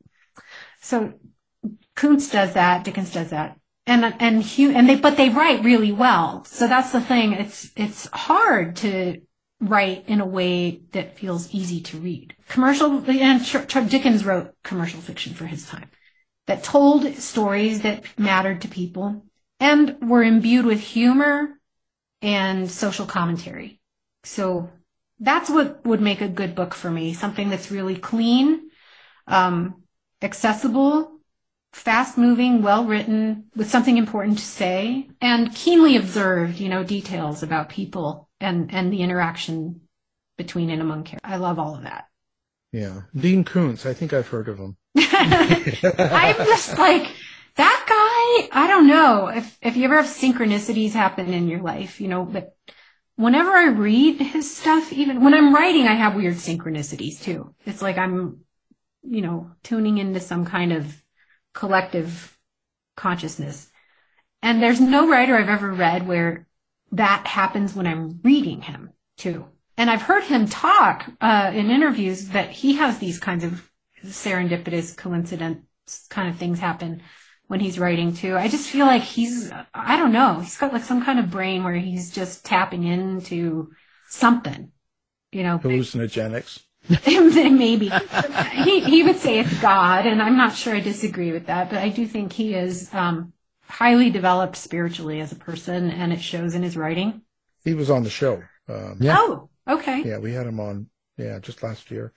So 0.80 1.14
Koontz 1.94 2.28
does 2.28 2.54
that, 2.54 2.82
Dickens 2.82 3.12
does 3.12 3.30
that, 3.30 3.60
and 3.86 4.04
and 4.18 4.42
Hugh, 4.42 4.72
and 4.72 4.88
they 4.88 4.96
but 4.96 5.16
they 5.16 5.28
write 5.28 5.62
really 5.62 5.92
well. 5.92 6.44
So 6.46 6.66
that's 6.66 6.90
the 6.90 7.00
thing. 7.00 7.32
It's 7.34 7.70
it's 7.76 8.08
hard 8.12 8.74
to 8.78 9.20
write 9.60 10.08
in 10.08 10.20
a 10.20 10.26
way 10.26 10.80
that 10.90 11.16
feels 11.16 11.54
easy 11.54 11.80
to 11.82 11.98
read. 11.98 12.34
Commercial 12.48 13.08
and 13.08 13.88
Dickens 13.88 14.24
wrote 14.24 14.52
commercial 14.64 15.00
fiction 15.00 15.32
for 15.32 15.46
his 15.46 15.64
time 15.64 15.90
that 16.48 16.64
told 16.64 17.14
stories 17.14 17.82
that 17.82 18.02
mattered 18.18 18.62
to 18.62 18.68
people 18.68 19.24
and 19.60 19.96
were 20.02 20.24
imbued 20.24 20.66
with 20.66 20.80
humor 20.80 21.55
and 22.22 22.70
social 22.70 23.06
commentary. 23.06 23.80
So 24.24 24.70
that's 25.18 25.48
what 25.48 25.84
would 25.84 26.00
make 26.00 26.20
a 26.20 26.28
good 26.28 26.54
book 26.54 26.74
for 26.74 26.90
me. 26.90 27.14
Something 27.14 27.48
that's 27.48 27.70
really 27.70 27.96
clean, 27.96 28.70
um, 29.26 29.82
accessible, 30.22 31.20
fast 31.72 32.18
moving, 32.18 32.62
well 32.62 32.84
written, 32.84 33.44
with 33.54 33.70
something 33.70 33.96
important 33.96 34.38
to 34.38 34.44
say, 34.44 35.08
and 35.20 35.54
keenly 35.54 35.96
observed, 35.96 36.58
you 36.58 36.68
know, 36.68 36.82
details 36.82 37.42
about 37.42 37.68
people 37.68 38.28
and, 38.40 38.72
and 38.72 38.92
the 38.92 39.02
interaction 39.02 39.82
between 40.36 40.70
and 40.70 40.82
among 40.82 41.04
characters. 41.04 41.30
I 41.32 41.36
love 41.36 41.58
all 41.58 41.76
of 41.76 41.82
that. 41.82 42.06
Yeah. 42.72 43.02
Dean 43.14 43.44
Koontz, 43.44 43.86
I 43.86 43.94
think 43.94 44.12
I've 44.12 44.28
heard 44.28 44.48
of 44.48 44.58
him. 44.58 44.76
I'm 44.96 46.36
just 46.36 46.76
like 46.78 47.10
that 47.56 47.84
guy. 47.88 48.05
I 48.52 48.66
don't 48.68 48.86
know 48.86 49.28
if 49.28 49.58
if 49.62 49.76
you 49.76 49.84
ever 49.84 49.96
have 49.96 50.06
synchronicities 50.06 50.92
happen 50.92 51.32
in 51.32 51.48
your 51.48 51.60
life, 51.60 52.00
you 52.00 52.08
know. 52.08 52.24
But 52.24 52.56
whenever 53.16 53.50
I 53.50 53.68
read 53.68 54.20
his 54.20 54.56
stuff, 54.56 54.92
even 54.92 55.22
when 55.22 55.34
I'm 55.34 55.54
writing, 55.54 55.86
I 55.86 55.94
have 55.94 56.14
weird 56.14 56.36
synchronicities 56.36 57.22
too. 57.22 57.54
It's 57.64 57.82
like 57.82 57.98
I'm, 57.98 58.40
you 59.02 59.22
know, 59.22 59.50
tuning 59.62 59.98
into 59.98 60.20
some 60.20 60.44
kind 60.44 60.72
of 60.72 61.02
collective 61.54 62.38
consciousness. 62.96 63.70
And 64.42 64.62
there's 64.62 64.80
no 64.80 65.08
writer 65.08 65.36
I've 65.36 65.48
ever 65.48 65.72
read 65.72 66.06
where 66.06 66.46
that 66.92 67.26
happens 67.26 67.74
when 67.74 67.86
I'm 67.86 68.20
reading 68.22 68.62
him 68.62 68.90
too. 69.16 69.46
And 69.76 69.90
I've 69.90 70.02
heard 70.02 70.24
him 70.24 70.46
talk 70.46 71.10
uh, 71.20 71.50
in 71.54 71.70
interviews 71.70 72.28
that 72.28 72.50
he 72.50 72.74
has 72.76 72.98
these 72.98 73.18
kinds 73.18 73.44
of 73.44 73.70
serendipitous, 74.04 74.96
coincidence 74.96 75.62
kind 76.08 76.28
of 76.28 76.36
things 76.36 76.58
happen 76.58 77.02
when 77.48 77.60
he's 77.60 77.78
writing 77.78 78.14
too. 78.14 78.36
I 78.36 78.48
just 78.48 78.68
feel 78.68 78.86
like 78.86 79.02
he's, 79.02 79.52
I 79.74 79.96
don't 79.96 80.12
know, 80.12 80.40
he's 80.40 80.56
got 80.56 80.72
like 80.72 80.84
some 80.84 81.04
kind 81.04 81.18
of 81.18 81.30
brain 81.30 81.64
where 81.64 81.74
he's 81.74 82.10
just 82.10 82.44
tapping 82.44 82.84
into 82.84 83.70
something, 84.08 84.72
you 85.32 85.42
know. 85.42 85.58
Hallucinogenics. 85.58 86.62
Maybe 87.06 87.88
he 88.62 88.80
he 88.80 89.02
would 89.02 89.16
say 89.16 89.40
it's 89.40 89.60
God, 89.60 90.06
and 90.06 90.22
I'm 90.22 90.36
not 90.36 90.54
sure 90.54 90.74
I 90.74 90.80
disagree 90.80 91.32
with 91.32 91.46
that, 91.46 91.68
but 91.68 91.80
I 91.80 91.88
do 91.88 92.06
think 92.06 92.32
he 92.32 92.54
is 92.54 92.92
um, 92.94 93.32
highly 93.62 94.10
developed 94.10 94.54
spiritually 94.56 95.20
as 95.20 95.32
a 95.32 95.36
person, 95.36 95.90
and 95.90 96.12
it 96.12 96.20
shows 96.20 96.54
in 96.54 96.62
his 96.62 96.76
writing. 96.76 97.22
He 97.64 97.74
was 97.74 97.90
on 97.90 98.04
the 98.04 98.10
show. 98.10 98.40
Um, 98.68 98.98
Oh, 99.02 99.48
okay. 99.68 100.02
Yeah, 100.04 100.18
we 100.18 100.32
had 100.32 100.46
him 100.46 100.60
on. 100.60 100.88
Yeah, 101.16 101.40
just 101.40 101.62
last 101.64 101.90
year. 101.90 102.12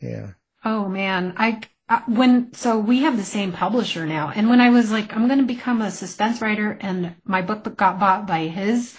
Yeah. 0.00 0.30
Oh 0.64 0.88
man, 0.88 1.34
I 1.36 1.60
uh, 1.88 2.00
when 2.06 2.52
so 2.54 2.78
we 2.78 3.00
have 3.02 3.16
the 3.16 3.24
same 3.24 3.52
publisher 3.52 4.06
now, 4.06 4.32
and 4.34 4.48
when 4.48 4.60
I 4.60 4.70
was 4.70 4.90
like, 4.90 5.14
I'm 5.14 5.26
going 5.26 5.38
to 5.40 5.44
become 5.44 5.82
a 5.82 5.90
suspense 5.90 6.40
writer, 6.40 6.78
and 6.80 7.16
my 7.24 7.42
book 7.42 7.76
got 7.76 7.98
bought 8.00 8.26
by 8.26 8.46
his 8.46 8.96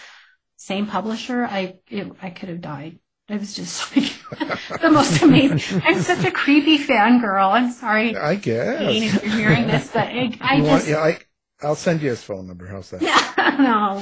same 0.55 0.87
publisher, 0.87 1.45
I 1.45 1.75
it, 1.89 2.11
I 2.21 2.29
could 2.29 2.49
have 2.49 2.61
died. 2.61 2.99
i 3.29 3.37
was 3.37 3.55
just 3.55 3.95
like 3.95 4.11
the 4.81 4.91
most 4.91 5.21
amazing. 5.21 5.81
I'm 5.83 5.99
such 6.01 6.25
a 6.25 6.31
creepy 6.31 6.77
fangirl. 6.77 7.51
I'm 7.51 7.71
sorry. 7.71 8.15
I 8.15 8.35
guess. 8.35 8.79
Dean, 8.79 9.03
if 9.03 9.23
you're 9.23 9.33
hearing 9.33 9.67
this, 9.67 9.89
but 9.91 10.07
I, 10.07 10.37
I 10.41 10.55
You 10.55 10.63
want- 10.63 10.85
just 10.85 10.89
yeah, 10.89 10.99
I, 10.99 11.19
I'll 11.61 11.75
send 11.75 12.01
you 12.01 12.09
his 12.09 12.21
phone 12.23 12.47
number. 12.47 12.67
How's 12.67 12.89
that? 12.91 13.01
no. 13.59 13.99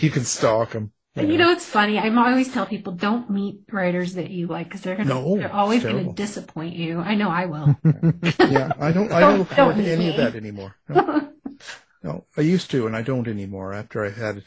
you 0.00 0.10
can 0.10 0.24
stalk 0.24 0.72
him. 0.72 0.92
And 1.16 1.30
you 1.30 1.38
know, 1.38 1.52
it's 1.52 1.64
funny. 1.64 1.98
I 1.98 2.08
always 2.12 2.52
tell 2.52 2.66
people 2.66 2.92
don't 2.92 3.30
meet 3.30 3.60
writers 3.70 4.14
that 4.14 4.30
you 4.30 4.48
like 4.48 4.66
because 4.66 4.80
they're 4.80 4.96
gonna, 4.96 5.08
No, 5.08 5.36
they're 5.36 5.52
always 5.52 5.82
going 5.84 6.06
to 6.08 6.12
disappoint 6.12 6.74
you. 6.74 6.98
I 7.00 7.14
know 7.14 7.28
I 7.28 7.46
will. 7.46 7.76
yeah, 8.40 8.72
I 8.80 8.90
don't. 8.90 9.12
I 9.12 9.20
Don't- 9.20 9.36
don't, 9.38 9.48
don't 9.48 9.48
have 9.48 9.76
meet 9.76 9.88
any 9.88 10.08
of 10.10 10.16
that 10.16 10.34
anymore. 10.34 10.74
No. 10.88 11.28
no, 12.02 12.24
I 12.36 12.40
used 12.40 12.70
to, 12.72 12.86
and 12.86 12.96
I 12.96 13.02
don't 13.02 13.28
anymore. 13.28 13.72
After 13.72 14.04
I 14.04 14.10
had 14.10 14.42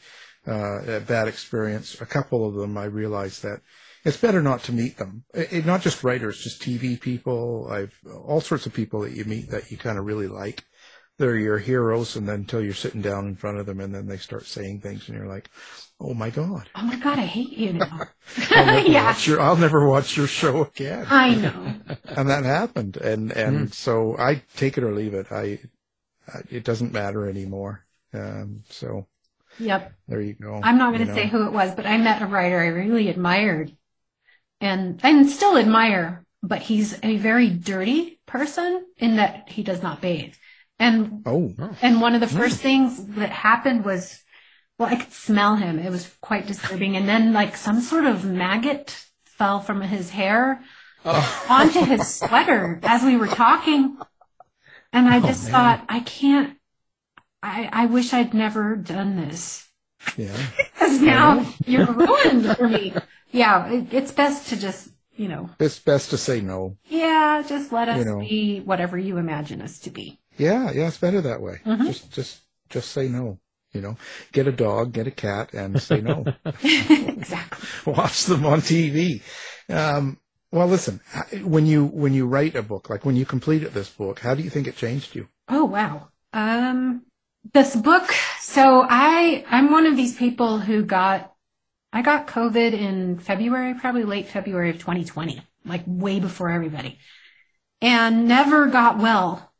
uh, 0.46 0.96
a 0.96 1.00
bad 1.00 1.26
experience, 1.26 2.00
a 2.00 2.06
couple 2.06 2.46
of 2.46 2.54
them, 2.54 2.76
I 2.76 2.84
realized 2.84 3.42
that 3.44 3.60
it's 4.04 4.16
better 4.18 4.42
not 4.42 4.62
to 4.64 4.72
meet 4.72 4.98
them. 4.98 5.24
It, 5.32 5.52
it- 5.52 5.66
not 5.66 5.80
just 5.80 6.04
writers, 6.04 6.38
just 6.42 6.60
TV 6.60 7.00
people. 7.00 7.66
I've 7.70 7.94
all 8.26 8.42
sorts 8.42 8.66
of 8.66 8.74
people 8.74 9.00
that 9.00 9.12
you 9.12 9.24
meet 9.24 9.50
that 9.50 9.70
you 9.70 9.78
kind 9.78 9.98
of 9.98 10.04
really 10.04 10.28
like. 10.28 10.64
They're 11.18 11.36
your 11.36 11.58
heroes, 11.58 12.16
and 12.16 12.28
then 12.28 12.36
until 12.40 12.62
you're 12.62 12.74
sitting 12.74 13.02
down 13.02 13.26
in 13.26 13.36
front 13.36 13.58
of 13.58 13.66
them, 13.66 13.80
and 13.80 13.94
then 13.94 14.06
they 14.06 14.16
start 14.18 14.46
saying 14.46 14.80
things, 14.80 15.08
and 15.08 15.18
you're 15.18 15.26
like, 15.28 15.50
"Oh 16.00 16.14
my 16.14 16.30
god, 16.30 16.70
oh 16.74 16.82
my 16.82 16.96
god, 16.96 17.18
I 17.18 17.26
hate 17.26 17.52
you 17.52 17.72
now. 17.72 18.08
I'll 18.54 18.66
never 18.66 18.86
yeah, 18.92 18.92
watch 18.92 19.26
your 19.26 19.40
I'll 19.40 19.56
never 19.56 19.86
watch 19.88 20.16
your 20.16 20.26
show 20.26 20.64
again." 20.64 21.08
I 21.10 21.34
know. 21.34 21.74
and 22.16 22.28
that 22.28 22.44
happened 22.44 22.96
and 22.96 23.32
and 23.32 23.72
so 23.72 24.16
i 24.18 24.42
take 24.56 24.78
it 24.78 24.84
or 24.84 24.92
leave 24.94 25.14
it 25.14 25.30
i 25.32 25.58
I- 26.28 26.42
it 26.50 26.64
doesn't 26.64 26.92
matter 26.92 27.28
anymore 27.28 27.86
um 28.14 28.64
so 28.70 29.06
Yep. 29.58 29.94
there 30.08 30.20
you 30.20 30.34
go 30.34 30.64
I'm 30.64 30.78
not 30.78 30.94
going 30.94 31.06
to 31.06 31.12
say 31.12 31.28
who 31.28 31.46
it 31.46 31.52
was, 31.52 31.74
but 31.74 31.86
I 31.86 31.98
met 31.98 32.22
a 32.22 32.26
writer 32.26 32.60
I 32.60 32.68
really 32.68 33.08
admired, 33.08 33.76
and 34.60 35.00
and 35.04 35.28
still 35.28 35.58
admire. 35.58 36.24
But 36.42 36.62
he's 36.62 36.98
a 37.02 37.18
very 37.18 37.50
dirty 37.50 38.20
person 38.26 38.86
in 38.98 39.16
that 39.16 39.50
he 39.50 39.62
does 39.64 39.82
not 39.82 40.00
bathe. 40.02 40.34
And 40.78 41.22
oh 41.26 41.54
and 41.82 42.00
one 42.00 42.14
of 42.14 42.20
the 42.20 42.28
first 42.28 42.60
things 42.60 43.04
that 43.16 43.30
happened 43.30 43.84
was, 43.84 44.22
well, 44.78 44.88
I 44.88 44.96
could 44.96 45.12
smell 45.12 45.56
him. 45.56 45.78
It 45.78 45.90
was 45.90 46.14
quite 46.20 46.46
disturbing. 46.46 46.96
And 46.96 47.08
then 47.08 47.32
like 47.32 47.56
some 47.56 47.80
sort 47.80 48.04
of 48.04 48.24
maggot 48.24 49.04
fell 49.24 49.60
from 49.60 49.80
his 49.80 50.10
hair 50.10 50.62
oh. 51.04 51.46
onto 51.48 51.80
his 51.84 52.06
sweater 52.14 52.78
as 52.82 53.02
we 53.02 53.16
were 53.16 53.26
talking. 53.26 53.98
And 54.92 55.08
I 55.08 55.18
oh, 55.18 55.26
just 55.26 55.44
man. 55.44 55.52
thought, 55.52 55.84
I 55.88 56.00
can't, 56.00 56.56
I, 57.42 57.68
I 57.72 57.86
wish 57.86 58.12
I'd 58.12 58.34
never 58.34 58.76
done 58.76 59.16
this. 59.16 59.68
yeah 60.16 60.36
Because 60.56 61.00
now 61.00 61.44
you're 61.66 61.86
ruined 61.92 62.56
for 62.56 62.68
me. 62.68 62.94
Yeah, 63.30 63.70
it, 63.70 63.92
it's 63.92 64.12
best 64.12 64.48
to 64.48 64.56
just, 64.56 64.88
you 65.16 65.28
know, 65.28 65.50
it's 65.58 65.78
best 65.78 66.10
to 66.10 66.16
say 66.16 66.40
no 66.40 66.76
yeah, 66.84 67.42
just 67.46 67.72
let 67.72 67.88
us 67.88 67.98
You 67.98 68.04
know. 68.04 68.20
be 68.20 68.60
whatever 68.60 68.96
you 68.96 69.18
imagine 69.18 69.60
us 69.60 69.78
to 69.80 69.90
be. 69.90 70.18
Yeah 70.38 70.70
yeah 70.72 70.86
it's 70.88 70.98
better 70.98 71.20
that 71.20 71.40
way 71.40 71.60
Mhm. 71.66 71.86
just 71.86 72.10
just 72.12 72.40
just 72.70 72.90
say 72.92 73.08
no 73.08 73.38
you 73.72 73.80
know 73.80 73.96
get 74.32 74.46
a 74.46 74.52
dog 74.52 74.92
get 74.92 75.06
a 75.06 75.10
cat 75.10 75.52
and 75.52 75.80
say 75.80 76.00
no 76.00 76.24
exactly. 76.62 77.92
watch 77.92 78.24
them 78.24 78.46
on 78.46 78.60
tv 78.60 79.22
um 79.68 80.18
well 80.52 80.66
listen 80.66 81.00
when 81.42 81.66
you 81.66 81.84
when 81.86 82.14
you 82.14 82.26
write 82.26 82.54
a 82.54 82.62
book 82.62 82.88
like 82.88 83.04
when 83.04 83.16
you 83.16 83.26
completed 83.26 83.72
this 83.74 83.90
book 83.90 84.20
how 84.20 84.34
do 84.34 84.42
you 84.42 84.50
think 84.50 84.66
it 84.66 84.76
changed 84.76 85.14
you 85.14 85.28
Oh 85.50 85.64
wow. 85.64 86.08
Um 86.34 87.02
this 87.54 87.74
book 87.74 88.12
so 88.40 88.84
I 88.88 89.44
I'm 89.48 89.70
one 89.70 89.86
of 89.86 89.96
these 89.96 90.14
people 90.16 90.58
who 90.58 90.84
got 90.84 91.32
I 91.90 92.02
got 92.02 92.26
COVID 92.26 92.72
in 92.74 93.18
February, 93.18 93.72
probably 93.72 94.04
late 94.04 94.28
February 94.28 94.68
of 94.68 94.76
2020, 94.76 95.40
like 95.64 95.84
way 95.86 96.20
before 96.20 96.50
everybody. 96.50 96.98
And 97.80 98.28
never 98.28 98.66
got 98.66 98.98
well. 98.98 99.50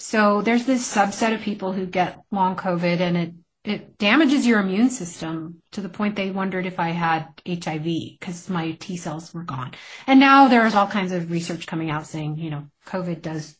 So 0.00 0.42
there's 0.42 0.64
this 0.64 0.92
subset 0.92 1.34
of 1.34 1.40
people 1.40 1.72
who 1.72 1.86
get 1.86 2.18
long 2.30 2.56
COVID 2.56 3.00
and 3.00 3.16
it 3.16 3.34
it 3.62 3.98
damages 3.98 4.46
your 4.46 4.58
immune 4.60 4.88
system 4.88 5.60
to 5.72 5.82
the 5.82 5.88
point 5.88 6.16
they 6.16 6.30
wondered 6.30 6.64
if 6.64 6.80
I 6.80 6.90
had 6.90 7.28
HIV 7.46 7.84
because 7.84 8.48
my 8.48 8.72
T 8.72 8.96
cells 8.96 9.34
were 9.34 9.42
gone. 9.42 9.72
And 10.06 10.18
now 10.18 10.48
there's 10.48 10.74
all 10.74 10.86
kinds 10.86 11.12
of 11.12 11.30
research 11.30 11.66
coming 11.66 11.90
out 11.90 12.06
saying, 12.06 12.38
you 12.38 12.50
know, 12.50 12.68
COVID 12.86 13.20
does 13.20 13.58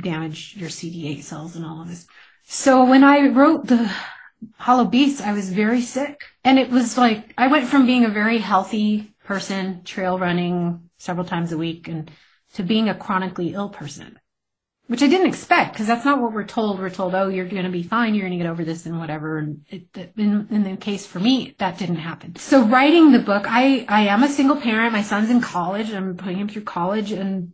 damage 0.00 0.54
your 0.56 0.68
CD8 0.68 1.22
cells 1.22 1.56
and 1.56 1.64
all 1.64 1.82
of 1.82 1.88
this. 1.88 2.06
So 2.44 2.84
when 2.84 3.02
I 3.02 3.28
wrote 3.28 3.66
the 3.66 3.90
Hollow 4.58 4.84
Beasts, 4.84 5.20
I 5.20 5.32
was 5.32 5.52
very 5.52 5.80
sick. 5.80 6.22
And 6.44 6.58
it 6.58 6.70
was 6.70 6.96
like, 6.96 7.34
I 7.36 7.48
went 7.48 7.66
from 7.66 7.84
being 7.84 8.04
a 8.04 8.08
very 8.08 8.38
healthy 8.38 9.12
person, 9.24 9.82
trail 9.82 10.18
running 10.18 10.90
several 10.98 11.26
times 11.26 11.50
a 11.50 11.58
week, 11.58 11.88
and 11.88 12.10
to 12.54 12.62
being 12.62 12.88
a 12.88 12.94
chronically 12.94 13.54
ill 13.54 13.70
person, 13.70 14.18
which 14.88 15.02
I 15.02 15.06
didn't 15.06 15.28
expect 15.28 15.72
because 15.72 15.86
that's 15.86 16.04
not 16.04 16.20
what 16.20 16.32
we're 16.32 16.44
told. 16.44 16.78
We're 16.78 16.90
told, 16.90 17.14
oh, 17.14 17.28
you're 17.28 17.46
going 17.46 17.64
to 17.64 17.70
be 17.70 17.82
fine. 17.82 18.14
You're 18.14 18.26
going 18.28 18.38
to 18.38 18.44
get 18.44 18.50
over 18.50 18.64
this 18.64 18.84
and 18.84 18.98
whatever. 18.98 19.38
And 19.38 19.64
it, 19.68 20.12
in, 20.16 20.48
in 20.50 20.64
the 20.64 20.76
case 20.76 21.06
for 21.06 21.20
me, 21.20 21.54
that 21.58 21.78
didn't 21.78 21.96
happen. 21.96 22.36
So 22.36 22.62
writing 22.62 23.12
the 23.12 23.18
book, 23.18 23.44
I, 23.48 23.86
I 23.88 24.08
am 24.08 24.22
a 24.22 24.28
single 24.28 24.56
parent. 24.56 24.92
My 24.92 25.02
son's 25.02 25.30
in 25.30 25.40
college. 25.40 25.90
I'm 25.92 26.16
putting 26.16 26.38
him 26.38 26.48
through 26.48 26.64
college 26.64 27.12
and 27.12 27.52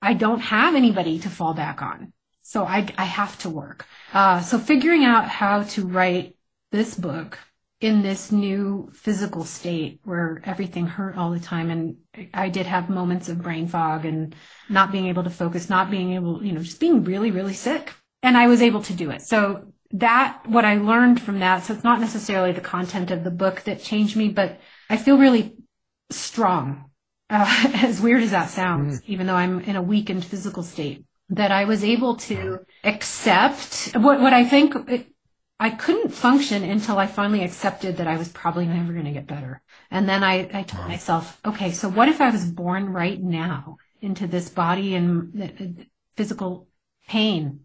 I 0.00 0.14
don't 0.14 0.40
have 0.40 0.74
anybody 0.74 1.18
to 1.20 1.28
fall 1.28 1.54
back 1.54 1.82
on. 1.82 2.12
So 2.40 2.64
I, 2.64 2.92
I 2.98 3.04
have 3.04 3.38
to 3.38 3.50
work. 3.50 3.86
Uh, 4.12 4.40
so 4.40 4.58
figuring 4.58 5.04
out 5.04 5.28
how 5.28 5.62
to 5.62 5.86
write 5.86 6.36
this 6.72 6.94
book 6.94 7.38
in 7.82 8.02
this 8.02 8.30
new 8.30 8.88
physical 8.94 9.44
state 9.44 10.00
where 10.04 10.40
everything 10.44 10.86
hurt 10.86 11.16
all 11.16 11.32
the 11.32 11.40
time. 11.40 11.68
And 11.68 11.96
I 12.32 12.48
did 12.48 12.64
have 12.64 12.88
moments 12.88 13.28
of 13.28 13.42
brain 13.42 13.66
fog 13.66 14.06
and 14.06 14.36
not 14.68 14.92
being 14.92 15.08
able 15.08 15.24
to 15.24 15.30
focus, 15.30 15.68
not 15.68 15.90
being 15.90 16.12
able, 16.12 16.44
you 16.44 16.52
know, 16.52 16.62
just 16.62 16.78
being 16.78 17.02
really, 17.02 17.32
really 17.32 17.54
sick. 17.54 17.92
And 18.22 18.36
I 18.36 18.46
was 18.46 18.62
able 18.62 18.82
to 18.84 18.94
do 18.94 19.10
it. 19.10 19.22
So 19.22 19.72
that, 19.90 20.46
what 20.46 20.64
I 20.64 20.76
learned 20.76 21.20
from 21.20 21.40
that, 21.40 21.64
so 21.64 21.74
it's 21.74 21.82
not 21.82 21.98
necessarily 21.98 22.52
the 22.52 22.60
content 22.60 23.10
of 23.10 23.24
the 23.24 23.32
book 23.32 23.62
that 23.62 23.82
changed 23.82 24.16
me, 24.16 24.28
but 24.28 24.60
I 24.88 24.96
feel 24.96 25.18
really 25.18 25.56
strong 26.08 26.88
uh, 27.30 27.72
as 27.74 28.00
weird 28.00 28.22
as 28.22 28.30
that 28.30 28.50
sounds, 28.50 29.02
even 29.06 29.26
though 29.26 29.34
I'm 29.34 29.58
in 29.60 29.74
a 29.74 29.82
weakened 29.82 30.24
physical 30.24 30.62
state, 30.62 31.04
that 31.30 31.50
I 31.50 31.64
was 31.64 31.82
able 31.82 32.14
to 32.16 32.60
accept 32.84 33.90
what, 33.96 34.20
what 34.20 34.32
I 34.32 34.44
think 34.44 34.76
it, 34.88 35.11
I 35.62 35.70
couldn't 35.70 36.08
function 36.08 36.64
until 36.64 36.98
I 36.98 37.06
finally 37.06 37.44
accepted 37.44 37.96
that 37.96 38.08
I 38.08 38.16
was 38.16 38.28
probably 38.28 38.66
never 38.66 38.92
going 38.92 39.04
to 39.04 39.12
get 39.12 39.28
better. 39.28 39.62
And 39.92 40.08
then 40.08 40.24
I, 40.24 40.50
I 40.52 40.64
told 40.64 40.88
myself, 40.88 41.40
okay, 41.46 41.70
so 41.70 41.88
what 41.88 42.08
if 42.08 42.20
I 42.20 42.30
was 42.30 42.50
born 42.50 42.92
right 42.92 43.22
now 43.22 43.76
into 44.00 44.26
this 44.26 44.48
body 44.48 44.96
and 44.96 45.40
uh, 45.40 45.84
physical 46.16 46.66
pain? 47.06 47.60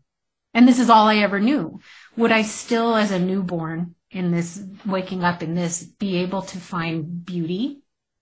And 0.53 0.67
this 0.67 0.77
is 0.77 0.91
all 0.91 1.07
I 1.07 1.17
ever 1.17 1.39
knew. 1.39 1.79
Would 2.17 2.31
I 2.31 2.43
still, 2.43 2.93
as 2.93 3.09
a 3.09 3.17
newborn 3.17 3.95
in 4.11 4.29
this, 4.29 4.63
waking 4.85 5.23
up 5.23 5.41
in 5.41 5.55
this, 5.55 5.81
be 5.81 6.17
able 6.17 6.43
to 6.43 6.59
find 6.59 7.25
beauty 7.25 7.81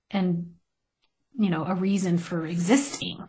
and 0.09 0.55
you 1.38 1.49
know, 1.49 1.65
a 1.65 1.76
reason 1.76 2.17
for 2.17 2.45
existing 2.45 3.28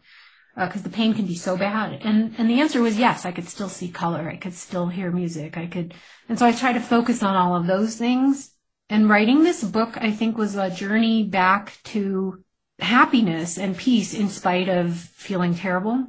because 0.57 0.83
the 0.83 0.89
pain 0.89 1.13
can 1.13 1.27
be 1.27 1.35
so 1.35 1.57
bad. 1.57 2.01
And 2.03 2.35
and 2.39 2.49
the 2.49 2.61
answer 2.61 2.81
was 2.81 2.99
yes. 2.99 3.27
I 3.27 3.33
could 3.33 3.49
still 3.49 3.69
see 3.69 3.89
color. 3.89 4.29
I 4.29 4.37
could 4.37 4.55
still 4.55 4.89
hear 4.89 5.11
music. 5.11 5.57
I 5.57 5.67
could, 5.67 5.95
and 6.29 6.39
so 6.39 6.47
I 6.47 6.53
tried 6.53 6.75
to 6.75 6.81
focus 6.81 7.23
on 7.23 7.37
all 7.37 7.55
of 7.55 7.67
those 7.67 7.97
things. 7.97 8.53
And 8.89 9.09
writing 9.09 9.43
this 9.43 9.65
book, 9.65 9.99
I 10.01 10.13
think, 10.13 10.39
was 10.39 10.55
a 10.55 10.71
journey 10.71 11.25
back 11.25 11.79
to 11.85 12.45
happiness 12.79 13.59
and 13.59 13.77
peace 13.77 14.15
in 14.15 14.29
spite 14.29 14.69
of 14.69 14.97
feeling 14.97 15.55
terrible. 15.55 16.07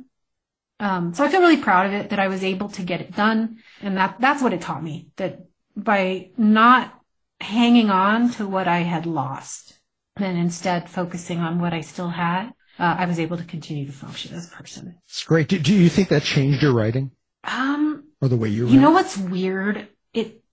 Um, 0.80 1.14
so 1.14 1.24
I 1.24 1.30
feel 1.30 1.42
really 1.42 1.58
proud 1.58 1.88
of 1.88 1.94
it 1.94 2.12
that 2.12 2.20
I 2.20 2.28
was 2.28 2.44
able 2.44 2.70
to 2.70 2.84
get 2.84 3.02
it 3.02 3.16
done, 3.16 3.58
and 3.82 3.98
that 3.98 4.18
that's 4.20 4.42
what 4.42 4.54
it 4.54 4.62
taught 4.62 4.84
me. 4.84 5.10
That 5.18 5.48
by 5.76 6.32
not 6.38 6.94
hanging 7.42 7.90
on 7.90 8.32
to 8.32 8.48
what 8.48 8.68
I 8.68 8.80
had 8.80 9.06
lost 9.06 9.80
and 10.16 10.38
instead 10.38 10.90
focusing 10.90 11.40
on 11.40 11.60
what 11.60 11.74
I 11.74 11.82
still 11.82 12.10
had, 12.10 12.52
uh, 12.80 12.96
I 13.00 13.06
was 13.06 13.20
able 13.20 13.38
to 13.38 13.44
continue 13.44 13.86
to 13.86 13.92
function 13.92 14.36
as 14.36 14.48
a 14.48 14.52
person. 14.56 14.96
It's 15.08 15.24
great. 15.24 15.48
Do, 15.50 15.60
do 15.60 15.74
you 15.74 15.90
think 15.90 16.10
that 16.10 16.24
changed 16.24 16.62
your 16.62 16.74
writing 16.74 17.12
Um, 17.44 18.06
or 18.22 18.28
the 18.28 18.38
way 18.38 18.50
you? 18.50 18.68
you 18.68 18.80
know 18.80 18.92
what's 18.92 19.18
weird? 19.18 19.88
It 20.14 20.44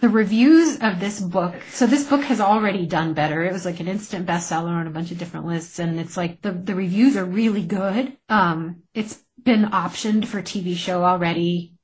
the 0.00 0.08
reviews 0.08 0.80
of 0.80 0.98
this 0.98 1.20
book. 1.20 1.54
So 1.70 1.86
this 1.86 2.04
book 2.08 2.22
has 2.24 2.40
already 2.40 2.86
done 2.86 3.14
better. 3.14 3.44
It 3.44 3.52
was 3.52 3.64
like 3.64 3.78
an 3.78 3.86
instant 3.86 4.26
bestseller 4.26 4.66
on 4.70 4.88
a 4.88 4.90
bunch 4.90 5.12
of 5.12 5.18
different 5.18 5.46
lists, 5.46 5.78
and 5.78 6.00
it's 6.00 6.16
like 6.16 6.42
the 6.42 6.50
the 6.52 6.74
reviews 6.74 7.16
are 7.16 7.24
really 7.24 7.62
good. 7.64 8.16
Um, 8.28 8.82
it's 8.94 9.22
been 9.42 9.64
optioned 9.66 10.26
for 10.26 10.42
TV 10.42 10.74
show 10.76 11.04
already. 11.04 11.74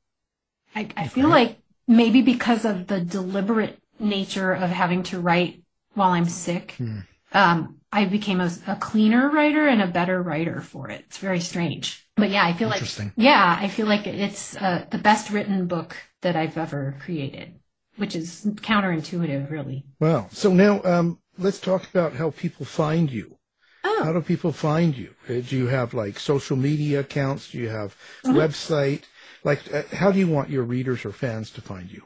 I, 0.75 0.89
I 0.97 1.07
feel 1.09 1.29
like 1.29 1.59
maybe 1.87 2.23
because 2.23 2.65
of 2.65 2.87
the 2.89 3.01
deliberate 3.01 3.79
nature 3.99 4.53
of 4.53 4.71
having 4.71 5.03
to 5.05 5.19
write 5.21 5.63
while 5.95 6.11
I'm 6.11 6.27
sick, 6.27 6.73
Hmm. 6.79 6.99
um, 7.33 7.78
I 7.91 8.05
became 8.05 8.41
a, 8.41 8.51
a 8.67 8.77
cleaner 8.77 9.31
writer 9.31 9.67
and 9.67 9.81
a 9.81 9.87
better 9.87 10.23
writer 10.23 10.61
for 10.61 10.91
it. 10.91 11.05
It's 11.07 11.19
very 11.19 11.41
strange. 11.41 12.07
But 12.17 12.31
yeah, 12.31 12.45
I 12.45 12.53
feel 12.53 12.69
like, 12.69 12.83
yeah, 13.17 13.57
I 13.61 13.69
feel 13.69 13.87
like 13.87 14.07
it's 14.07 14.57
uh, 14.57 14.85
the 14.91 14.99
best 14.99 15.31
written 15.31 15.67
book 15.67 15.97
that 16.23 16.37
I've 16.37 16.59
ever 16.59 16.97
created, 17.01 17.55
which 17.97 18.15
is 18.15 18.45
counterintuitive, 18.45 19.51
really. 19.51 19.87
Wow. 20.01 20.29
So 20.33 20.53
now 20.53 20.83
um, 20.85 21.19
let's 21.39 21.61
talk 21.61 21.89
about 21.89 22.15
how 22.15 22.31
people 22.31 22.67
find 22.67 23.11
you. 23.11 23.37
Oh. 23.85 24.03
How 24.05 24.13
do 24.13 24.21
people 24.21 24.53
find 24.53 24.97
you? 24.97 25.15
Uh, 25.29 25.41
Do 25.49 25.57
you 25.57 25.67
have 25.69 25.95
like 25.95 26.19
social 26.19 26.57
media 26.57 27.01
accounts? 27.01 27.51
Do 27.51 27.59
you 27.59 27.69
have 27.69 27.97
Mhm. 28.25 28.35
website? 28.37 29.03
Like, 29.45 29.73
uh, 29.73 29.83
how 29.93 30.13
do 30.13 30.19
you 30.19 30.27
want 30.29 30.51
your 30.51 30.65
readers 30.65 31.05
or 31.05 31.13
fans 31.13 31.51
to 31.53 31.61
find 31.61 31.91
you? 31.91 32.03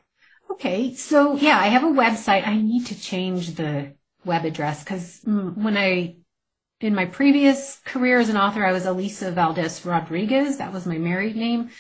Okay, 0.51 0.95
so 0.95 1.35
yeah, 1.37 1.59
I 1.59 1.69
have 1.69 1.83
a 1.83 1.87
website. 1.87 2.47
I 2.47 2.57
need 2.57 2.87
to 2.87 3.01
change 3.01 3.55
the 3.55 3.95
web 4.25 4.45
address 4.45 4.85
because 4.85 5.21
when 5.25 5.77
I, 5.77 6.17
in 6.81 6.95
my 6.95 7.07
previous 7.07 7.81
career 7.85 8.19
as 8.19 8.29
an 8.29 8.37
author, 8.37 8.65
I 8.65 8.73
was 8.73 8.85
Alisa 8.85 9.33
Valdes 9.33 9.85
Rodriguez. 9.85 10.59
That 10.59 10.73
was 10.73 10.87
my 10.87 10.99
married 10.99 11.37
name. 11.37 11.71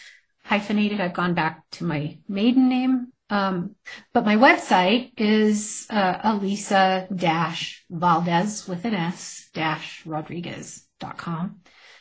Hyphenated, 0.44 1.00
I've 1.00 1.14
gone 1.14 1.34
back 1.34 1.62
to 1.72 1.84
my 1.84 2.18
maiden 2.28 2.68
name. 2.68 3.08
Um, 3.30 3.76
but 4.12 4.26
my 4.26 4.36
website 4.36 5.12
is 5.16 5.86
uh, 5.88 6.18
Alisa 6.18 7.14
dash 7.16 7.84
Valdes 7.88 8.68
with 8.68 8.84
an 8.84 8.94
S 8.94 9.48
dash 9.54 10.04
Rodriguez 10.04 10.86
dot 11.00 11.16
com. 11.16 11.60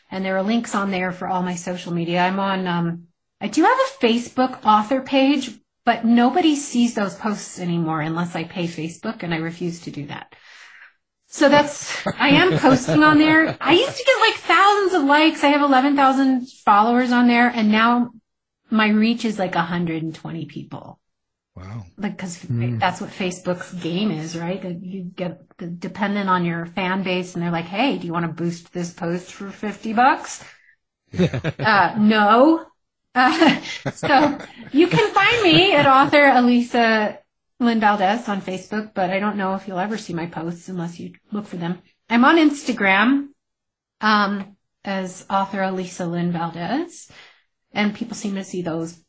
And 0.09 0.25
there 0.25 0.35
are 0.37 0.43
links 0.43 0.75
on 0.75 0.91
there 0.91 1.11
for 1.11 1.27
all 1.27 1.41
my 1.41 1.55
social 1.55 1.93
media. 1.93 2.19
I'm 2.19 2.39
on, 2.39 2.67
um, 2.67 3.03
I 3.39 3.47
do 3.47 3.63
have 3.63 3.79
a 3.79 4.05
Facebook 4.05 4.59
author 4.65 5.01
page, 5.01 5.51
but 5.91 6.05
nobody 6.05 6.55
sees 6.55 6.93
those 6.93 7.15
posts 7.15 7.59
anymore 7.59 7.99
unless 7.99 8.33
I 8.33 8.45
pay 8.45 8.65
Facebook 8.65 9.23
and 9.23 9.33
I 9.33 9.39
refuse 9.39 9.81
to 9.81 9.91
do 9.91 10.05
that. 10.05 10.33
So 11.27 11.49
that's, 11.49 11.93
I 12.17 12.29
am 12.29 12.57
posting 12.59 13.03
on 13.03 13.17
there. 13.17 13.57
I 13.59 13.73
used 13.73 13.97
to 13.97 14.03
get 14.05 14.19
like 14.21 14.35
thousands 14.35 14.93
of 14.93 15.03
likes. 15.03 15.43
I 15.43 15.49
have 15.49 15.61
11,000 15.61 16.47
followers 16.63 17.11
on 17.11 17.27
there 17.27 17.49
and 17.49 17.73
now 17.73 18.11
my 18.69 18.87
reach 18.87 19.25
is 19.25 19.37
like 19.37 19.53
120 19.53 20.45
people. 20.45 20.97
Wow. 21.57 21.83
Like, 21.97 22.17
cause 22.17 22.37
Hmm. 22.41 22.79
that's 22.79 23.01
what 23.01 23.09
Facebook's 23.09 23.73
game 23.73 24.11
is, 24.11 24.37
right? 24.37 24.61
That 24.61 24.81
you 24.81 25.03
get 25.03 25.41
dependent 25.77 26.29
on 26.29 26.45
your 26.45 26.67
fan 26.67 27.03
base 27.03 27.33
and 27.33 27.43
they're 27.43 27.51
like, 27.51 27.65
Hey, 27.65 27.97
do 27.97 28.07
you 28.07 28.13
want 28.13 28.27
to 28.27 28.31
boost 28.31 28.71
this 28.71 28.93
post 28.93 29.33
for 29.33 29.49
50 29.51 29.91
bucks? 29.91 30.41
uh, 31.19 31.95
no. 31.99 32.70
Uh, 33.13 33.61
so 33.93 34.37
you 34.71 34.87
can 34.87 35.13
find 35.13 35.43
me 35.43 35.73
at 35.73 35.85
author 35.85 36.21
Alisa 36.21 37.17
Lynn 37.59 37.79
Valdes 37.79 38.27
on 38.27 38.41
Facebook, 38.41 38.93
but 38.93 39.09
I 39.09 39.19
don't 39.19 39.37
know 39.37 39.53
if 39.55 39.67
you'll 39.67 39.79
ever 39.79 39.97
see 39.97 40.13
my 40.13 40.25
posts 40.25 40.69
unless 40.69 40.99
you 40.99 41.13
look 41.31 41.45
for 41.45 41.57
them. 41.57 41.79
I'm 42.09 42.25
on 42.25 42.37
Instagram, 42.37 43.29
um, 44.01 44.57
as 44.83 45.25
author 45.29 45.59
Alisa 45.59 46.09
Lynn 46.09 46.31
Valdes, 46.31 47.11
and 47.71 47.93
people 47.95 48.15
seem 48.15 48.35
to 48.35 48.43
see 48.43 48.61
those 48.61 48.99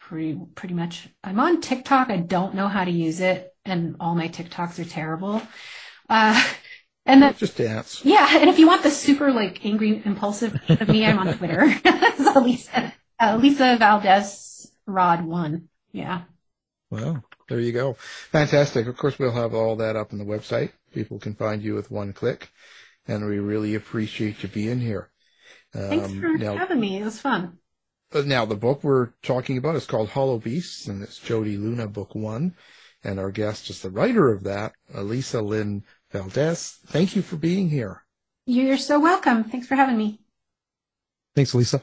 pretty, 0.00 0.38
pretty 0.54 0.74
much. 0.74 1.08
I'm 1.24 1.40
on 1.40 1.60
TikTok. 1.60 2.08
I 2.10 2.18
don't 2.18 2.54
know 2.54 2.68
how 2.68 2.84
to 2.84 2.90
use 2.90 3.20
it, 3.20 3.52
and 3.64 3.96
all 4.00 4.14
my 4.14 4.28
TikToks 4.28 4.78
are 4.78 4.88
terrible. 4.88 5.42
Uh, 6.08 6.42
and 7.04 7.22
then 7.22 7.34
Just 7.36 7.56
dance. 7.56 8.04
yeah, 8.04 8.38
and 8.38 8.48
if 8.48 8.58
you 8.58 8.66
want 8.66 8.82
the 8.82 8.90
super 8.90 9.32
like 9.32 9.64
angry 9.66 10.00
impulsive 10.04 10.58
of 10.68 10.88
me, 10.88 11.04
I'm 11.04 11.18
on 11.18 11.36
Twitter. 11.36 11.64
it's 11.84 12.36
Lisa, 12.36 12.94
uh, 13.20 13.38
Lisa 13.40 13.76
Valdes 13.78 14.70
Rod 14.86 15.24
one. 15.24 15.68
Yeah. 15.92 16.22
Well, 16.90 17.22
there 17.48 17.60
you 17.60 17.72
go. 17.72 17.94
Fantastic. 18.30 18.86
Of 18.86 18.96
course, 18.96 19.18
we'll 19.18 19.32
have 19.32 19.54
all 19.54 19.76
that 19.76 19.96
up 19.96 20.12
on 20.12 20.18
the 20.18 20.24
website. 20.24 20.72
People 20.92 21.18
can 21.18 21.34
find 21.34 21.62
you 21.62 21.74
with 21.74 21.90
one 21.90 22.12
click, 22.12 22.50
and 23.06 23.26
we 23.26 23.38
really 23.38 23.74
appreciate 23.74 24.42
you 24.42 24.48
being 24.48 24.80
here. 24.80 25.10
Thanks 25.72 26.08
Um, 26.08 26.20
for 26.20 26.28
now, 26.38 26.56
having 26.56 26.80
me. 26.80 26.98
It 26.98 27.04
was 27.04 27.20
fun. 27.20 27.58
Uh, 28.12 28.22
Now, 28.22 28.46
the 28.46 28.56
book 28.56 28.82
we're 28.82 29.10
talking 29.22 29.58
about 29.58 29.76
is 29.76 29.84
called 29.84 30.08
Hollow 30.10 30.38
Beasts, 30.38 30.86
and 30.86 31.02
it's 31.02 31.18
Jodi 31.18 31.58
Luna, 31.58 31.86
book 31.88 32.14
one. 32.14 32.54
And 33.04 33.20
our 33.20 33.30
guest 33.30 33.70
is 33.70 33.82
the 33.82 33.90
writer 33.90 34.32
of 34.32 34.42
that, 34.44 34.72
Alisa 34.92 35.44
Lynn 35.44 35.84
Valdes. 36.10 36.78
Thank 36.86 37.14
you 37.14 37.22
for 37.22 37.36
being 37.36 37.68
here. 37.68 38.04
You're 38.46 38.78
so 38.78 38.98
welcome. 38.98 39.44
Thanks 39.44 39.66
for 39.66 39.76
having 39.76 39.98
me. 39.98 40.20
Thanks, 41.36 41.54
Lisa. 41.54 41.82